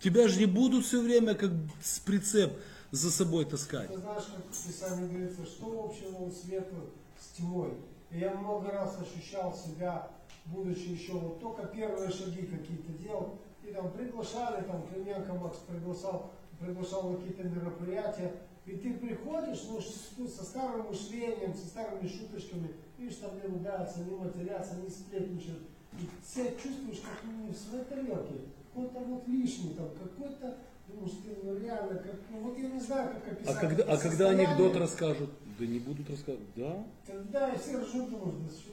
[0.00, 1.50] тебя же не будут все время как
[1.82, 2.52] с прицеп
[2.90, 3.92] за собой таскать.
[3.92, 6.74] Ты знаешь, как в Писании говорится, что общего у света
[7.20, 7.74] с тьмой.
[8.10, 10.08] И я много раз ощущал себя,
[10.46, 16.32] будучи еще вот только первые шаги какие-то делал, и там приглашали, там Клименко Макс приглашал,
[16.60, 18.32] приглашал на какие-то мероприятия,
[18.66, 24.00] и ты приходишь, ну, с- со старым мышлением, со старыми шуточками, видишь, там не ругаются,
[24.00, 25.62] не матерятся, не сплетничают.
[25.92, 28.34] и себя чувствуешь, как ну, в своей тарелке.
[28.72, 30.56] Какой-то вот лишний там, какой-то,
[30.88, 33.56] думаешь, ты ну, реально, как, ну вот я не знаю, как описать.
[33.56, 35.30] А когда, а когда анекдот расскажут?
[35.58, 36.48] Да не будут рассказывать.
[36.56, 36.82] Да?
[37.06, 38.16] Тогда и все ржут, да
[38.48, 38.72] что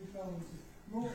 [0.00, 0.63] прикалываетесь.
[0.94, 1.08] Ну,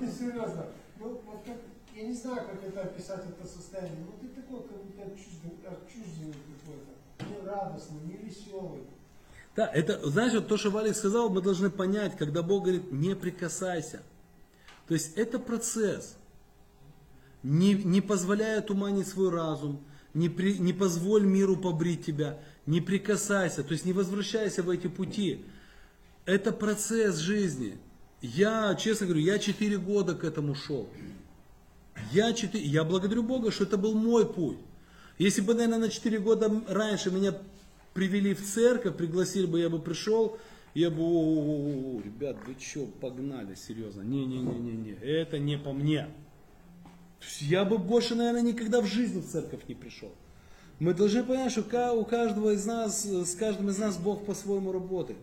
[0.00, 0.66] ну, серьезно.
[0.98, 1.56] Ну, вот как,
[1.94, 3.98] я не знаю, как это описать, это состояние.
[4.00, 6.34] Ну, ты такой, как будто отчужден- отчужденный
[6.64, 7.28] какой-то.
[7.42, 8.82] Не радостный, не веселый.
[9.54, 13.14] Да, это, знаешь, вот то, что Валик сказал, мы должны понять, когда Бог говорит, не
[13.14, 14.02] прикасайся.
[14.88, 16.16] То есть это процесс.
[17.42, 19.82] Не, не позволяя туманить свой разум,
[20.14, 24.88] не, при- не позволь миру побрить тебя, не прикасайся, то есть не возвращайся в эти
[24.88, 25.44] пути.
[26.26, 27.78] Это процесс жизни.
[28.22, 30.88] Я, честно говорю, я 4 года к этому шел.
[32.12, 34.58] Я, 4, я благодарю Бога, что это был мой путь.
[35.18, 37.34] Если бы, наверное, на 4 года раньше меня
[37.94, 40.38] привели в церковь, пригласили бы, я бы пришел,
[40.74, 46.08] я бы, «О, ребят, вы что, погнали, серьезно, не-не-не-не-не, это не по мне.
[47.40, 50.12] Я бы больше, наверное, никогда в жизни в церковь не пришел.
[50.78, 55.18] Мы должны понять, что у каждого из нас, с каждым из нас Бог по-своему работает.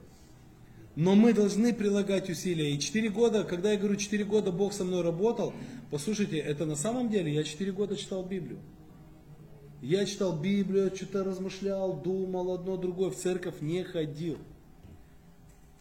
[0.98, 2.74] Но мы должны прилагать усилия.
[2.74, 5.54] И 4 года, когда я говорю 4 года Бог со мной работал,
[5.92, 8.58] послушайте, это на самом деле, я 4 года читал Библию.
[9.80, 14.40] Я читал Библию, что-то размышлял, думал одно, другое, в церковь не ходил.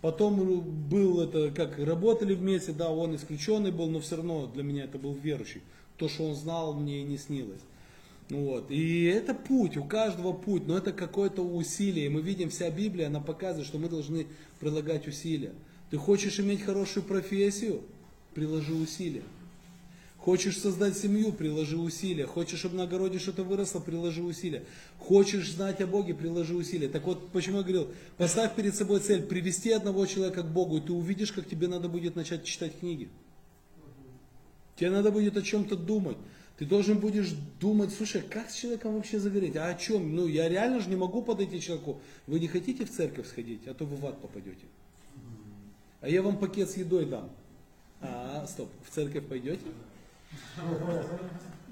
[0.02, 4.84] Потом был это, как работали вместе, да, он исключенный был, но все равно для меня
[4.84, 5.62] это был верующий.
[5.96, 7.62] То, что он знал, мне и не снилось.
[8.28, 8.70] Вот.
[8.70, 12.06] И это путь, у каждого путь, но это какое-то усилие.
[12.06, 14.26] И мы видим, вся Библия, она показывает, что мы должны
[14.58, 15.52] прилагать усилия.
[15.90, 17.82] Ты хочешь иметь хорошую профессию?
[18.34, 19.22] Приложи усилия.
[20.18, 22.26] Хочешь создать семью, приложи усилия.
[22.26, 24.64] Хочешь, чтобы на огороде что-то выросло, приложи усилия.
[24.98, 26.88] Хочешь знать о Боге, приложи усилия.
[26.88, 30.80] Так вот, почему я говорил, поставь перед собой цель привести одного человека к Богу, и
[30.80, 33.08] ты увидишь, как тебе надо будет начать читать книги.
[34.74, 36.16] Тебе надо будет о чем-то думать.
[36.58, 37.30] Ты должен будешь
[37.60, 39.56] думать, слушай, как с человеком вообще заговорить?
[39.56, 40.16] А о чем?
[40.16, 42.00] Ну, я реально же не могу подойти человеку.
[42.26, 44.64] Вы не хотите в церковь сходить, а то вы в ад попадете.
[46.00, 47.28] А я вам пакет с едой дам.
[48.00, 49.64] А, стоп, в церковь пойдете?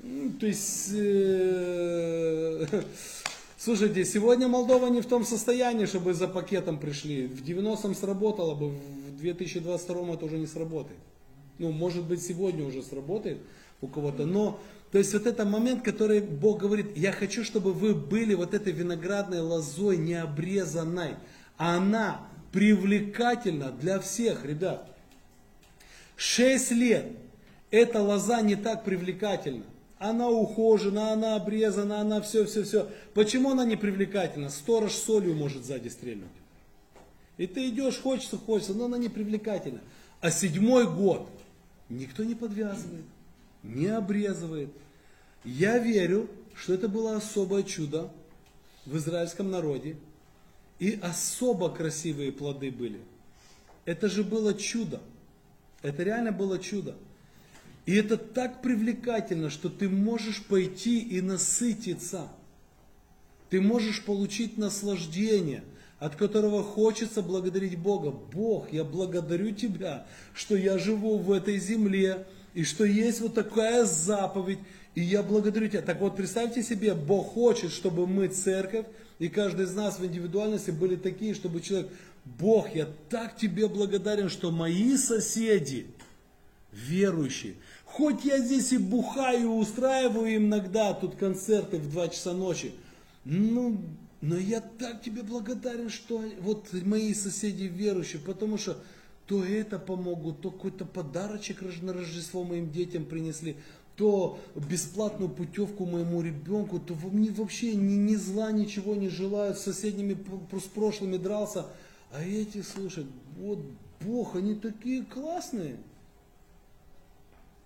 [0.03, 2.67] М, То есть, э,
[3.57, 7.27] слушайте, сегодня Молдова не в том состоянии, чтобы за пакетом пришли.
[7.27, 10.99] В 90-м сработало бы, в 2022-м это уже не сработает.
[11.59, 13.39] Ну, может быть, сегодня уже сработает
[13.81, 14.59] у кого-то, но,
[14.95, 18.73] то есть вот это момент, который Бог говорит, я хочу, чтобы вы были вот этой
[18.73, 21.17] виноградной лозой необрезанной.
[21.59, 24.89] А она привлекательна для всех, ребят.
[26.15, 27.07] Шесть лет
[27.73, 29.65] эта лоза не так привлекательна.
[29.99, 32.89] Она ухожена, она обрезана, она все, все, все.
[33.15, 34.49] Почему она не привлекательна?
[34.49, 36.29] Сторож солью может сзади стрельнуть.
[37.37, 39.81] И ты идешь, хочется, хочется, но она не привлекательна.
[40.21, 41.29] А седьмой год
[41.89, 43.07] никто не подвязывает,
[43.65, 44.71] не обрезывает.
[45.45, 48.11] Я верю, что это было особое чудо
[48.87, 49.97] в израильском народе.
[50.79, 53.01] И особо красивые плоды были.
[53.85, 55.01] Это же было чудо.
[55.83, 56.95] Это реально было чудо.
[57.87, 62.29] И это так привлекательно, что ты можешь пойти и насытиться.
[63.51, 65.63] Ты можешь получить наслаждение,
[65.99, 68.11] от которого хочется благодарить Бога.
[68.11, 73.85] Бог, я благодарю Тебя, что я живу в этой земле, и что есть вот такая
[73.85, 74.61] заповедь,
[74.95, 75.83] и я благодарю Тебя.
[75.83, 78.87] Так вот, представьте себе, Бог хочет, чтобы мы, церковь,
[79.19, 81.91] и каждый из нас в индивидуальности были такие, чтобы человек,
[82.25, 85.87] Бог, я так Тебе благодарен, что мои соседи,
[86.73, 87.55] верующие,
[87.85, 92.73] хоть я здесь и бухаю, устраиваю иногда тут концерты в 2 часа ночи,
[93.25, 93.81] ну,
[94.21, 98.79] но я так тебе благодарен, что вот мои соседи верующие, потому что
[99.27, 103.57] то это помогут, то какой-то подарочек на Рождество моим детям принесли,
[103.97, 109.63] то бесплатную путевку моему ребенку, то мне вообще ни, ни зла, ничего не желают, с
[109.63, 110.17] соседними
[110.53, 111.67] с прошлыми дрался.
[112.11, 113.07] А эти, слушай,
[113.39, 113.61] вот
[114.01, 115.79] Бог, они такие классные.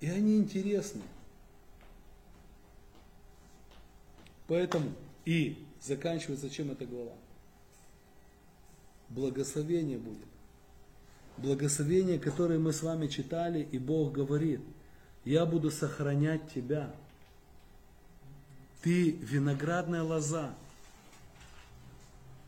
[0.01, 1.03] И они интересны.
[4.47, 4.93] Поэтому
[5.25, 7.13] и заканчивается чем эта глава?
[9.09, 10.27] Благословение будет.
[11.43, 14.61] Благословение, которое мы с вами читали, и Бог говорит,
[15.25, 16.95] я буду сохранять тебя.
[18.83, 20.55] Ты виноградная лоза,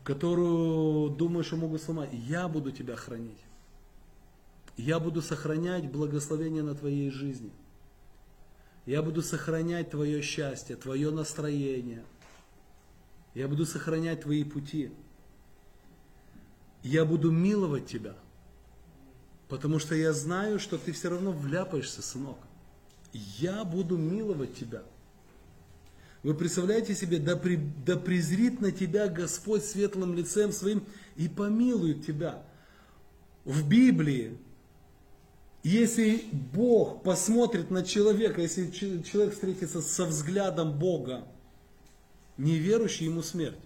[0.03, 2.09] которую думаешь, что могут сломать.
[2.11, 3.37] Я буду тебя хранить.
[4.75, 7.51] Я буду сохранять благословение на твоей жизни.
[8.85, 12.03] Я буду сохранять твое счастье, твое настроение.
[13.35, 14.91] Я буду сохранять твои пути.
[16.83, 18.15] Я буду миловать тебя.
[19.51, 22.37] Потому что я знаю, что ты все равно вляпаешься, сынок.
[23.11, 24.81] Я буду миловать тебя.
[26.23, 30.85] Вы представляете себе, да, при, да презрит на тебя Господь светлым лицем своим
[31.17, 32.41] и помилует тебя.
[33.43, 34.37] В Библии,
[35.63, 41.27] если Бог посмотрит на человека, если человек встретится со взглядом Бога,
[42.37, 43.59] неверующий ему смерть.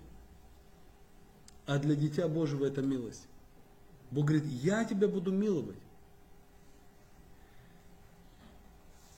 [1.68, 3.28] А для дитя Божьего это милость.
[4.11, 5.76] Бог говорит, я тебя буду миловать.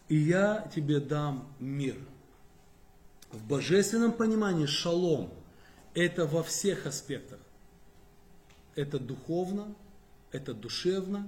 [0.07, 1.97] И я тебе дам мир.
[3.31, 5.29] В божественном понимании шалом–
[5.93, 7.39] это во всех аспектах.
[8.75, 9.75] Это духовно,
[10.31, 11.27] это душевно,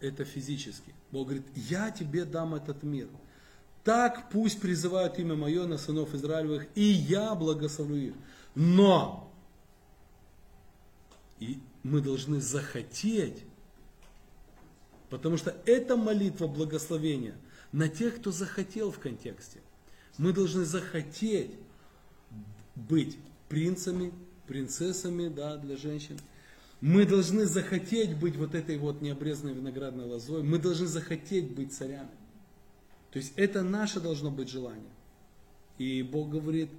[0.00, 0.92] это физически.
[1.10, 3.08] Бог говорит, я тебе дам этот мир.
[3.84, 8.14] Так пусть призывают имя мое на сынов Израилевых, и я благословлю их.
[8.54, 9.32] Но
[11.38, 13.44] и мы должны захотеть,
[15.08, 17.34] потому что это молитва благословения
[17.72, 19.60] на тех, кто захотел в контексте.
[20.18, 21.52] Мы должны захотеть
[22.74, 23.16] быть
[23.48, 24.12] принцами,
[24.46, 26.18] принцессами да, для женщин.
[26.80, 30.42] Мы должны захотеть быть вот этой вот необрезанной виноградной лозой.
[30.42, 32.10] Мы должны захотеть быть царями.
[33.10, 34.90] То есть это наше должно быть желание.
[35.78, 36.70] И Бог говорит,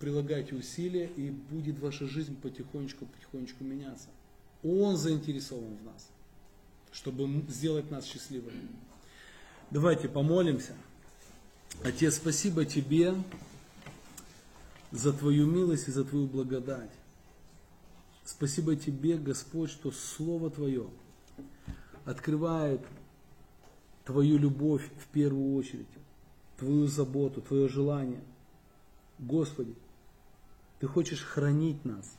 [0.00, 4.08] прилагайте усилия, и будет ваша жизнь потихонечку-потихонечку меняться.
[4.64, 6.08] Он заинтересован в нас,
[6.90, 8.68] чтобы сделать нас счастливыми.
[9.70, 10.74] Давайте помолимся.
[11.84, 13.14] Отец, спасибо Тебе
[14.90, 16.90] за Твою милость и за Твою благодать.
[18.24, 20.88] Спасибо Тебе, Господь, что Слово Твое
[22.04, 22.80] открывает
[24.04, 25.86] Твою любовь в первую очередь,
[26.58, 28.20] Твою заботу, Твое желание.
[29.18, 29.74] Господи,
[30.80, 32.18] Ты хочешь хранить нас.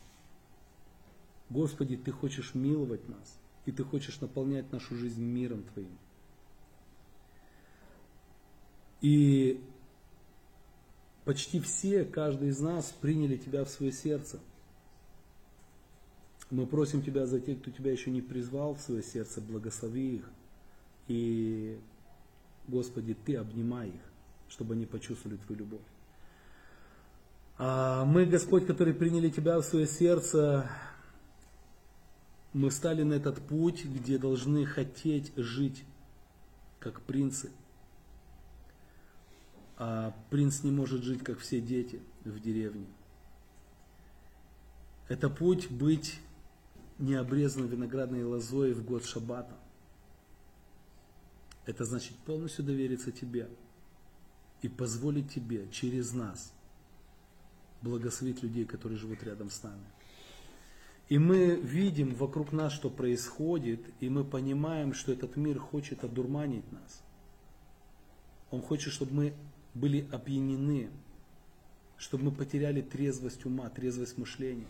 [1.50, 3.40] Господи, Ты хочешь миловать нас.
[3.66, 5.98] И Ты хочешь наполнять нашу жизнь миром Твоим.
[9.02, 9.64] И
[11.26, 14.40] почти все, каждый из нас приняли Тебя в свое сердце.
[16.52, 20.30] Мы просим Тебя за тех, кто Тебя еще не призвал в свое сердце, благослови их.
[21.08, 21.80] И,
[22.68, 24.02] Господи, Ты обнимай их,
[24.50, 25.82] чтобы они почувствовали Твою любовь.
[27.64, 30.68] А мы, Господь, которые приняли Тебя в свое сердце,
[32.54, 35.84] мы стали на этот путь, где должны хотеть жить
[36.80, 37.52] как принцы–
[39.84, 42.86] а принц не может жить, как все дети в деревне.
[45.08, 46.20] Это путь быть
[47.00, 49.56] необрезанной виноградной лозой в год шаббата.
[51.66, 53.50] Это значит полностью довериться Тебе
[54.62, 56.54] и позволить Тебе через нас
[57.82, 59.84] благословить людей, которые живут рядом с нами.
[61.10, 66.72] И мы видим вокруг нас, что происходит, и мы понимаем, что этот мир хочет одурманить
[66.72, 67.02] нас.
[68.50, 69.34] Он хочет, чтобы мы
[69.74, 70.90] были опьянены,
[71.98, 74.68] чтобы мы потеряли трезвость ума, трезвость мышления.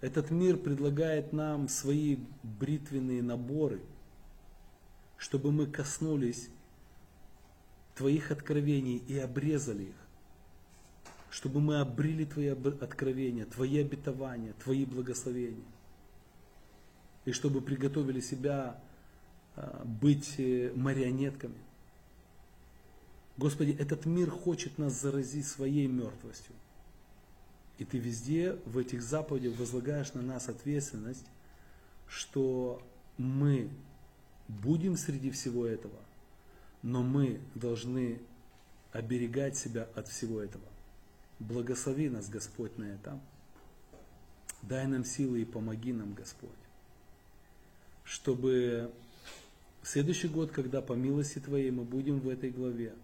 [0.00, 3.80] Этот мир предлагает нам свои бритвенные наборы,
[5.16, 6.48] чтобы мы коснулись
[7.94, 9.99] Твоих откровений и обрезали их.
[11.30, 15.64] Чтобы мы обрели Твои откровения, Твои обетования, Твои благословения.
[17.24, 18.80] И чтобы приготовили себя
[19.56, 21.54] а, быть э, марионетками
[23.40, 26.54] Господи, этот мир хочет нас заразить своей мертвостью.
[27.78, 31.24] И ты везде в этих заповедях возлагаешь на нас ответственность,
[32.06, 32.82] что
[33.16, 33.70] мы
[34.46, 35.96] будем среди всего этого,
[36.82, 38.20] но мы должны
[38.92, 40.64] оберегать себя от всего этого.
[41.40, 43.18] Благослови нас, Господь, на это.
[44.62, 46.50] Дай нам силы и помоги нам, Господь,
[48.04, 48.92] чтобы
[49.80, 52.94] в следующий год, когда по милости Твоей мы будем в этой главе,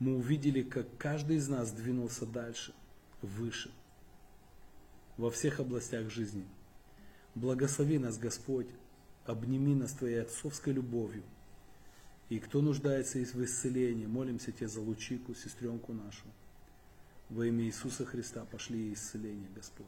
[0.00, 2.74] мы увидели, как каждый из нас двинулся дальше,
[3.22, 3.70] выше,
[5.16, 6.44] во всех областях жизни.
[7.36, 8.66] Благослови нас, Господь,
[9.26, 11.22] обними нас Твоей отцовской любовью.
[12.30, 16.24] И кто нуждается в исцелении, молимся Тебе за лучику, сестренку нашу.
[17.30, 19.86] Во имя Иисуса Христа пошли исцеление, Господь.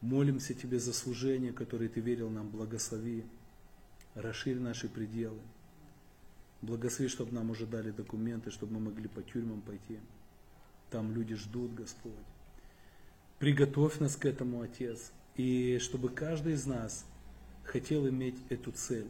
[0.00, 3.24] Молимся Тебе за служение, которое Ты верил нам, благослови.
[4.14, 5.40] Расширь наши пределы.
[6.60, 9.98] Благослови, чтобы нам уже дали документы, чтобы мы могли по тюрьмам пойти.
[10.90, 12.12] Там люди ждут, Господь.
[13.40, 15.10] Приготовь нас к этому, Отец.
[15.34, 17.04] И чтобы каждый из нас
[17.64, 19.08] хотел иметь эту цель.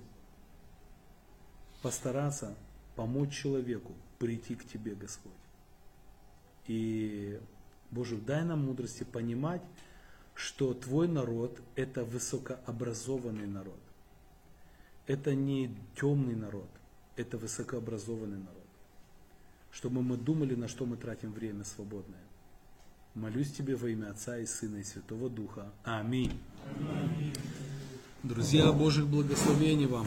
[1.82, 2.56] Постараться
[2.97, 5.41] помочь человеку прийти к Тебе, Господь.
[6.66, 7.40] И,
[7.90, 9.62] Боже, дай нам мудрости понимать,
[10.34, 13.78] что Твой народ– это высокообразованный народ.
[15.06, 16.68] это не темный народ,
[17.16, 18.66] это высокообразованный народ.
[19.72, 22.20] Чтобы мы думали, на что мы тратим время свободное.
[23.14, 25.70] Молюсь тебе во имя Отца и Сына и Святого Духа.
[25.84, 26.39] Аминь.
[28.22, 30.06] Друзья, Божьих благословений вам.